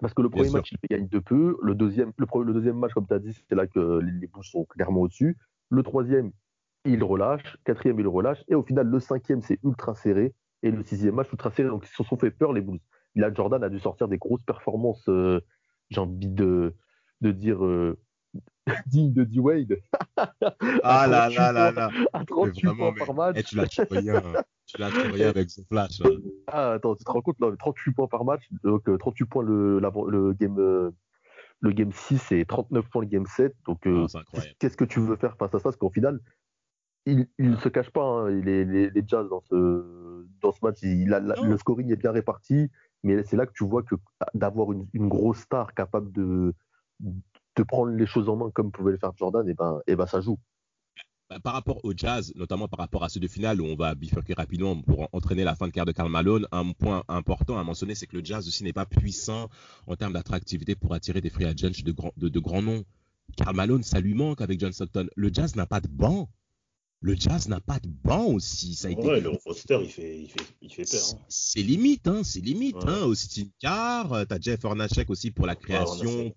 Parce 0.00 0.12
que 0.12 0.22
le 0.22 0.30
premier 0.30 0.50
match, 0.50 0.72
ils 0.72 0.88
gagnent 0.88 1.08
de 1.08 1.18
peu. 1.20 1.56
Le 1.62 1.76
deuxième, 1.76 2.12
le, 2.16 2.26
le 2.42 2.52
deuxième 2.52 2.78
match, 2.78 2.92
comme 2.92 3.06
tu 3.06 3.14
as 3.14 3.20
dit, 3.20 3.32
c'est 3.48 3.54
là 3.54 3.68
que 3.68 4.00
les 4.00 4.26
Bulls 4.26 4.44
sont 4.44 4.64
clairement 4.64 5.02
au-dessus. 5.02 5.36
Le 5.70 5.84
troisième, 5.84 6.32
ils 6.84 7.02
relâchent. 7.04 7.56
Quatrième, 7.64 8.00
ils 8.00 8.08
relâchent. 8.08 8.42
Et 8.48 8.56
au 8.56 8.64
final, 8.64 8.88
le 8.88 8.98
cinquième, 8.98 9.40
c'est 9.40 9.60
ultra 9.62 9.94
serré 9.94 10.34
et 10.64 10.70
le 10.70 10.82
sixième 10.82 11.14
match 11.14 11.30
ultra 11.30 11.50
serré. 11.50 11.68
Donc 11.68 11.84
ils 11.86 11.94
se 11.94 12.02
sont 12.02 12.16
fait 12.16 12.30
peur 12.30 12.52
les 12.52 12.62
Bulls. 12.62 12.80
Là, 13.14 13.32
Jordan 13.32 13.62
a 13.62 13.68
dû 13.68 13.78
sortir 13.78 14.08
des 14.08 14.18
grosses 14.18 14.42
performances, 14.42 15.08
euh, 15.08 15.40
j'ai 15.90 16.00
envie 16.00 16.28
de, 16.28 16.74
de 17.20 17.30
dire, 17.30 17.64
euh, 17.64 17.96
digne 18.86 19.12
de 19.12 19.22
D-Wade. 19.24 19.76
ah 20.82 21.06
là 21.06 21.28
là 21.28 21.52
là 21.52 21.70
là. 21.70 21.90
À 22.12 22.24
38 22.24 22.74
points 22.74 22.94
par 22.94 23.14
match. 23.14 23.36
Eh, 23.38 23.42
tu 23.44 23.56
l'as 23.56 23.66
l'as 24.78 24.90
trouvé 24.90 25.24
avec 25.24 25.50
ce 25.50 25.60
flash. 25.70 26.02
Ah, 26.48 26.72
attends, 26.72 26.96
tu 26.96 27.04
te 27.04 27.10
rends 27.10 27.20
compte, 27.20 27.38
là, 27.40 27.54
38 27.56 27.92
points 27.92 28.08
par 28.08 28.24
match. 28.24 28.42
Donc 28.64 28.84
38 28.98 29.22
euh, 29.22 29.26
points 29.26 29.44
le, 29.44 29.78
le 29.78 30.32
game. 30.32 30.56
le 31.60 31.72
game 31.72 31.92
6 31.92 32.32
et 32.32 32.46
39 32.46 32.88
points 32.88 33.02
le 33.02 33.08
game 33.08 33.26
7. 33.26 33.54
Donc, 33.66 33.86
ah, 33.86 34.06
qu'est-ce 34.58 34.78
que 34.78 34.86
tu 34.86 35.00
veux 35.00 35.16
faire 35.16 35.36
face 35.36 35.54
à 35.54 35.58
ça? 35.58 35.64
Parce 35.64 35.76
qu'au 35.76 35.90
final, 35.90 36.18
il 37.06 37.26
ne 37.38 37.56
se 37.56 37.68
cache 37.68 37.90
pas, 37.90 38.04
hein, 38.04 38.30
les, 38.30 38.64
les, 38.64 39.04
Jazz 39.06 39.28
dans 39.28 39.42
ce, 39.42 40.26
dans 40.40 40.52
ce 40.52 40.58
match, 40.62 40.78
il 40.82 41.12
a, 41.12 41.20
le 41.20 41.56
scoring 41.58 41.92
est 41.92 41.96
bien 41.96 42.12
réparti, 42.12 42.70
mais 43.02 43.22
c'est 43.24 43.36
là 43.36 43.46
que 43.46 43.52
tu 43.52 43.64
vois 43.64 43.82
que 43.82 43.94
d'avoir 44.32 44.72
une, 44.72 44.86
une, 44.94 45.08
grosse 45.08 45.40
star 45.40 45.74
capable 45.74 46.10
de, 46.12 46.54
de 47.00 47.62
prendre 47.62 47.92
les 47.92 48.06
choses 48.06 48.28
en 48.28 48.36
main 48.36 48.50
comme 48.50 48.72
pouvait 48.72 48.92
le 48.92 48.98
faire 48.98 49.12
Jordan, 49.16 49.46
et 49.46 49.50
eh 49.50 49.54
ben, 49.54 49.80
et 49.86 49.92
eh 49.92 49.96
ben 49.96 50.06
ça 50.06 50.20
joue. 50.20 50.38
Bah, 51.30 51.40
par 51.40 51.54
rapport 51.54 51.84
au 51.84 51.92
Jazz, 51.96 52.32
notamment 52.36 52.68
par 52.68 52.78
rapport 52.78 53.02
à 53.02 53.08
ceux 53.08 53.20
de 53.20 53.28
finale 53.28 53.60
où 53.60 53.64
on 53.64 53.76
va 53.76 53.94
bifurquer 53.94 54.34
rapidement 54.34 54.80
pour 54.80 55.08
entraîner 55.12 55.44
la 55.44 55.54
fin 55.54 55.66
de 55.66 55.72
carrière 55.72 55.86
de 55.86 55.92
Karl 55.92 56.10
Malone, 56.10 56.46
un 56.52 56.72
point 56.72 57.02
important 57.08 57.58
à 57.58 57.64
mentionner, 57.64 57.94
c'est 57.94 58.06
que 58.06 58.16
le 58.16 58.24
Jazz 58.24 58.46
aussi 58.46 58.62
n'est 58.62 58.74
pas 58.74 58.86
puissant 58.86 59.48
en 59.86 59.96
termes 59.96 60.12
d'attractivité 60.12 60.74
pour 60.74 60.92
attirer 60.92 61.20
des 61.20 61.30
free 61.30 61.46
agents 61.46 61.82
de, 61.84 61.94
de, 62.16 62.28
de 62.28 62.40
grands 62.40 62.62
noms. 62.62 62.84
Karl 63.36 63.56
Malone, 63.56 63.82
ça 63.82 64.00
lui 64.00 64.14
manque 64.14 64.42
avec 64.42 64.60
John 64.60 64.72
Stockton. 64.72 65.08
Le 65.16 65.30
Jazz 65.32 65.56
n'a 65.56 65.66
pas 65.66 65.80
de 65.80 65.88
banc 65.88 66.28
le 67.04 67.14
Jazz 67.16 67.48
n'a 67.48 67.60
pas 67.60 67.78
de 67.80 67.88
banc 68.02 68.28
aussi. 68.28 68.74
Ça 68.74 68.88
a 68.88 68.90
été... 68.90 69.02
Ouais, 69.02 69.20
le 69.20 69.28
roster, 69.28 69.78
il 69.82 69.90
fait, 69.90 70.20
il 70.20 70.28
fait, 70.28 70.46
il 70.62 70.72
fait 70.72 70.90
peur. 70.90 71.02
Hein. 71.12 71.18
C'est 71.28 71.60
limite, 71.60 72.08
hein, 72.08 72.22
c'est 72.24 72.40
limite. 72.40 72.76
Ouais. 72.76 72.88
Hein, 72.88 73.02
Austin 73.02 73.44
Carr, 73.60 74.10
euh, 74.14 74.24
t'as 74.24 74.40
Jeff 74.40 74.64
Hornacek 74.64 75.10
aussi 75.10 75.30
pour 75.30 75.46
la 75.46 75.54
création. 75.54 76.32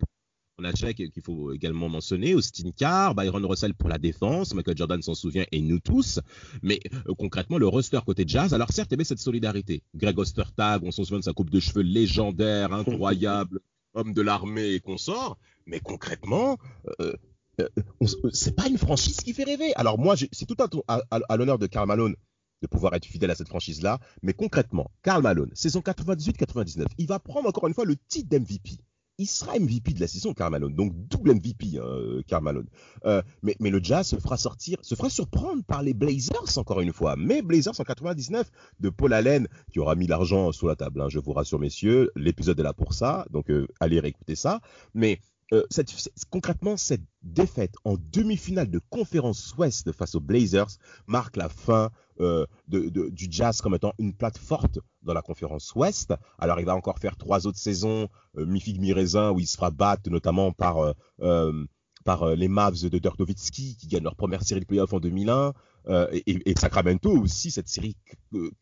Hornacek 0.58 0.98
qu'il 0.98 1.24
faut 1.24 1.54
également 1.54 1.88
mentionner, 1.88 2.36
Austin 2.36 2.72
Carr, 2.76 3.16
Byron 3.16 3.46
Russell 3.46 3.76
pour 3.76 3.88
la 3.88 3.98
défense, 3.98 4.54
Michael 4.54 4.76
Jordan 4.76 5.02
s'en 5.02 5.16
souvient 5.16 5.46
et 5.54 5.62
nous 5.62 5.80
tous. 5.80 6.20
Mais 6.62 6.82
euh, 7.08 7.14
concrètement, 7.18 7.58
le 7.58 7.68
roster 7.70 8.02
côté 8.06 8.26
Jazz, 8.28 8.54
alors 8.54 8.72
certes, 8.74 8.90
il 8.92 8.96
y 8.96 8.98
avait 8.98 9.06
cette 9.06 9.20
solidarité. 9.20 9.84
Greg 9.96 10.20
Ostertag, 10.20 10.84
on 10.84 10.92
s'en 10.92 11.06
souvient 11.06 11.20
de 11.20 11.24
sa 11.24 11.34
coupe 11.34 11.50
de 11.50 11.62
cheveux 11.62 11.84
légendaire, 11.84 12.74
incroyable, 12.74 13.62
homme 13.94 14.14
de 14.14 14.22
l'armée 14.22 14.74
et 14.74 14.82
consort. 14.82 15.38
Mais 15.66 15.80
concrètement, 15.80 16.58
euh, 16.88 16.94
euh, 17.00 17.14
c'est 18.32 18.56
pas 18.56 18.68
une 18.68 18.78
franchise 18.78 19.18
qui 19.18 19.34
fait 19.34 19.44
rêver. 19.44 19.74
Alors 19.76 19.98
moi, 19.98 20.16
c'est 20.16 20.46
tout 20.46 20.58
à, 20.60 21.02
à, 21.12 21.38
l'honneur 21.38 21.58
de 21.58 21.68
Karl 21.68 21.88
Malone 21.88 22.16
de 22.62 22.68
pouvoir 22.68 22.94
être 22.96 23.06
fidèle 23.06 23.32
à 23.32 23.36
cette 23.36 23.50
franchise-là. 23.50 24.00
Mais 24.24 24.34
concrètement, 24.34 24.90
Karl 25.04 25.22
Malone, 25.22 25.52
saison 25.54 25.80
98-99, 25.80 26.86
il 26.98 27.08
va 27.08 27.20
prendre 27.20 27.48
encore 27.48 27.68
une 27.68 27.74
fois 27.74 27.86
le 27.86 27.96
titre 28.08 28.30
d'MVP. 28.30 28.80
Il 29.20 29.26
sera 29.26 29.58
MVP 29.58 29.94
de 29.94 30.00
la 30.00 30.08
saison, 30.08 30.34
Karl 30.34 30.52
Malone. 30.52 30.76
Donc 30.76 30.94
double 31.08 31.34
MVP, 31.34 31.80
hein, 31.80 32.22
Karl 32.28 32.44
Malone. 32.44 32.68
Euh, 33.06 33.24
mais, 33.42 33.56
le 33.60 33.80
Jazz 33.82 34.08
se 34.08 34.16
fera 34.18 34.38
sortir, 34.38 34.78
se 34.84 34.94
fera 34.94 35.10
surprendre 35.10 35.64
par 35.64 35.82
les 35.82 35.96
Blazers 35.96 36.58
encore 36.58 36.82
une 36.82 36.94
fois. 36.94 37.16
Mais 37.18 37.42
Blazers 37.42 37.80
en 37.80 37.84
99 37.84 38.52
de 38.80 38.90
Paul 38.90 39.14
Allen 39.14 39.48
qui 39.72 39.80
aura 39.80 39.96
mis 39.96 40.06
l'argent 40.06 40.52
sous 40.52 40.68
la 40.68 40.76
table. 40.76 41.02
Hein, 41.02 41.08
je 41.10 41.18
vous 41.18 41.34
rassure, 41.34 41.58
messieurs. 41.58 42.12
L'épisode 42.16 42.60
est 42.60 42.64
là 42.64 42.74
pour 42.74 42.94
ça. 42.94 43.26
Donc 43.32 43.50
euh, 43.50 43.68
allez 43.80 44.00
réécouter 44.00 44.36
ça. 44.36 44.62
Mais 44.94 45.20
euh, 45.54 45.64
concrètement, 46.30 46.78
cette 46.78 47.04
défaite 47.22 47.76
en 47.86 47.96
demi-finale 48.12 48.70
de 48.70 48.80
conférence 48.90 49.56
Ouest 49.58 49.92
face 49.92 50.16
aux 50.16 50.20
Blazers 50.20 50.78
marque 51.08 51.38
la 51.38 51.50
fin 51.50 51.90
euh, 52.20 52.46
du 52.68 53.28
Jazz 53.30 53.62
comme 53.62 53.76
étant 53.76 53.94
une 54.00 54.14
plate 54.14 54.38
forte 54.38 54.80
dans 55.04 55.14
la 55.14 55.22
conférence 55.22 55.74
Ouest. 55.76 56.14
Alors, 56.40 56.60
il 56.60 56.66
va 56.66 56.76
encore 56.76 57.00
faire 57.00 57.16
trois 57.16 57.48
autres 57.48 57.60
saisons, 57.60 58.10
euh, 58.38 58.46
mi-figue, 58.46 58.82
où 58.82 59.40
il 59.40 59.48
se 59.48 59.56
fera 59.56 59.72
battre 59.72 60.10
notamment 60.10 60.52
par, 60.52 60.94
euh, 61.22 61.66
les 62.36 62.48
Mavs 62.48 62.90
de 62.90 62.98
Dirk 62.98 63.20
Nowitzki 63.20 63.78
qui 63.78 63.88
gagnent 63.88 64.04
leur 64.04 64.16
première 64.16 64.44
série 64.44 64.62
de 64.62 64.66
playoffs 64.66 64.94
en 64.94 65.00
2001. 65.00 65.54
Et, 66.26 66.54
Sacramento 66.58 67.12
aussi, 67.12 67.52
cette 67.52 67.70
série 67.70 67.96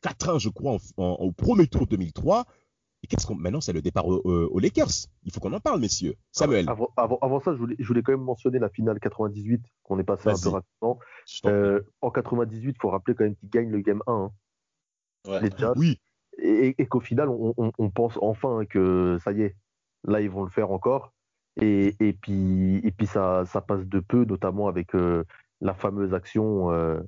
4-1, 0.04 0.40
je 0.40 0.50
crois, 0.50 0.78
en, 0.98 1.04
au 1.04 1.32
premier 1.32 1.68
tour 1.68 1.88
2003 1.88 2.46
qu'est-ce 3.08 3.26
qu'on 3.26 3.36
maintenant 3.36 3.62
c'est 3.62 3.74
le 3.74 3.82
départ 3.82 4.08
aux, 4.08 4.60
Lakers. 4.60 5.08
Il 5.24 5.34
faut 5.34 5.40
qu'on 5.40 5.54
en 5.54 5.60
parle, 5.60 5.80
messieurs. 5.80 6.16
Samuel. 6.32 6.68
Avant, 6.98 7.40
ça, 7.40 7.54
je 7.54 7.58
voulais, 7.58 7.76
je 7.80 7.88
voulais, 7.88 8.02
quand 8.02 8.12
même 8.12 8.22
mentionner 8.22 8.60
la 8.60 8.70
finale 8.70 9.00
98 9.00 9.62
qu'on 9.84 10.00
est 10.00 10.04
passé 10.04 10.30
un 10.30 10.36
peu 10.42 10.50
rapidement. 10.50 11.00
Euh, 11.46 11.82
en 12.02 12.12
98, 12.12 12.76
il 12.76 12.82
faut 12.82 12.90
rappeler 12.90 13.16
quand 13.16 13.24
même 13.24 13.36
qu'ils 13.36 13.50
gagnent 13.50 13.72
le 13.72 13.80
game 13.80 14.02
1. 14.08 14.32
Hein. 15.28 15.40
Les 15.42 15.50
Oui. 15.76 16.00
Et, 16.38 16.74
qu'au 16.88 17.00
final, 17.00 17.30
on, 17.30 17.90
pense 17.90 18.18
enfin 18.22 18.66
que 18.66 19.18
ça 19.24 19.32
y 19.32 19.42
est, 19.42 19.56
là 20.04 20.20
ils 20.20 20.30
vont 20.30 20.44
le 20.44 20.50
faire 20.50 20.72
encore. 20.72 21.14
Et, 21.62 21.96
et 22.02 22.12
puis, 22.12 22.82
et 22.84 22.92
puis 22.92 23.08
ça, 23.08 23.46
ça, 23.46 23.62
passe 23.62 23.86
de 23.86 24.00
peu, 24.02 24.26
notamment 24.26 24.68
avec 24.68 24.94
euh, 24.94 25.24
la 25.62 25.74
fameuse 25.74 26.14
action 26.14 26.72
euh, 26.72 27.00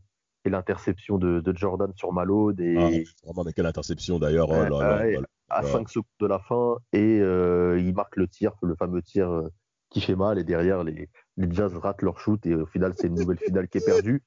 et 0.46 0.50
l'interception 0.50 1.18
de, 1.18 1.44
Jordan 1.54 1.92
sur 1.96 2.14
Malone. 2.14 2.56
Et... 2.60 2.78
Ah, 2.78 3.30
vraiment, 3.32 3.52
quelle 3.54 3.66
interception 3.66 4.20
d'ailleurs. 4.20 4.50
Oh 4.50 5.22
à 5.50 5.64
5 5.64 5.90
secondes 5.90 6.06
de 6.20 6.28
la 6.28 6.40
fin 6.40 6.78
et 6.94 7.20
euh, 7.20 7.80
il 7.80 7.94
marque 7.94 8.16
le 8.16 8.28
tir, 8.28 8.54
le 8.62 8.76
fameux 8.76 9.02
tir 9.02 9.30
euh, 9.30 9.50
qui 9.90 10.02
fait 10.02 10.16
mal 10.16 10.38
et 10.38 10.44
derrière 10.44 10.84
les, 10.84 11.10
les 11.38 11.52
Jazz 11.52 11.76
ratent 11.76 12.02
leur 12.02 12.20
shoot 12.20 12.46
et 12.46 12.56
au 12.56 12.66
final 12.66 12.94
c'est 12.96 13.08
une 13.08 13.16
nouvelle 13.16 13.40
finale 13.40 13.68
qui 13.68 13.78
est 13.78 13.86
perdue. 13.86 14.24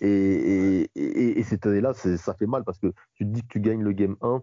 Et, 0.00 0.88
et, 0.94 1.38
et, 1.38 1.42
cette 1.44 1.66
année-là, 1.66 1.92
ça 1.94 2.34
fait 2.34 2.46
mal 2.46 2.64
parce 2.64 2.78
que 2.78 2.92
tu 3.14 3.24
te 3.24 3.30
dis 3.30 3.42
que 3.42 3.48
tu 3.48 3.60
gagnes 3.60 3.82
le 3.82 3.92
game 3.92 4.16
1, 4.22 4.42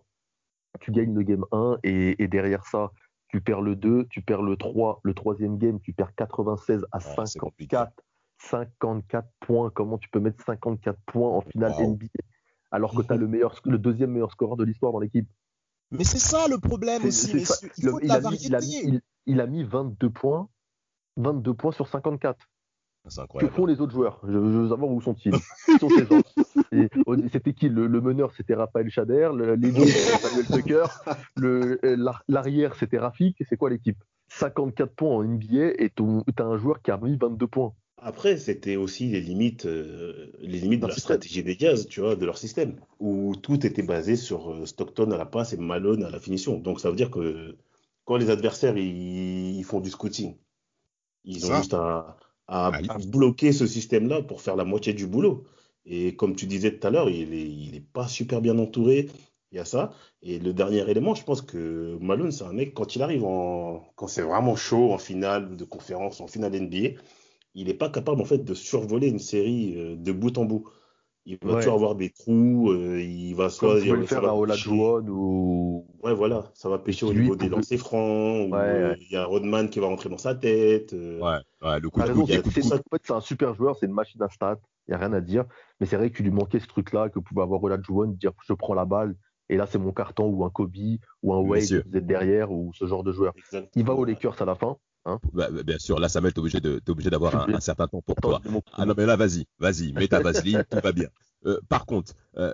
tu 0.79 0.91
gagnes 0.91 1.13
le 1.13 1.23
game 1.23 1.43
1 1.51 1.79
et, 1.83 2.27
derrière 2.27 2.65
ça, 2.65 2.91
tu 3.27 3.41
perds 3.41 3.61
le 3.61 3.75
2, 3.75 4.05
tu 4.09 4.21
perds 4.21 4.41
le 4.41 4.55
3, 4.55 5.01
le 5.03 5.13
troisième 5.13 5.57
game, 5.57 5.79
tu 5.81 5.91
perds 5.91 6.15
96 6.15 6.85
à 6.91 6.99
54. 6.99 7.91
54 8.37 9.27
points, 9.41 9.69
comment 9.69 9.97
tu 9.97 10.07
peux 10.09 10.19
mettre 10.21 10.41
54 10.45 10.97
points 11.05 11.29
en 11.29 11.41
finale 11.41 11.73
NBA 11.77 12.07
alors 12.71 12.95
que 12.95 13.01
tu 13.01 13.11
as 13.11 13.17
le, 13.17 13.27
meilleur, 13.27 13.53
le 13.65 13.77
deuxième 13.77 14.11
meilleur 14.11 14.31
scoreur 14.31 14.55
de 14.55 14.63
l'histoire 14.63 14.93
dans 14.93 14.99
l'équipe? 14.99 15.27
Mais 15.91 16.04
c'est 16.04 16.19
ça 16.19 16.47
le 16.47 16.60
problème 16.60 17.06
aussi, 17.06 17.45
Il, 19.25 19.41
a 19.41 19.47
mis, 19.47 19.63
22 19.63 20.10
points, 20.10 20.49
22 21.17 21.54
points 21.54 21.71
sur 21.71 21.88
54. 21.88 22.38
Que 23.39 23.47
font 23.47 23.65
les 23.65 23.82
autres 23.82 23.93
joueurs? 23.93 24.19
Je, 24.23 24.38
veux 24.38 24.69
savoir 24.69 24.91
où 24.91 25.02
sont-ils. 25.02 25.34
sont 25.80 25.89
ces 25.89 26.06
gens? 26.06 26.21
C'était 27.32 27.54
qui 27.54 27.69
le, 27.69 27.88
meneur, 28.02 28.32
c'était 28.36 28.56
Raphaël 28.56 28.89
Chader. 28.89 29.32
L'ailier, 29.36 29.88
c'était 29.88 30.28
Samuel 30.28 30.47
Tucker. 30.47 30.86
L'arrière, 32.28 32.75
c'était 32.75 32.99
Rafik. 32.99 33.41
C'est 33.47 33.58
quoi 33.58 33.69
l'équipe? 33.69 34.04
54 34.28 34.93
points 34.93 35.15
en 35.15 35.23
NBA 35.23 35.73
et 35.80 35.91
tu 35.95 36.04
as 36.38 36.43
un 36.43 36.58
joueur 36.58 36.82
qui 36.82 36.91
a 36.91 36.97
mis 36.97 37.15
22 37.17 37.47
points. 37.47 37.73
Après, 38.01 38.38
c'était 38.38 38.75
aussi 38.75 39.07
les 39.07 39.21
limites, 39.21 39.65
euh, 39.65 40.31
les 40.39 40.59
limites 40.59 40.81
de 40.81 40.88
la 40.88 40.95
stratégie 40.95 41.43
des 41.43 41.57
Jazz, 41.57 41.88
tu 41.88 41.99
vois, 41.99 42.15
de 42.15 42.25
leur 42.25 42.38
système, 42.38 42.79
où 42.99 43.35
tout 43.35 43.65
était 43.65 43.83
basé 43.83 44.15
sur 44.15 44.51
euh, 44.51 44.65
Stockton 44.65 45.12
à 45.12 45.17
la 45.17 45.25
passe 45.25 45.53
et 45.53 45.57
Malone 45.57 46.03
à 46.03 46.09
la 46.09 46.19
finition. 46.19 46.57
Donc 46.57 46.79
ça 46.79 46.89
veut 46.89 46.95
dire 46.95 47.12
que 47.12 47.57
quand 48.05 48.17
les 48.17 48.29
adversaires 48.29 48.77
ils, 48.77 49.63
font 49.63 49.81
du 49.81 49.89
scouting, 49.89 50.35
ils 51.25 51.51
ont 51.51 51.55
juste 51.57 51.73
à, 51.73 52.17
à, 52.47 52.71
bloquer 53.07 53.51
ce 53.51 53.67
système-là 53.67 54.21
pour 54.21 54.41
faire 54.41 54.55
la 54.55 54.65
moitié 54.65 54.93
du 54.93 55.05
boulot. 55.05 55.43
Et 55.85 56.15
comme 56.15 56.35
tu 56.35 56.45
disais 56.45 56.77
tout 56.77 56.88
à 56.88 56.91
l'heure, 56.91 57.09
il 57.09 57.29
n'est 57.29 57.49
il 57.49 57.75
est 57.75 57.85
pas 57.93 58.07
super 58.07 58.41
bien 58.41 58.57
entouré. 58.57 59.09
Il 59.51 59.57
y 59.57 59.59
a 59.59 59.65
ça. 59.65 59.91
Et 60.21 60.39
le 60.39 60.53
dernier 60.53 60.88
élément, 60.89 61.15
je 61.15 61.23
pense 61.23 61.41
que 61.41 61.97
Malone, 62.01 62.31
c'est 62.31 62.43
un 62.43 62.53
mec, 62.53 62.73
quand 62.73 62.95
il 62.95 63.01
arrive 63.01 63.25
en. 63.25 63.83
Quand 63.95 64.07
c'est 64.07 64.21
vraiment 64.21 64.55
chaud 64.55 64.93
en 64.93 64.97
finale 64.97 65.55
de 65.55 65.65
conférence, 65.65 66.21
en 66.21 66.27
finale 66.27 66.53
NBA, 66.59 66.99
il 67.55 67.67
n'est 67.67 67.73
pas 67.73 67.89
capable 67.89 68.21
en 68.21 68.25
fait 68.25 68.43
de 68.43 68.53
survoler 68.53 69.07
une 69.07 69.19
série 69.19 69.75
euh, 69.77 69.95
de 69.95 70.12
bout 70.12 70.38
en 70.38 70.45
bout. 70.45 70.67
Il 71.25 71.38
va 71.43 71.57
toujours 71.57 71.75
avoir 71.75 71.95
des 71.95 72.09
trous, 72.09 72.71
euh, 72.71 72.99
il 73.01 73.35
va 73.35 73.49
soit. 73.49 73.79
il 73.79 73.89
va 73.89 73.97
le 73.97 74.05
faire 74.05 74.25
à 74.25 74.35
Olajuwon 74.35 75.05
ou. 75.07 75.85
Ouais, 76.01 76.13
voilà, 76.13 76.49
ça 76.55 76.69
va 76.69 76.79
pêcher 76.79 77.05
au 77.05 77.13
niveau 77.13 77.35
des 77.35 77.49
lancers 77.49 77.77
francs, 77.77 78.51
euh, 78.53 78.95
il 78.99 79.12
y 79.12 79.15
a 79.15 79.25
Rodman 79.25 79.69
qui 79.69 79.79
va 79.79 79.88
rentrer 79.88 80.09
dans 80.09 80.17
sa 80.17 80.33
tête. 80.33 80.93
Ouais, 80.93 81.39
ouais, 81.62 81.79
le 81.79 81.89
coup 81.89 82.01
de 82.01 83.01
C'est 83.01 83.13
un 83.13 83.21
super 83.21 83.53
joueur, 83.53 83.75
c'est 83.75 83.85
une 83.85 83.93
machine 83.93 84.21
à 84.23 84.29
stats, 84.29 84.59
il 84.88 84.91
n'y 84.91 84.95
a 84.95 84.97
rien 84.97 85.13
à 85.13 85.21
dire. 85.21 85.45
Mais 85.79 85.85
c'est 85.85 85.97
vrai 85.97 86.12
qu'il 86.12 86.25
lui 86.25 86.31
manquait 86.31 86.59
ce 86.59 86.67
truc-là, 86.67 87.09
que 87.09 87.19
pouvait 87.19 87.43
avoir 87.43 87.62
Olajuwon, 87.62 88.07
dire 88.07 88.31
je 88.47 88.53
prends 88.53 88.73
la 88.73 88.85
balle, 88.85 89.15
et 89.49 89.57
là, 89.57 89.65
c'est 89.65 89.79
mon 89.79 89.91
carton 89.91 90.27
ou 90.27 90.45
un 90.45 90.49
Kobe 90.49 90.75
ou 91.23 91.33
un 91.33 91.39
Wade, 91.39 91.63
vous 91.63 91.97
êtes 91.97 92.05
derrière 92.05 92.51
ou 92.51 92.71
ce 92.73 92.85
genre 92.85 93.03
de 93.03 93.12
joueur. 93.12 93.33
Il 93.75 93.83
va 93.83 93.93
aux 93.93 94.05
Lakers 94.05 94.41
à 94.41 94.45
la 94.45 94.55
fin. 94.55 94.77
Hein 95.09 95.19
bah, 95.33 95.49
bah, 95.51 95.63
bien 95.63 95.79
sûr, 95.79 95.99
là, 95.99 96.09
Samuel, 96.09 96.33
t'es 96.33 96.39
obligé 96.39 96.59
de, 96.59 96.81
obligé 96.87 97.09
d'avoir 97.09 97.49
un, 97.49 97.59
certain 97.59 97.87
temps 97.87 98.01
pour 98.01 98.15
toi. 98.15 98.41
Ah 98.73 98.85
non, 98.85 98.93
mais 98.95 99.05
là, 99.05 99.15
vas-y, 99.15 99.45
vas-y, 99.59 99.93
mets 99.93 100.07
ta 100.07 100.21
vaseline, 100.21 100.63
tout 100.69 100.79
va 100.81 100.91
bien. 100.91 101.07
Euh, 101.45 101.57
par 101.69 101.85
contre, 101.85 102.15
euh, 102.35 102.51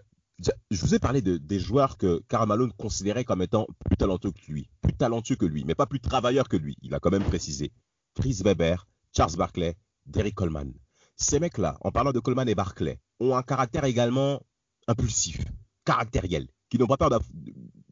je 0.69 0.79
vous 0.81 0.93
ai 0.93 0.99
parlé 0.99 1.23
de, 1.23 1.37
des 1.37 1.59
joueurs 1.59 1.97
que 1.97 2.21
Malone 2.45 2.71
considérait 2.77 3.23
comme 3.23 3.41
étant 3.41 3.65
plus 3.83 3.97
talentueux 3.97 4.29
que 4.29 4.51
lui, 4.51 4.69
plus 4.83 4.93
talentueux 4.93 5.35
que 5.35 5.47
lui, 5.47 5.63
mais 5.65 5.73
pas 5.73 5.87
plus 5.87 5.99
travailleurs 5.99 6.47
que 6.47 6.55
lui. 6.55 6.77
Il 6.83 6.93
a 6.93 6.99
quand 6.99 7.09
même 7.09 7.23
précisé. 7.23 7.71
Chris 8.13 8.41
Weber, 8.43 8.87
Charles 9.11 9.35
Barkley, 9.37 9.75
Derrick 10.05 10.35
Coleman. 10.35 10.71
Ces 11.15 11.39
mecs-là, 11.39 11.77
en 11.81 11.91
parlant 11.91 12.11
de 12.11 12.19
Coleman 12.19 12.47
et 12.47 12.53
Barkley, 12.53 12.99
ont 13.19 13.35
un 13.35 13.41
caractère 13.41 13.85
également 13.85 14.39
impulsif, 14.87 15.43
caractériel 15.83 16.47
qui 16.69 16.77
n'ont 16.77 16.87
pas 16.87 16.97
peur 16.97 17.09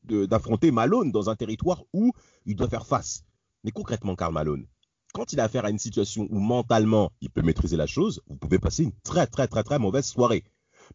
d'affronter 0.04 0.72
Malone 0.72 1.12
dans 1.12 1.30
un 1.30 1.36
territoire 1.36 1.84
où 1.94 2.12
il 2.46 2.56
doit 2.56 2.70
faire 2.70 2.86
face. 2.86 3.24
Mais 3.64 3.72
concrètement, 3.72 4.16
Karl 4.16 4.34
Malone, 4.34 4.66
quand 5.14 5.32
il 5.32 5.40
a 5.40 5.44
affaire 5.44 5.66
à 5.66 5.70
une 5.70 5.80
situation 5.80 6.28
où 6.30 6.40
mentalement 6.40 7.12
il 7.22 7.30
peut 7.30 7.42
maîtriser 7.42 7.78
la 7.78 7.88
chose, 7.88 8.22
vous 8.28 8.36
pouvez 8.36 8.60
passer 8.60 8.84
une 8.84 8.94
très 9.04 9.28
très 9.28 9.48
très 9.48 9.64
très 9.64 9.80
mauvaise 9.80 10.06
soirée. 10.06 10.44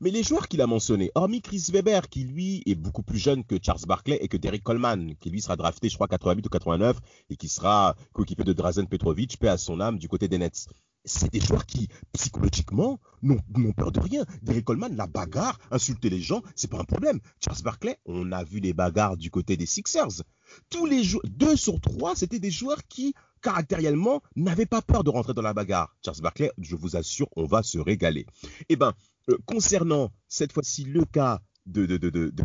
Mais 0.01 0.11
les 0.11 0.23
joueurs 0.23 0.49
qu'il 0.49 0.61
a 0.61 0.67
mentionnés, 0.67 1.11
hormis 1.15 1.41
Chris 1.41 1.65
Weber, 1.73 2.09
qui 2.09 2.25
lui 2.25 2.63
est 2.67 2.75
beaucoup 2.75 3.03
plus 3.03 3.19
jeune 3.19 3.45
que 3.45 3.57
Charles 3.63 3.87
Barkley 3.87 4.19
et 4.21 4.29
que 4.29 4.37
Derek 4.37 4.63
Coleman, 4.63 5.15
qui 5.17 5.31
lui 5.31 5.41
sera 5.41 5.57
drafté, 5.57 5.89
je 5.89 5.95
crois, 5.95 6.09
88 6.09 6.47
ou 6.47 6.51
89, 6.51 6.99
et 7.31 7.37
qui 7.37 7.49
sera 7.49 7.97
coéquipier 8.13 8.45
de 8.45 8.53
Drazen 8.53 8.87
Petrovic, 8.87 9.39
paix 9.39 9.49
à 9.49 9.57
son 9.57 9.81
âme, 9.81 9.99
du 9.99 10.09
côté 10.09 10.29
des 10.29 10.39
Nets 10.39 10.69
c'est 11.09 11.33
des 11.33 11.41
joueurs 11.41 11.67
qui, 11.67 11.89
psychologiquement, 12.13 13.01
n'ont 13.23 13.73
peur 13.73 13.91
de 13.93 14.01
rien. 14.01 14.25
Derek 14.43 14.65
Coleman, 14.65 14.95
la 14.95 15.07
bagarre, 15.07 15.59
insulter 15.71 16.11
les 16.11 16.21
gens, 16.21 16.43
c'est 16.55 16.71
pas 16.71 16.79
un 16.79 16.85
problème. 16.85 17.21
Charles 17.43 17.63
Barkley, 17.63 17.99
on 18.05 18.31
a 18.33 18.45
vu 18.45 18.61
les 18.61 18.73
bagarres 18.73 19.17
du 19.17 19.31
côté 19.31 19.57
des 19.57 19.67
Sixers. 19.67 20.23
Tous 20.71 20.87
les 20.87 21.03
joueurs, 21.03 21.25
deux 21.27 21.57
sur 21.57 21.81
trois, 21.81 22.15
c'était 22.15 22.39
des 22.39 22.51
joueurs 22.51 22.87
qui, 22.89 23.15
caractériellement, 23.43 24.23
n'avaient 24.37 24.67
pas 24.67 24.83
peur 24.83 25.03
de 25.03 25.11
rentrer 25.11 25.35
dans 25.35 25.43
la 25.43 25.55
bagarre. 25.55 25.97
Charles 26.05 26.21
Barkley, 26.21 26.53
je 26.59 26.77
vous 26.77 26.97
assure, 26.97 27.29
on 27.37 27.47
va 27.47 27.63
se 27.63 27.79
régaler. 27.79 28.27
Eh 28.69 28.77
ben, 28.77 28.93
euh, 29.31 29.39
concernant 29.47 30.11
cette 30.29 30.53
fois-ci 30.53 30.85
le 30.85 31.05
cas 31.05 31.41
de, 31.67 31.87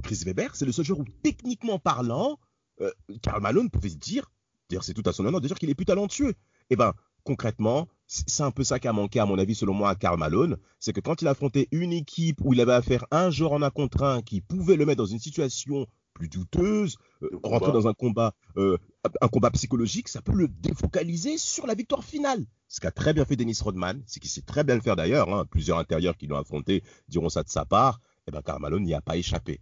Chris 0.01 0.21
Weber, 0.25 0.55
c'est 0.55 0.65
le 0.65 0.71
seul 0.71 0.85
joueur 0.85 0.99
où, 0.99 1.05
techniquement 1.21 1.79
parlant, 1.79 2.39
euh, 2.81 2.91
Karl 3.21 3.41
Malone 3.41 3.69
pouvait 3.69 3.89
se 3.89 3.97
dire, 3.97 4.31
dire 4.69 4.83
c'est 4.83 4.93
tout 4.93 5.03
à 5.05 5.13
son 5.13 5.25
honneur 5.25 5.41
de 5.41 5.47
dire 5.47 5.57
qu'il 5.57 5.69
est 5.69 5.75
plus 5.75 5.85
talentueux. 5.85 6.33
Eh 6.69 6.75
ben, 6.75 6.93
concrètement, 7.23 7.87
c'est 8.13 8.43
un 8.43 8.51
peu 8.51 8.63
ça 8.63 8.79
qui 8.79 8.87
a 8.87 8.93
manqué, 8.93 9.19
à 9.19 9.25
mon 9.25 9.39
avis, 9.39 9.55
selon 9.55 9.73
moi, 9.73 9.89
à 9.89 9.95
Karl 9.95 10.19
Malone. 10.19 10.57
C'est 10.79 10.93
que 10.93 10.99
quand 10.99 11.21
il 11.21 11.27
affrontait 11.27 11.67
une 11.71 11.91
équipe 11.91 12.39
où 12.41 12.53
il 12.53 12.61
avait 12.61 12.73
à 12.73 12.81
faire 12.81 13.05
un 13.11 13.31
joueur 13.31 13.53
en 13.53 13.61
un 13.61 13.69
contre 13.69 14.03
un 14.03 14.21
qui 14.21 14.41
pouvait 14.41 14.75
le 14.75 14.85
mettre 14.85 14.99
dans 14.99 15.05
une 15.05 15.19
situation 15.19 15.87
plus 16.13 16.27
douteuse, 16.27 16.97
euh, 17.23 17.29
rentrer 17.43 17.71
dans 17.71 17.87
un 17.87 17.93
combat, 17.93 18.35
euh, 18.57 18.77
un 19.19 19.27
combat 19.27 19.49
psychologique, 19.49 20.07
ça 20.07 20.21
peut 20.21 20.35
le 20.35 20.47
défocaliser 20.47 21.39
sur 21.39 21.65
la 21.65 21.73
victoire 21.73 22.03
finale. 22.03 22.45
Ce 22.67 22.79
qu'a 22.79 22.91
très 22.91 23.13
bien 23.13 23.25
fait 23.25 23.35
Dennis 23.35 23.59
Rodman, 23.61 24.03
c'est 24.05 24.19
qu'il 24.19 24.29
sait 24.29 24.41
très 24.41 24.63
bien 24.63 24.75
le 24.75 24.81
faire 24.81 24.95
d'ailleurs. 24.95 25.33
Hein. 25.33 25.45
plusieurs 25.49 25.79
intérieurs 25.79 26.15
qui 26.15 26.27
l'ont 26.27 26.37
affronté 26.37 26.83
diront 27.07 27.29
ça 27.29 27.41
de 27.41 27.49
sa 27.49 27.65
part. 27.65 27.99
Et 28.25 28.29
eh 28.29 28.31
ben 28.31 28.41
Karl 28.41 28.61
Malone 28.61 28.83
n'y 28.83 28.93
a 28.93 29.01
pas 29.01 29.17
échappé. 29.17 29.59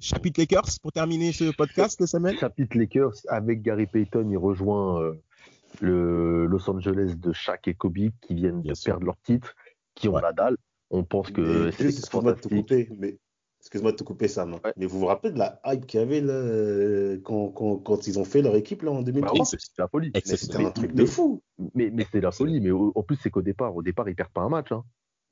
Chapitre 0.00 0.40
Lakers 0.40 0.80
pour 0.82 0.90
terminer 0.90 1.32
ce 1.32 1.52
podcast, 1.52 2.04
Samuel. 2.04 2.36
Chapitre 2.36 2.76
Lakers 2.76 3.14
avec 3.28 3.62
Gary 3.62 3.86
Payton, 3.86 4.28
il 4.30 4.36
rejoint 4.36 5.00
euh, 5.00 5.14
le 5.80 6.46
Los 6.46 6.68
Angeles 6.70 7.14
de 7.16 7.32
Shaq 7.32 7.68
et 7.68 7.74
Kobe 7.74 8.10
qui 8.20 8.34
viennent 8.34 8.62
de 8.62 8.74
perdre 8.84 9.06
leur 9.06 9.18
titre, 9.22 9.54
qui 9.94 10.08
ont 10.08 10.16
la 10.16 10.32
dalle. 10.32 10.56
On 10.90 11.04
pense 11.04 11.30
que 11.30 11.70
c'est 11.70 11.86
excuse-moi 11.86 12.34
de 12.34 12.40
te 12.40 12.48
couper, 12.48 12.88
mais 12.98 13.18
excuse-moi 13.60 13.92
de 13.92 13.96
te 13.96 14.02
couper 14.02 14.28
Sam. 14.28 14.58
Mais 14.76 14.86
vous 14.86 14.98
vous 14.98 15.06
rappelez 15.06 15.32
de 15.32 15.38
la 15.38 15.60
hype 15.64 15.86
qu'il 15.86 16.00
y 16.00 16.02
avait 16.02 16.20
là, 16.20 17.16
quand, 17.24 17.48
quand, 17.48 17.76
quand, 17.78 18.06
ils 18.06 18.18
ont 18.18 18.24
fait 18.24 18.42
leur 18.42 18.56
équipe 18.56 18.82
là 18.82 18.90
en 18.90 19.02
2003 19.02 19.38
bah 19.38 19.44
C'était 19.44 19.62
la 19.78 19.88
folie. 19.88 20.12
C'était 20.24 20.64
un 20.64 20.70
truc 20.70 20.94
de 20.94 21.06
fou. 21.06 21.42
Mais, 21.74 21.90
mais 21.90 22.06
c'est 22.12 22.20
la 22.20 22.30
folie. 22.30 22.60
Mais 22.60 22.70
en 22.72 23.02
plus, 23.02 23.16
c'est 23.22 23.30
qu'au 23.30 23.42
départ, 23.42 23.74
au 23.74 23.82
départ, 23.82 24.08
ils 24.08 24.14
perdent 24.14 24.32
pas 24.32 24.42
un 24.42 24.50
match. 24.50 24.70
Hein. 24.72 24.84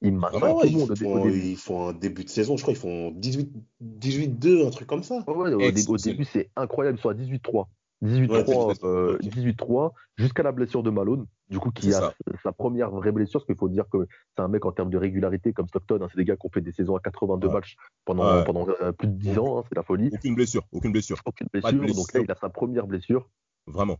Ils 0.02 0.18
ah 0.22 0.30
tout 0.30 0.38
le 0.40 0.70
monde. 0.70 0.96
Font, 0.96 1.28
ils 1.28 1.56
font 1.56 1.88
un 1.88 1.92
début 1.92 2.24
de 2.24 2.30
saison, 2.30 2.56
je 2.56 2.62
crois, 2.62 2.72
ils 2.72 2.78
font 2.78 3.10
18-2, 3.12 4.66
un 4.66 4.70
truc 4.70 4.88
comme 4.88 5.02
ça. 5.02 5.22
Ouais, 5.26 5.52
au, 5.52 5.92
au, 5.92 5.96
début, 5.98 6.24
c'est 6.24 6.48
incroyable. 6.56 6.98
Ils 6.98 7.02
sont 7.02 7.10
à 7.10 7.14
18-3. 7.14 7.66
18-3 8.02 8.84
euh, 8.84 9.88
jusqu'à 10.16 10.42
la 10.42 10.52
blessure 10.52 10.82
de 10.82 10.90
Malone, 10.90 11.26
du 11.48 11.58
coup, 11.58 11.70
qui 11.70 11.92
a 11.92 12.12
sa 12.42 12.52
première 12.52 12.90
vraie 12.90 13.12
blessure, 13.12 13.40
parce 13.40 13.46
qu'il 13.46 13.56
faut 13.56 13.68
dire 13.68 13.84
que 13.90 14.06
c'est 14.34 14.42
un 14.42 14.48
mec 14.48 14.64
en 14.64 14.72
termes 14.72 14.90
de 14.90 14.96
régularité 14.96 15.52
comme 15.52 15.68
Stockton, 15.68 15.98
hein, 16.00 16.08
c'est 16.10 16.16
des 16.16 16.24
gars 16.24 16.36
qui 16.36 16.46
ont 16.46 16.50
fait 16.50 16.62
des 16.62 16.72
saisons 16.72 16.96
à 16.96 17.00
82 17.00 17.48
matchs 17.48 17.76
pendant, 18.04 18.42
pendant 18.44 18.66
euh, 18.80 18.92
plus 18.92 19.08
de 19.08 19.12
10 19.12 19.38
ans, 19.38 19.58
hein, 19.58 19.64
c'est 19.68 19.76
la 19.76 19.82
folie. 19.82 20.10
Aucune 20.12 20.34
blessure, 20.34 20.66
aucune 20.72 20.92
blessure. 20.92 21.18
Aucune 21.26 21.48
blessure, 21.48 21.94
donc 21.94 22.12
là, 22.14 22.20
il 22.20 22.30
a 22.30 22.36
sa 22.36 22.48
première 22.48 22.86
blessure. 22.86 23.28
Vraiment. 23.66 23.98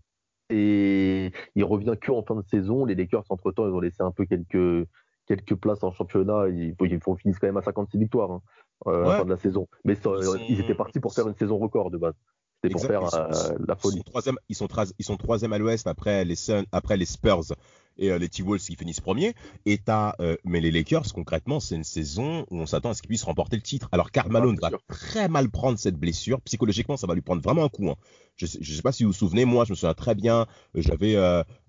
Et 0.50 1.32
il 1.54 1.64
revient 1.64 1.94
que 2.00 2.10
en 2.10 2.22
fin 2.22 2.34
de 2.34 2.42
saison. 2.42 2.84
Les 2.84 2.96
Lakers, 2.96 3.24
entre-temps, 3.28 3.66
ils 3.68 3.72
ont 3.72 3.80
laissé 3.80 4.02
un 4.02 4.10
peu 4.10 4.26
quelques, 4.26 4.88
quelques 5.26 5.54
places 5.54 5.84
en 5.84 5.92
championnat. 5.92 6.48
Ils, 6.48 6.74
ils 6.80 7.00
finir 7.18 7.38
quand 7.40 7.46
même 7.46 7.56
à 7.56 7.62
56 7.62 7.98
victoires 7.98 8.32
hein, 8.32 8.42
euh, 8.88 9.04
à 9.04 9.08
la 9.08 9.18
fin 9.18 9.24
de 9.24 9.30
la 9.30 9.36
saison. 9.36 9.68
Mais 9.84 9.96
ils 10.48 10.60
étaient 10.60 10.74
partis 10.74 10.98
pour 10.98 11.14
faire 11.14 11.28
une 11.28 11.36
saison 11.36 11.58
record 11.58 11.90
de 11.90 11.98
base. 11.98 12.14
C'est 12.62 12.70
pour 12.70 12.83
faire 12.85 13.14
euh, 13.14 13.55
la 13.66 13.75
folie. 13.75 13.96
Ils 13.96 14.55
sont, 14.55 14.66
troisième, 14.68 14.92
ils 14.99 15.05
sont 15.05 15.16
troisième 15.16 15.53
à 15.53 15.59
l'ouest 15.59 15.87
après 15.87 16.25
les, 16.27 16.37
après 16.73 16.99
les 16.99 17.07
Spurs 17.07 17.55
et 17.96 18.11
euh, 18.11 18.18
les 18.18 18.29
T-Wolves 18.29 18.61
qui 18.61 18.77
finissent 18.77 19.01
premier. 19.01 19.35
Et 19.64 19.81
euh, 19.88 20.37
mais 20.44 20.61
les 20.61 20.70
Lakers, 20.70 21.12
concrètement, 21.14 21.59
c'est 21.59 21.77
une 21.77 21.85
saison 21.85 22.44
où 22.51 22.59
on 22.59 22.66
s'attend 22.66 22.90
à 22.90 22.94
ce 22.94 23.01
qu'ils 23.01 23.09
puissent 23.09 23.25
remporter 23.25 23.57
le 23.57 23.62
titre. 23.62 23.88
Alors, 23.92 24.11
Karl 24.11 24.31
Malone 24.31 24.59
va 24.61 24.70
très 24.88 25.29
mal 25.29 25.49
prendre 25.49 25.79
cette 25.79 25.96
blessure. 25.96 26.40
Psychologiquement, 26.42 26.99
ça 26.99 27.07
va 27.07 27.14
lui 27.14 27.23
prendre 27.23 27.40
vraiment 27.40 27.64
un 27.64 27.70
coup. 27.70 27.88
Hein. 27.88 27.96
Je 28.37 28.44
ne 28.44 28.64
sais, 28.64 28.83
pas 28.83 28.92
si 28.92 29.05
vous 29.05 29.11
vous 29.11 29.16
souvenez, 29.16 29.46
moi, 29.46 29.64
je 29.64 29.73
me 29.73 29.77
souviens 29.77 29.94
très 29.94 30.14
bien. 30.14 30.46
J'avais 30.75 31.16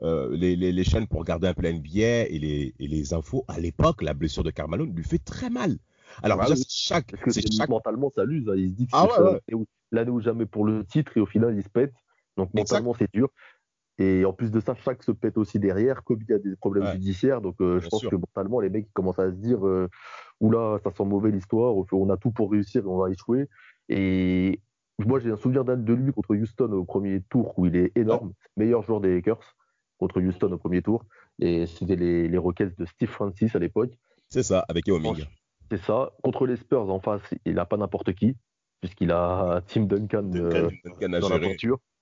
les, 0.02 0.56
les, 0.56 0.84
chaînes 0.84 1.08
pour 1.08 1.22
regarder 1.22 1.48
un 1.48 1.54
peu 1.54 1.62
la 1.64 1.72
NBA 1.72 2.28
et 2.28 2.40
les, 2.40 2.74
et 2.80 2.88
les 2.88 3.14
infos. 3.14 3.46
À 3.48 3.60
l'époque, 3.60 4.02
la 4.02 4.14
blessure 4.14 4.44
de 4.44 4.52
Karl 4.52 4.70
Malone 4.70 4.94
lui 4.94 5.06
fait 5.06 5.20
très 5.20 5.50
mal. 5.50 5.78
Alors, 6.24 6.38
bah 6.38 6.46
chaque, 6.70 7.12
Parce 7.12 7.24
que 7.24 7.32
chaque... 7.32 7.70
mentalement, 7.70 8.12
ça 8.16 8.26
l'use. 8.26 8.48
Hein. 8.50 8.56
Il 8.56 8.70
se 8.70 8.74
dit 8.74 8.88
que 8.88 8.92
ah 8.94 9.08
c'est 9.48 9.56
l'année 9.92 10.12
ou 10.12 10.20
jamais 10.20 10.46
pour 10.46 10.66
le 10.66 10.86
titre 10.86 11.18
et 11.18 11.20
au 11.20 11.26
final, 11.26 11.56
il 11.56 11.64
se 11.64 11.70
pète. 11.70 11.94
Donc, 12.38 12.54
mentalement, 12.54 12.94
c'est 12.94 13.12
dur. 13.14 13.30
Et 13.98 14.26
en 14.26 14.34
plus 14.34 14.50
de 14.52 14.60
ça, 14.60 14.74
chaque 14.74 15.04
se 15.04 15.12
pète 15.12 15.38
aussi 15.38 15.60
derrière. 15.60 16.04
Kobe 16.04 16.24
a 16.32 16.40
des 16.40 16.56
problèmes 16.56 16.92
judiciaires. 16.94 17.42
Donc, 17.42 17.56
euh, 17.62 17.80
je 17.80 17.88
pense 17.88 18.06
que 18.06 18.16
mentalement, 18.16 18.60
les 18.60 18.70
mecs 18.70 18.92
commencent 18.94 19.20
à 19.20 19.30
se 19.30 19.36
dire 19.36 19.66
euh, 19.68 19.90
Oula, 20.40 20.80
ça 20.84 20.92
sent 20.92 21.06
mauvais 21.06 21.30
l'histoire. 21.30 21.76
On 21.92 22.10
a 22.10 22.18
tout 22.18 22.32
pour 22.32 22.52
réussir 22.52 22.84
et 22.84 22.88
on 22.88 22.98
va 22.98 23.12
échouer. 23.12 23.48
Et 23.90 24.62
moi, 24.98 25.20
j'ai 25.20 25.32
un 25.32 25.38
souvenir 25.38 25.66
de 25.66 25.94
lui 25.94 26.12
contre 26.14 26.36
Houston 26.36 26.72
au 26.72 26.84
premier 26.84 27.22
tour 27.30 27.54
où 27.58 27.66
il 27.66 27.76
est 27.76 27.92
énorme. 27.96 28.34
Meilleur 28.58 28.82
joueur 28.82 29.02
des 29.02 29.14
Lakers 29.14 29.56
contre 30.00 30.20
Houston 30.20 30.52
au 30.52 30.58
premier 30.58 30.82
tour. 30.82 31.06
Et 31.40 31.68
c'était 31.68 31.96
les, 31.96 32.28
les 32.28 32.38
requêtes 32.38 32.78
de 32.80 32.86
Steve 32.86 33.10
Francis 33.10 33.56
à 33.56 33.60
l'époque. 33.60 33.92
C'est 34.30 34.44
ça, 34.44 34.66
avec 34.68 34.88
Yao 34.88 34.98
Ming. 34.98 35.26
C'est 35.72 35.82
ça. 35.82 36.12
Contre 36.22 36.48
les 36.48 36.58
Spurs, 36.58 36.90
en 36.90 37.00
face, 37.00 37.22
il 37.46 37.54
n'a 37.54 37.66
pas 37.66 37.78
n'importe 37.78 38.14
qui, 38.14 38.36
puisqu'il 38.82 39.10
a 39.12 39.62
Tim 39.68 39.84
Duncan, 39.84 40.30
euh, 40.36 40.70
dans 41.00 41.30
la 41.30 41.40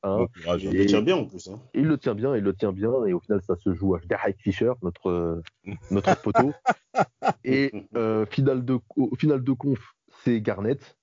Hein. 0.02 0.28
il 0.60 0.72
le 0.72 0.86
tient 0.86 1.02
bien 1.02 1.18
en 1.18 1.26
plus. 1.26 1.48
Hein. 1.50 1.60
Il 1.74 1.86
le 1.86 1.98
tient 1.98 2.16
bien, 2.16 2.36
il 2.36 2.44
le 2.44 2.56
tient 2.56 2.72
bien, 2.72 3.06
et 3.06 3.14
au 3.14 3.20
final, 3.20 3.42
ça 3.46 3.56
se 3.58 3.74
joue 3.74 3.96
à 3.96 4.00
Derek 4.00 4.38
Fisher, 4.40 4.72
notre, 4.82 5.44
notre 5.92 6.22
poteau. 6.22 6.54
Et 7.44 7.72
euh, 7.96 8.26
finale 8.26 8.66
de, 8.66 8.80
au 8.96 9.16
final 9.16 9.44
de 9.44 9.52
conf, 9.52 9.80
c'est 10.24 10.42
Garnett, 10.42 10.98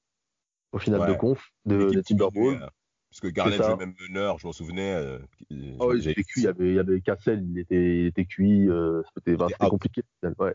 au 0.73 0.79
final 0.79 1.07
de 1.07 1.15
conf 1.15 1.53
de, 1.67 2.01
Timberwolves. 2.01 2.69
Parce 3.11 3.21
que 3.21 3.29
Garnett 3.29 3.61
le 3.61 3.77
même 3.77 3.95
meneur, 4.09 4.39
je 4.39 4.47
m'en 4.47 4.53
souvenais. 4.53 4.95
Euh, 4.95 5.19
oh, 5.79 5.95
il 5.95 6.09
était 6.09 6.25
cuit, 6.25 6.43
il 6.43 6.45
y 6.45 6.49
avait, 6.49 6.69
il 6.69 6.75
y 6.75 6.79
avait 6.79 7.01
Cassel, 7.01 7.47
il 7.49 7.59
était, 7.59 8.01
il 8.01 8.07
était 8.07 8.25
cuit, 8.25 8.69
euh, 8.69 9.03
c'était 9.15 9.37
compliqué. 9.69 10.03
Ouais. 10.39 10.55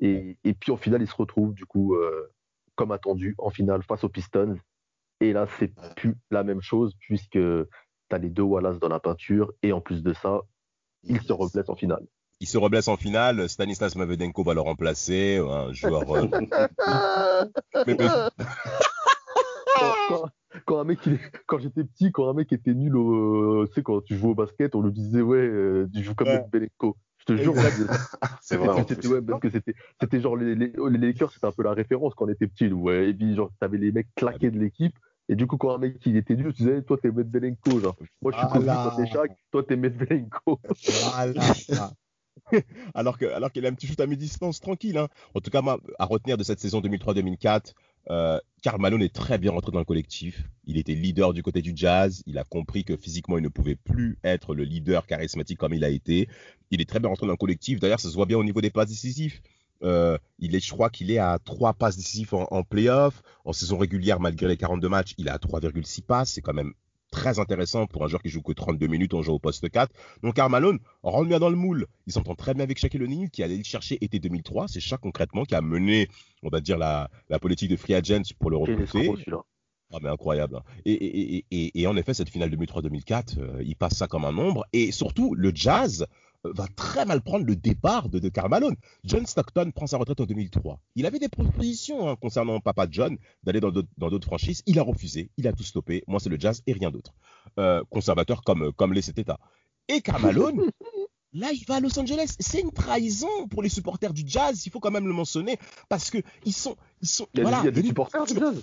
Et, 0.00 0.36
et, 0.44 0.54
puis 0.54 0.72
en 0.72 0.76
finale, 0.76 1.02
il 1.02 1.08
se 1.08 1.14
retrouve 1.14 1.54
du 1.54 1.66
coup, 1.66 1.94
euh, 1.94 2.32
comme 2.74 2.92
attendu, 2.92 3.34
en 3.38 3.50
finale 3.50 3.82
face 3.82 4.04
aux 4.04 4.08
Pistons. 4.08 4.56
Et 5.20 5.32
là, 5.32 5.46
c'est 5.58 5.72
plus 5.96 6.16
la 6.30 6.42
même 6.42 6.60
chose 6.60 6.94
puisque 6.98 7.30
tu 7.30 7.66
as 8.10 8.18
les 8.18 8.30
deux 8.30 8.42
Wallace 8.42 8.78
dans 8.78 8.88
la 8.88 9.00
peinture 9.00 9.52
et 9.62 9.72
en 9.72 9.80
plus 9.80 10.02
de 10.02 10.12
ça, 10.12 10.42
il 11.04 11.20
se 11.20 11.32
reblesse 11.32 11.68
en 11.68 11.76
finale. 11.76 12.04
Il 12.40 12.48
se 12.48 12.58
reblesse 12.58 12.88
en 12.88 12.96
finale, 12.96 13.48
Stanislas 13.48 13.94
Mavedenko 13.94 14.42
va 14.42 14.54
le 14.54 14.60
remplacer, 14.60 15.38
un 15.38 15.72
joueur. 15.72 16.02
Euh, 16.10 16.28
quand, 20.66 20.80
un 20.80 20.84
mec, 20.84 20.98
quand 21.46 21.58
j'étais 21.58 21.84
petit, 21.84 22.10
quand 22.10 22.28
un 22.28 22.34
mec 22.34 22.52
était 22.52 22.74
nul, 22.74 22.96
au, 22.96 23.66
tu 23.68 23.74
sais, 23.74 23.82
quand 23.82 24.00
tu 24.02 24.16
joues 24.16 24.30
au 24.30 24.34
basket, 24.34 24.74
on 24.74 24.82
lui 24.82 24.92
disait 24.92 25.22
ouais, 25.22 25.38
euh, 25.38 25.88
tu 25.94 26.02
joues 26.02 26.14
comme 26.14 26.28
Mavedenko. 26.28 26.96
Je 27.26 27.34
te 27.34 27.42
jure, 27.42 27.54
c'est 28.42 28.56
vrai. 28.56 28.84
C'était 28.86 29.08
ouais, 29.08 29.22
parce 29.22 29.40
que 29.40 29.50
c'était, 29.50 29.74
c'était 29.98 30.20
genre 30.20 30.36
les, 30.36 30.54
les, 30.54 30.72
les 30.90 30.98
Lakers, 30.98 31.32
c'était 31.32 31.46
un 31.46 31.52
peu 31.52 31.62
la 31.62 31.72
référence 31.72 32.14
quand 32.14 32.26
on 32.26 32.28
était 32.28 32.46
petit. 32.46 32.70
Ouais. 32.70 33.08
Et 33.10 33.14
puis 33.14 33.34
genre, 33.34 33.50
t'avais 33.60 33.78
les 33.78 33.92
mecs 33.92 34.14
claqués 34.14 34.50
de 34.50 34.58
l'équipe. 34.58 34.94
Et 35.30 35.36
du 35.36 35.46
coup, 35.46 35.56
quand 35.56 35.74
un 35.74 35.78
mec 35.78 35.98
qui 36.00 36.16
était 36.16 36.36
dur, 36.36 36.52
tu 36.52 36.64
disais, 36.64 36.82
toi, 36.82 36.98
t'es 37.00 37.10
Medvedenko. 37.10 37.80
Genre. 37.80 37.96
Moi, 38.20 38.32
je 38.32 38.38
suis 38.38 38.48
connu, 38.48 38.66
toi, 38.66 38.94
t'es 38.96 39.06
Shaq, 39.06 39.32
toi, 39.50 39.62
t'es 39.62 39.76
Medvedenko. 39.76 40.60
Voilà. 41.14 41.92
alors 42.94 43.16
que 43.16 43.24
alors 43.26 43.50
qu'il 43.52 43.64
a 43.64 43.68
un 43.68 43.72
petit 43.72 43.86
shoot 43.86 44.00
à 44.00 44.06
mi-distance 44.06 44.60
tranquille. 44.60 44.98
Hein. 44.98 45.08
En 45.34 45.40
tout 45.40 45.50
cas, 45.50 45.62
moi, 45.62 45.78
à 45.98 46.04
retenir 46.04 46.36
de 46.36 46.42
cette 46.42 46.60
saison 46.60 46.80
2003-2004, 46.80 47.72
euh, 48.10 48.38
Karl 48.62 48.80
Malone 48.80 49.02
est 49.02 49.14
très 49.14 49.38
bien 49.38 49.52
rentré 49.52 49.72
dans 49.72 49.78
le 49.78 49.84
collectif. 49.84 50.44
Il 50.64 50.78
était 50.78 50.94
leader 50.94 51.32
du 51.32 51.42
côté 51.42 51.62
du 51.62 51.72
jazz. 51.74 52.22
Il 52.26 52.38
a 52.38 52.44
compris 52.44 52.84
que 52.84 52.96
physiquement, 52.96 53.38
il 53.38 53.44
ne 53.44 53.48
pouvait 53.48 53.76
plus 53.76 54.18
être 54.24 54.54
le 54.54 54.64
leader 54.64 55.06
charismatique 55.06 55.58
comme 55.58 55.74
il 55.74 55.84
a 55.84 55.90
été. 55.90 56.28
Il 56.70 56.80
est 56.80 56.88
très 56.88 57.00
bien 57.00 57.08
rentré 57.08 57.26
dans 57.26 57.32
le 57.32 57.38
collectif. 57.38 57.80
D'ailleurs, 57.80 58.00
ça 58.00 58.08
se 58.08 58.14
voit 58.14 58.26
bien 58.26 58.38
au 58.38 58.44
niveau 58.44 58.60
des 58.60 58.70
passes 58.70 58.88
décisives. 58.88 59.40
Euh, 59.82 60.16
il 60.38 60.54
est, 60.54 60.64
je 60.64 60.70
crois 60.70 60.88
qu'il 60.88 61.10
est 61.10 61.18
à 61.18 61.38
3 61.44 61.74
passes 61.74 61.96
décisives 61.96 62.34
en, 62.34 62.46
en 62.50 62.62
playoff. 62.62 63.22
En 63.44 63.52
saison 63.52 63.76
régulière, 63.76 64.20
malgré 64.20 64.48
les 64.48 64.56
42 64.56 64.88
matchs, 64.88 65.14
il 65.18 65.26
est 65.26 65.30
à 65.30 65.38
3,6 65.38 66.02
passes. 66.02 66.32
C'est 66.32 66.40
quand 66.40 66.54
même 66.54 66.72
très 67.14 67.38
intéressant 67.38 67.86
pour 67.86 68.04
un 68.04 68.08
joueur 68.08 68.20
qui 68.22 68.28
joue 68.28 68.42
que 68.42 68.52
32 68.52 68.88
minutes, 68.88 69.14
on 69.14 69.22
joue 69.22 69.32
au 69.32 69.38
poste 69.38 69.70
4. 69.70 69.90
Donc 70.22 70.34
Carmalone 70.34 70.80
rentre 71.02 71.28
bien 71.28 71.38
dans 71.38 71.48
le 71.48 71.56
moule. 71.56 71.86
Il 72.08 72.12
s'entend 72.12 72.34
très 72.34 72.54
bien 72.54 72.64
avec 72.64 72.78
Shaquille 72.78 73.02
O'Neal 73.02 73.30
qui 73.30 73.42
allait 73.42 73.56
le 73.56 73.64
chercher 73.64 73.98
été 74.04 74.18
2003. 74.18 74.66
C'est 74.68 74.80
Shaq 74.80 75.00
concrètement 75.00 75.44
qui 75.44 75.54
a 75.54 75.60
mené, 75.60 76.08
on 76.42 76.48
va 76.48 76.60
dire, 76.60 76.76
la, 76.76 77.08
politique 77.40 77.70
de 77.70 77.76
free 77.76 77.94
agent 77.94 78.34
pour 78.38 78.50
le 78.50 78.56
recruter. 78.56 79.12
Ah 79.92 79.98
mais 80.02 80.08
incroyable. 80.08 80.56
Hein. 80.56 80.62
Et, 80.84 81.44
et, 81.50 81.86
en 81.86 81.96
effet, 81.96 82.14
cette 82.14 82.28
finale 82.28 82.50
2003-2004, 82.50 83.38
euh, 83.38 83.62
il 83.64 83.76
passe 83.76 83.94
ça 83.94 84.08
comme 84.08 84.24
un 84.24 84.32
nombre. 84.32 84.66
Et 84.72 84.90
surtout, 84.90 85.36
le 85.36 85.52
Jazz 85.54 86.06
va 86.44 86.66
très 86.76 87.04
mal 87.04 87.22
prendre 87.22 87.44
le 87.44 87.56
départ 87.56 88.08
de, 88.08 88.18
de. 88.18 88.30
John 89.04 89.26
Stockton 89.26 89.70
prend 89.74 89.86
sa 89.86 89.98
retraite 89.98 90.20
en 90.20 90.24
2003. 90.24 90.80
Il 90.94 91.06
avait 91.06 91.18
des 91.18 91.28
propositions 91.28 92.08
hein, 92.08 92.16
concernant 92.20 92.60
Papa 92.60 92.86
John 92.90 93.16
d'aller 93.42 93.60
dans 93.60 93.70
d'autres 93.70 94.26
franchises. 94.26 94.62
Il 94.66 94.78
a 94.78 94.82
refusé, 94.82 95.30
il 95.36 95.48
a 95.48 95.52
tout 95.52 95.64
stoppé. 95.64 96.04
Moi, 96.06 96.20
c'est 96.20 96.28
le 96.28 96.38
jazz 96.38 96.62
et 96.66 96.72
rien 96.72 96.90
d'autre. 96.90 97.14
Euh, 97.58 97.82
conservateur 97.90 98.42
comme, 98.42 98.72
comme 98.72 98.94
cet 99.00 99.18
état. 99.18 99.38
Et 99.88 100.00
Carmalone, 100.00 100.60
Là, 101.34 101.50
il 101.52 101.64
va 101.66 101.74
à 101.74 101.80
Los 101.80 101.98
Angeles. 101.98 102.36
C'est 102.38 102.60
une 102.60 102.70
trahison 102.70 103.48
pour 103.50 103.62
les 103.62 103.68
supporters 103.68 104.12
du 104.12 104.22
Jazz. 104.24 104.64
Il 104.66 104.70
faut 104.70 104.78
quand 104.78 104.92
même 104.92 105.08
le 105.08 105.12
mentionner 105.12 105.58
parce 105.88 106.10
que 106.10 106.18
ils 106.44 106.52
sont, 106.52 106.76
ils 107.02 107.08
sont. 107.08 107.26
Il 107.34 107.38
y 107.38 107.40
a, 107.40 107.42
voilà, 107.42 107.62
des, 107.62 107.62
il 107.62 107.74
y 107.74 107.78
a 107.78 107.82
des 107.82 107.88
supporters 107.88 108.24
du 108.24 108.34
Jazz. 108.34 108.62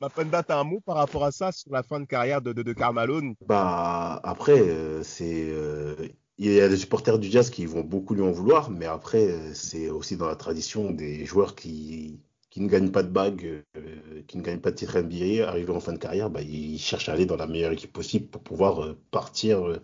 Ma 0.00 0.42
t'as 0.42 0.60
un 0.60 0.64
mot 0.64 0.80
par 0.80 0.96
rapport 0.96 1.24
à 1.24 1.32
ça 1.32 1.52
sur 1.52 1.72
la 1.72 1.82
fin 1.82 2.00
de 2.00 2.04
carrière 2.04 2.42
de, 2.42 2.52
de, 2.52 2.62
de 2.62 2.72
Carmalone 2.74 3.34
Bah 3.46 4.20
après, 4.22 4.60
euh, 4.60 5.02
c'est. 5.02 5.46
Euh, 5.48 5.96
il 6.36 6.52
y 6.52 6.60
a 6.60 6.68
des 6.68 6.76
supporters 6.76 7.18
du 7.18 7.30
Jazz 7.30 7.48
qui 7.48 7.64
vont 7.64 7.82
beaucoup 7.82 8.14
lui 8.14 8.22
en 8.22 8.32
vouloir, 8.32 8.70
mais 8.70 8.86
après, 8.86 9.28
euh, 9.28 9.54
c'est 9.54 9.88
aussi 9.88 10.16
dans 10.16 10.26
la 10.26 10.36
tradition 10.36 10.90
des 10.90 11.24
joueurs 11.24 11.54
qui 11.54 12.20
qui 12.54 12.60
ne 12.60 12.68
gagnent 12.68 12.92
pas 12.92 13.02
de 13.02 13.08
bague, 13.08 13.64
euh, 13.76 14.22
qui 14.28 14.38
ne 14.38 14.42
gagnent 14.44 14.60
pas 14.60 14.70
de 14.70 14.76
titre 14.76 14.96
NBA, 15.00 15.48
arrivé 15.48 15.72
en 15.72 15.80
fin 15.80 15.92
de 15.92 15.98
carrière, 15.98 16.30
bah, 16.30 16.40
ils 16.40 16.78
cherchent 16.78 17.08
à 17.08 17.12
aller 17.12 17.26
dans 17.26 17.34
la 17.34 17.48
meilleure 17.48 17.72
équipe 17.72 17.92
possible 17.92 18.28
pour 18.28 18.42
pouvoir 18.42 18.84
euh, 18.84 18.96
partir, 19.10 19.66
euh, 19.66 19.82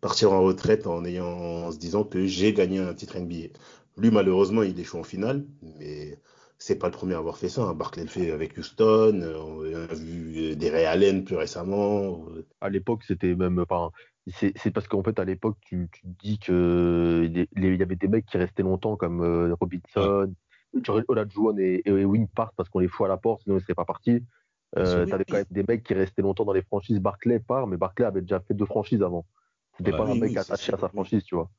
partir 0.00 0.32
en 0.32 0.42
retraite 0.42 0.88
en, 0.88 1.04
ayant, 1.04 1.28
en 1.28 1.70
se 1.70 1.78
disant 1.78 2.02
que 2.02 2.26
j'ai 2.26 2.52
gagné 2.52 2.80
un 2.80 2.94
titre 2.94 3.16
NBA. 3.16 3.56
Lui, 3.96 4.10
malheureusement, 4.10 4.64
il 4.64 4.80
échoue 4.80 4.98
en 4.98 5.04
finale, 5.04 5.46
mais 5.62 6.18
c'est 6.58 6.80
pas 6.80 6.88
le 6.88 6.92
premier 6.94 7.14
à 7.14 7.18
avoir 7.18 7.38
fait 7.38 7.48
ça. 7.48 7.62
Hein. 7.62 7.74
Barclay 7.74 8.02
le 8.02 8.08
fait 8.08 8.32
avec 8.32 8.58
Houston, 8.58 9.22
on 9.22 9.62
a 9.72 9.94
vu 9.94 10.56
des 10.56 10.68
Ray 10.68 10.86
Allen 10.86 11.22
plus 11.22 11.36
récemment. 11.36 12.26
À 12.60 12.70
l'époque, 12.70 13.04
c'était 13.06 13.36
même 13.36 13.64
pas. 13.66 13.92
C'est 14.34 14.72
parce 14.72 14.88
qu'en 14.88 15.04
fait, 15.04 15.20
à 15.20 15.24
l'époque, 15.24 15.58
tu, 15.60 15.88
tu, 15.92 16.02
dis 16.04 16.40
que 16.40 17.24
il 17.24 17.76
y 17.76 17.82
avait 17.82 17.94
des 17.94 18.08
mecs 18.08 18.26
qui 18.26 18.36
restaient 18.36 18.64
longtemps 18.64 18.96
comme 18.96 19.54
Robinson, 19.60 20.34
Olajuwon 21.08 21.56
et, 21.58 21.82
et 21.84 22.04
Wing 22.04 22.28
partent 22.28 22.54
parce 22.56 22.68
qu'on 22.68 22.78
les 22.78 22.88
fout 22.88 23.06
à 23.06 23.08
la 23.08 23.16
porte, 23.16 23.42
sinon 23.42 23.56
ils 23.56 23.58
ne 23.58 23.62
seraient 23.62 23.74
pas 23.74 23.84
partis. 23.84 24.24
Euh, 24.78 25.04
T'avais 25.06 25.24
quand 25.24 25.36
même 25.36 25.46
des 25.50 25.64
mecs 25.66 25.82
qui 25.82 25.94
restaient 25.94 26.22
longtemps 26.22 26.44
dans 26.44 26.52
les 26.52 26.62
franchises. 26.62 27.00
Barclay 27.00 27.40
part, 27.40 27.66
mais 27.66 27.76
Barclay 27.76 28.06
avait 28.06 28.20
déjà 28.20 28.40
fait 28.40 28.54
deux 28.54 28.66
franchises 28.66 29.02
avant. 29.02 29.26
C'était 29.76 29.90
pas 29.92 30.06
un 30.06 30.14
mec 30.14 30.36
attaché 30.36 30.72
à 30.72 30.78
sa 30.78 30.88
franchise, 30.88 31.24
tu 31.24 31.34
vois. 31.34 31.50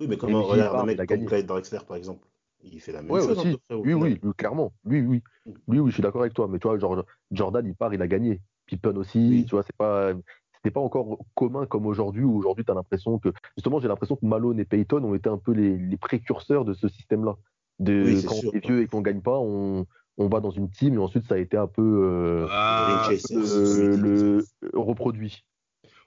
Oui, 0.00 0.06
mais 0.08 0.16
comment 0.16 0.42
regarde 0.42 0.76
un 0.76 0.84
mec 0.84 1.06
comme 1.06 1.26
Clyde 1.26 1.46
Drexler, 1.46 1.80
par 1.86 1.96
exemple 1.96 2.26
Il 2.62 2.80
fait 2.80 2.92
la 2.92 3.02
même 3.02 3.10
chose. 3.10 3.38
Aussi. 3.38 3.58
oui, 3.70 3.94
oui, 3.94 4.20
clairement. 4.36 4.72
Oui, 4.84 5.00
oui. 5.00 5.22
Oui, 5.66 5.78
oui, 5.78 5.90
je 5.90 5.94
suis 5.94 6.02
d'accord 6.02 6.22
avec 6.22 6.34
toi. 6.34 6.48
Mais 6.48 6.58
tu 6.58 6.68
vois, 6.68 6.78
genre, 6.78 7.04
Jordan, 7.30 7.66
il 7.66 7.74
part, 7.74 7.92
il 7.92 8.02
a 8.02 8.06
gagné. 8.06 8.40
Pippen 8.66 8.96
aussi, 8.96 9.44
tu 9.46 9.54
vois, 9.54 9.62
c'est 9.62 9.76
pas 9.76 10.12
c'était 10.54 10.70
pas 10.72 10.80
encore 10.80 11.18
commun 11.34 11.66
comme 11.66 11.86
aujourd'hui, 11.86 12.24
où 12.24 12.36
aujourd'hui, 12.36 12.64
tu 12.64 12.72
as 12.72 12.74
l'impression 12.74 13.18
que, 13.20 13.28
justement, 13.56 13.78
j'ai 13.78 13.86
l'impression 13.86 14.16
que 14.16 14.26
Malone 14.26 14.58
et 14.58 14.64
Payton 14.64 15.04
ont 15.04 15.14
été 15.14 15.28
un 15.28 15.38
peu 15.38 15.52
les, 15.52 15.76
les 15.76 15.96
précurseurs 15.96 16.64
de 16.64 16.74
ce 16.74 16.88
système-là. 16.88 17.36
De, 17.78 18.26
quand 18.26 18.36
on 18.44 18.52
est 18.52 18.66
vieux 18.66 18.82
et 18.82 18.86
qu'on 18.86 19.02
gagne 19.02 19.20
pas, 19.20 19.38
on, 19.38 19.86
on 20.18 20.28
va 20.28 20.40
dans 20.40 20.50
une 20.50 20.70
team 20.70 20.94
et 20.94 20.98
ensuite 20.98 21.26
ça 21.26 21.34
a 21.34 21.38
été 21.38 21.56
un 21.56 21.66
peu 21.66 21.82
euh, 21.82 22.46
ah, 22.50 23.08
euh, 23.32 23.96
le, 23.96 24.44
reproduit. 24.74 25.44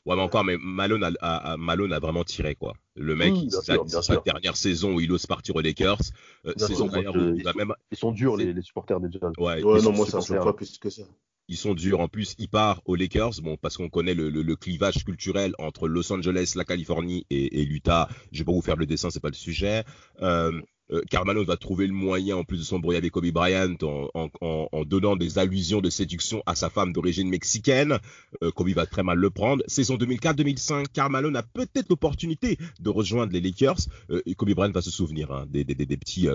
Ouais, 0.06 0.16
mais 0.16 0.22
encore, 0.22 0.44
mais 0.44 0.56
Malone 0.60 1.16
a, 1.22 1.58
Malone 1.58 1.94
a 1.94 2.00
vraiment 2.00 2.24
tiré, 2.24 2.56
quoi. 2.56 2.74
Le 2.96 3.16
mec, 3.16 3.36
sa, 3.50 4.18
dernière 4.26 4.56
saison 4.56 4.96
où 4.96 5.00
il 5.00 5.12
ose 5.12 5.26
partir 5.26 5.56
aux 5.56 5.62
Lakers, 5.62 6.00
euh, 6.46 6.54
saison 6.58 6.88
d'ailleurs 6.88 7.16
ils, 7.16 7.44
même... 7.56 7.74
ils, 7.92 7.98
sont 7.98 8.12
durs, 8.12 8.38
les, 8.38 8.54
les 8.54 8.62
supporters 8.62 9.00
des 9.00 9.12
Jazz. 9.12 9.32
Ouais, 9.38 9.62
non, 9.62 9.92
moi, 9.92 10.08
ça 10.08 10.18
ne 10.18 10.44
pas 10.44 10.54
plus 10.54 10.78
que 10.80 10.90
ça. 10.90 11.04
Ils 11.50 11.58
sont 11.58 11.74
durs. 11.74 12.00
En 12.00 12.08
plus, 12.08 12.36
il 12.38 12.48
part 12.48 12.82
aux 12.86 12.96
Lakers, 12.96 13.42
bon, 13.44 13.58
parce 13.58 13.76
qu'on 13.76 13.90
connaît 13.90 14.14
le, 14.14 14.30
le, 14.30 14.56
clivage 14.56 15.04
culturel 15.04 15.54
entre 15.60 15.88
Los 15.88 16.12
Angeles, 16.14 16.54
la 16.56 16.64
Californie 16.64 17.26
et, 17.30 17.62
et 17.62 17.66
l'Utah. 17.66 18.08
Je 18.32 18.40
vais 18.40 18.46
pas 18.46 18.52
vous 18.52 18.62
faire 18.62 18.78
le 18.78 18.86
dessin, 18.86 19.10
c'est 19.10 19.20
pas 19.20 19.30
le 19.30 19.34
sujet. 19.34 19.84
Euh, 20.22 20.62
euh, 20.92 21.02
Carmelo 21.10 21.44
va 21.46 21.58
trouver 21.58 21.88
le 21.88 21.94
moyen, 21.94 22.38
en 22.38 22.44
plus 22.44 22.70
de 22.70 22.78
bruit 22.78 22.98
avec 22.98 23.12
Kobe 23.12 23.28
Bryant, 23.32 23.76
en, 23.84 24.84
donnant 24.86 25.16
des 25.16 25.38
allusions 25.38 25.82
de 25.82 25.90
séduction 25.90 26.44
à 26.46 26.56
sa 26.56 26.70
femme 26.70 26.94
d'origine 26.94 27.30
mexicaine. 27.30 28.00
Euh, 28.44 28.52
Kobe 28.52 28.70
va 28.70 28.86
très 28.86 29.04
mal 29.04 29.18
le 29.18 29.30
prendre. 29.30 29.64
Saison 29.68 29.96
2004-2005, 29.98 30.88
Carmelo 30.94 31.36
a 31.36 31.44
peut-être 31.44 31.90
l'opportunité 31.90 32.58
de 32.80 32.90
rejoindre 32.90 33.34
les 33.34 33.42
Lakers. 33.42 33.80
Euh, 34.10 34.22
Kobe 34.38 34.54
Bryant 34.54 34.72
va 34.72 34.82
se 34.82 34.92
souvenir 34.92 35.32
hein, 35.32 35.46
des, 35.48 35.64
des, 35.64 35.98
petits 35.98 36.28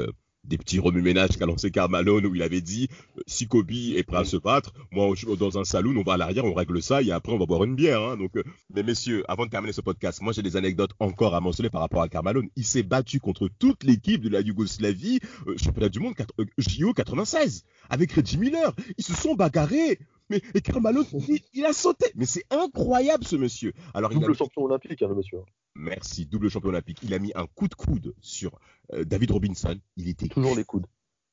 des 0.44 0.58
petits 0.58 0.78
remue-ménages 0.78 1.36
qu'a 1.38 1.46
lancé 1.46 1.70
Carmalone 1.70 2.26
où 2.26 2.34
il 2.34 2.42
avait 2.42 2.60
dit 2.60 2.88
euh, 3.16 3.22
si 3.26 3.46
Kobe 3.46 3.70
est 3.70 4.02
prêt 4.02 4.18
à 4.18 4.24
se 4.24 4.36
battre, 4.36 4.72
moi 4.90 5.12
dans 5.38 5.58
un 5.58 5.64
saloon, 5.64 5.96
on 5.96 6.02
va 6.02 6.14
à 6.14 6.16
l'arrière, 6.16 6.44
on 6.44 6.54
règle 6.54 6.82
ça 6.82 7.02
et 7.02 7.10
après 7.10 7.32
on 7.32 7.38
va 7.38 7.46
boire 7.46 7.64
une 7.64 7.74
bière. 7.74 8.02
Hein. 8.02 8.16
Donc, 8.16 8.36
euh, 8.36 8.44
mais 8.74 8.82
messieurs, 8.82 9.24
avant 9.28 9.46
de 9.46 9.50
terminer 9.50 9.72
ce 9.72 9.80
podcast, 9.80 10.20
moi 10.20 10.32
j'ai 10.32 10.42
des 10.42 10.56
anecdotes 10.56 10.92
encore 10.98 11.34
à 11.34 11.40
mentionner 11.40 11.70
par 11.70 11.80
rapport 11.80 12.02
à 12.02 12.08
Carmalone. 12.08 12.48
Il 12.56 12.64
s'est 12.64 12.82
battu 12.82 13.20
contre 13.20 13.48
toute 13.58 13.84
l'équipe 13.84 14.20
de 14.20 14.28
la 14.28 14.40
Yougoslavie, 14.40 15.20
euh, 15.46 15.56
championnat 15.56 15.88
du 15.88 16.00
monde 16.00 16.14
JO 16.58 16.92
96, 16.92 17.64
avec 17.88 18.12
Reggie 18.12 18.38
Miller. 18.38 18.72
Ils 18.98 19.04
se 19.04 19.14
sont 19.14 19.34
bagarrés. 19.34 19.98
Mais 20.30 20.40
et 20.54 20.60
Carmelo, 20.60 21.04
il, 21.52 21.64
a 21.64 21.72
sauté. 21.72 22.06
Mais 22.14 22.26
c'est 22.26 22.44
incroyable 22.50 23.24
ce 23.24 23.36
monsieur. 23.36 23.72
Alors, 23.92 24.10
double 24.10 24.34
champion 24.34 24.64
olympique, 24.64 25.02
hein, 25.02 25.08
le 25.08 25.14
monsieur. 25.14 25.40
Merci, 25.74 26.26
double 26.26 26.48
champion 26.48 26.70
olympique. 26.70 26.98
Il 27.02 27.12
a 27.14 27.18
mis 27.18 27.32
un 27.34 27.46
coup 27.46 27.68
de 27.68 27.74
coude 27.74 28.14
sur 28.20 28.58
euh, 28.92 29.04
David 29.04 29.32
Robinson. 29.32 29.78
Il 29.96 30.08
était 30.08 30.28
toujours 30.28 30.56
les 30.56 30.64
coudes. 30.64 30.86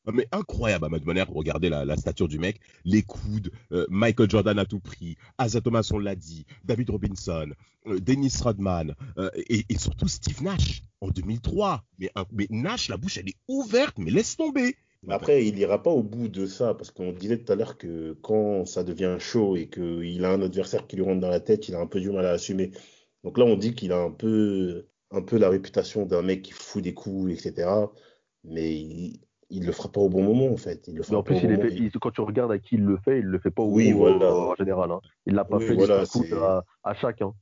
Ah, 0.07 0.11
mais 0.11 0.27
incroyable 0.31 0.85
à 0.85 0.89
ma 0.89 0.97
manière, 0.97 1.29
regardez 1.29 1.69
la, 1.69 1.95
stature 1.95 2.27
du 2.27 2.39
mec, 2.39 2.59
les 2.85 3.03
coudes, 3.03 3.51
euh, 3.71 3.85
Michael 3.87 4.31
Jordan 4.31 4.57
a 4.57 4.65
tout 4.65 4.79
pris, 4.79 5.15
Asa 5.37 5.61
Thomas 5.61 5.87
on 5.93 5.99
l'a 5.99 6.15
dit, 6.15 6.47
David 6.63 6.89
Robinson, 6.89 7.51
euh, 7.85 7.99
Dennis 7.99 8.33
Rodman 8.41 8.95
et, 9.35 9.77
surtout 9.77 10.07
Steve 10.07 10.41
Nash 10.41 10.81
en 11.01 11.09
2003. 11.09 11.83
Mais, 11.99 12.11
mais 12.31 12.47
Nash, 12.49 12.89
la 12.89 12.97
bouche 12.97 13.17
elle 13.17 13.29
est 13.29 13.37
ouverte, 13.47 13.99
mais 13.99 14.09
laisse 14.09 14.35
tomber. 14.35 14.75
Après, 15.09 15.45
il 15.45 15.57
ira 15.57 15.81
pas 15.81 15.89
au 15.89 16.03
bout 16.03 16.27
de 16.27 16.45
ça, 16.45 16.75
parce 16.75 16.91
qu'on 16.91 17.11
disait 17.11 17.39
tout 17.39 17.51
à 17.51 17.55
l'heure 17.55 17.77
que 17.77 18.13
quand 18.21 18.65
ça 18.65 18.83
devient 18.83 19.15
chaud 19.19 19.55
et 19.55 19.67
qu'il 19.67 20.23
a 20.23 20.31
un 20.31 20.41
adversaire 20.41 20.85
qui 20.85 20.95
lui 20.95 21.03
rentre 21.03 21.19
dans 21.19 21.29
la 21.29 21.39
tête, 21.39 21.67
il 21.67 21.75
a 21.75 21.79
un 21.79 21.87
peu 21.87 21.99
du 21.99 22.11
mal 22.11 22.25
à 22.25 22.31
assumer. 22.31 22.71
Donc 23.23 23.37
là, 23.37 23.45
on 23.45 23.55
dit 23.55 23.73
qu'il 23.73 23.91
a 23.93 23.99
un 23.99 24.11
peu, 24.11 24.85
un 25.09 25.21
peu 25.21 25.37
la 25.37 25.49
réputation 25.49 26.05
d'un 26.05 26.21
mec 26.21 26.43
qui 26.43 26.51
fout 26.51 26.83
des 26.83 26.93
coups, 26.93 27.31
etc. 27.31 27.67
Mais 28.43 28.75
il, 28.75 29.19
il 29.49 29.65
le 29.65 29.71
fera 29.71 29.91
pas 29.91 30.01
au 30.01 30.09
bon 30.09 30.23
moment, 30.23 30.51
en 30.51 30.57
fait. 30.57 30.87
Il 30.87 30.95
le 30.95 31.15
en 31.15 31.23
plus, 31.23 31.35
quand 31.99 32.11
tu 32.11 32.21
regardes 32.21 32.51
à 32.51 32.59
qui 32.59 32.75
il 32.75 32.83
le 32.83 32.97
fait, 32.97 33.19
il 33.19 33.25
le 33.25 33.39
fait 33.39 33.51
pas 33.51 33.63
au 33.63 33.71
oui, 33.71 33.93
bon 33.93 34.13
moment 34.13 34.49
en 34.49 34.55
général. 34.55 34.91
Hein. 34.91 35.01
Il 35.25 35.33
l'a 35.33 35.45
pas 35.45 35.59
fait 35.59 35.73
voilà, 35.73 36.03
à, 36.03 36.63
à 36.83 36.93
chaque. 36.93 37.21
Hein. 37.21 37.33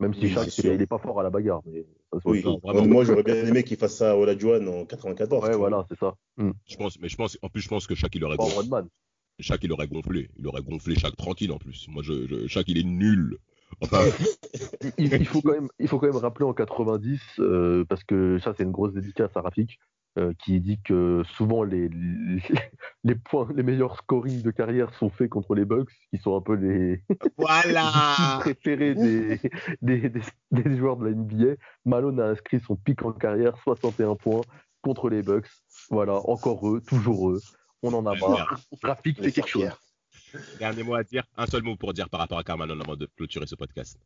Même 0.00 0.14
si 0.14 0.28
chaque, 0.28 0.56
il 0.58 0.76
n'est 0.76 0.86
pas 0.86 0.98
fort 0.98 1.20
à 1.20 1.22
la 1.22 1.30
bagarre. 1.30 1.62
Mais 1.66 1.84
oui, 2.24 2.44
moi 2.64 3.04
j'aurais 3.04 3.22
bien 3.22 3.34
aimé 3.34 3.62
qu'il 3.62 3.76
fasse 3.76 3.96
ça 3.96 4.12
à 4.12 4.14
Olajuwon 4.16 4.66
en 4.66 4.84
94. 4.86 5.48
Ouais, 5.48 5.56
voilà, 5.56 5.84
c'est 5.88 5.98
ça. 5.98 6.14
Hmm. 6.36 6.52
Je 6.66 6.76
pense, 6.76 6.98
mais 7.00 7.08
je 7.08 7.16
pense, 7.16 7.38
en 7.42 7.48
plus, 7.48 7.60
je 7.60 7.68
pense 7.68 7.86
que 7.86 7.94
chaque 7.94 8.14
il 8.14 8.24
aurait 8.24 8.36
gonflé. 8.36 8.68
Chaque 9.40 9.62
il 9.64 9.72
aurait 9.72 9.88
gonflé. 9.88 10.30
Il 10.36 10.46
aurait 10.46 10.62
gonflé 10.62 10.96
chaque 10.96 11.16
tranquille 11.16 11.52
en 11.52 11.58
plus. 11.58 11.86
Moi, 11.88 12.02
je, 12.02 12.46
chaque 12.46 12.68
il 12.68 12.78
est 12.78 12.84
nul. 12.84 13.38
Enfin... 13.82 14.00
il, 14.98 15.26
faut 15.26 15.42
quand 15.42 15.52
même, 15.52 15.68
il 15.78 15.88
faut 15.88 15.98
quand 15.98 16.06
même 16.06 16.16
rappeler 16.16 16.46
en 16.46 16.54
90, 16.54 17.20
euh, 17.38 17.84
parce 17.84 18.02
que 18.04 18.38
ça 18.38 18.54
c'est 18.56 18.64
une 18.64 18.72
grosse 18.72 18.94
dédicace 18.94 19.30
à 19.36 19.42
Rafik, 19.42 19.78
euh, 20.18 20.32
qui 20.44 20.60
dit 20.60 20.80
que 20.82 21.22
souvent 21.36 21.62
les, 21.62 21.88
les, 23.04 23.14
points, 23.30 23.48
les 23.54 23.62
meilleurs 23.62 23.96
scoring 23.96 24.42
de 24.42 24.50
carrière 24.50 24.92
sont 24.94 25.10
faits 25.10 25.28
contre 25.28 25.54
les 25.54 25.64
Bucks, 25.64 25.90
qui 26.10 26.18
sont 26.18 26.36
un 26.36 26.40
peu 26.40 26.54
les, 26.54 27.02
voilà 27.36 27.92
préférés 28.40 28.94
des, 28.94 29.38
des, 29.82 30.10
des, 30.50 30.76
joueurs 30.76 30.96
de 30.96 31.06
la 31.06 31.10
NBA. 31.12 31.54
Malone 31.84 32.20
a 32.20 32.26
inscrit 32.28 32.60
son 32.60 32.74
pic 32.74 33.02
en 33.04 33.12
carrière, 33.12 33.56
61 33.62 34.16
points 34.16 34.40
contre 34.82 35.08
les 35.10 35.22
Bucks. 35.22 35.48
Voilà, 35.90 36.14
encore 36.28 36.68
eux, 36.68 36.80
toujours 36.80 37.30
eux. 37.30 37.40
On 37.82 37.92
en 37.92 38.04
a 38.06 38.16
marre. 38.16 38.60
Graphique 38.82 39.22
fait 39.22 39.30
quelque 39.30 39.48
chose. 39.48 39.70
Dernier 40.58 40.82
mot 40.82 40.94
à 40.94 41.04
dire, 41.04 41.24
un 41.36 41.46
seul 41.46 41.62
mot 41.62 41.76
pour 41.76 41.92
dire 41.92 42.08
par 42.08 42.20
rapport 42.20 42.38
à 42.38 42.44
Carmelo 42.44 42.74
avant 42.80 42.96
de 42.96 43.06
clôturer 43.06 43.46
ce 43.46 43.54
podcast. 43.54 43.98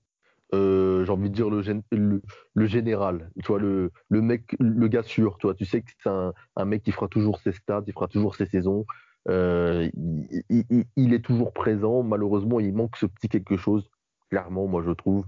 Euh, 0.54 1.04
j'ai 1.04 1.12
envie 1.12 1.30
de 1.30 1.34
dire 1.34 1.48
le, 1.48 2.66
général, 2.66 3.30
tu 3.42 3.46
vois, 3.48 3.58
le, 3.58 3.90
le, 4.10 4.20
mec, 4.20 4.54
le 4.60 4.86
gars 4.88 5.02
sûr, 5.02 5.38
tu 5.38 5.46
vois, 5.46 5.54
tu 5.54 5.64
sais 5.64 5.80
que 5.80 5.90
c'est 6.02 6.10
un, 6.10 6.64
mec 6.66 6.82
qui 6.82 6.92
fera 6.92 7.08
toujours 7.08 7.38
ses 7.40 7.52
stats, 7.52 7.82
il 7.86 7.94
fera 7.94 8.06
toujours 8.06 8.36
ses 8.36 8.44
saisons, 8.44 8.84
euh, 9.30 9.88
il, 9.96 11.14
est 11.14 11.24
toujours 11.24 11.54
présent, 11.54 12.02
malheureusement 12.02 12.60
il 12.60 12.74
manque 12.74 12.98
ce 12.98 13.06
petit 13.06 13.30
quelque 13.30 13.56
chose, 13.56 13.88
clairement, 14.28 14.66
moi 14.66 14.82
je 14.84 14.90
trouve, 14.90 15.24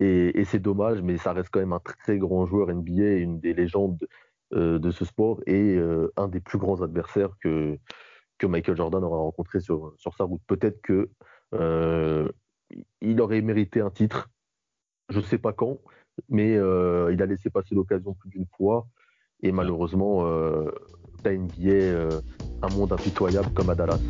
et, 0.00 0.44
c'est 0.44 0.58
dommage, 0.58 1.02
mais 1.02 1.18
ça 1.18 1.32
reste 1.32 1.50
quand 1.52 1.60
même 1.60 1.72
un 1.72 1.80
très 1.80 2.18
grand 2.18 2.44
joueur 2.44 2.68
NBA, 2.74 3.18
une 3.18 3.38
des 3.38 3.54
légendes 3.54 4.04
euh, 4.54 4.80
de 4.80 4.90
ce 4.90 5.04
sport, 5.04 5.40
et 5.46 5.78
un 6.16 6.26
des 6.26 6.40
plus 6.40 6.58
grands 6.58 6.82
adversaires 6.82 7.30
que, 7.40 7.78
que 8.38 8.46
Michael 8.48 8.76
Jordan 8.76 9.04
aura 9.04 9.18
rencontré 9.18 9.60
sur, 9.60 9.94
sur 9.98 10.14
sa 10.16 10.24
route. 10.24 10.42
Peut-être 10.48 10.82
que 10.82 11.08
il 13.00 13.20
aurait 13.20 13.40
mérité 13.40 13.80
un 13.80 13.90
titre, 13.90 14.30
je 15.08 15.18
ne 15.18 15.24
sais 15.24 15.38
pas 15.38 15.52
quand, 15.52 15.78
mais 16.28 16.56
euh, 16.56 17.12
il 17.12 17.22
a 17.22 17.26
laissé 17.26 17.50
passer 17.50 17.74
l'occasion 17.74 18.14
plus 18.14 18.30
d'une 18.30 18.46
fois. 18.56 18.86
Et 19.42 19.52
malheureusement, 19.52 20.26
euh, 20.26 20.70
t'as 21.22 21.32
euh, 21.32 22.20
un 22.62 22.68
monde 22.68 22.92
impitoyable 22.92 23.50
comme 23.54 23.70
à 23.70 23.74
Dallas. 23.74 24.00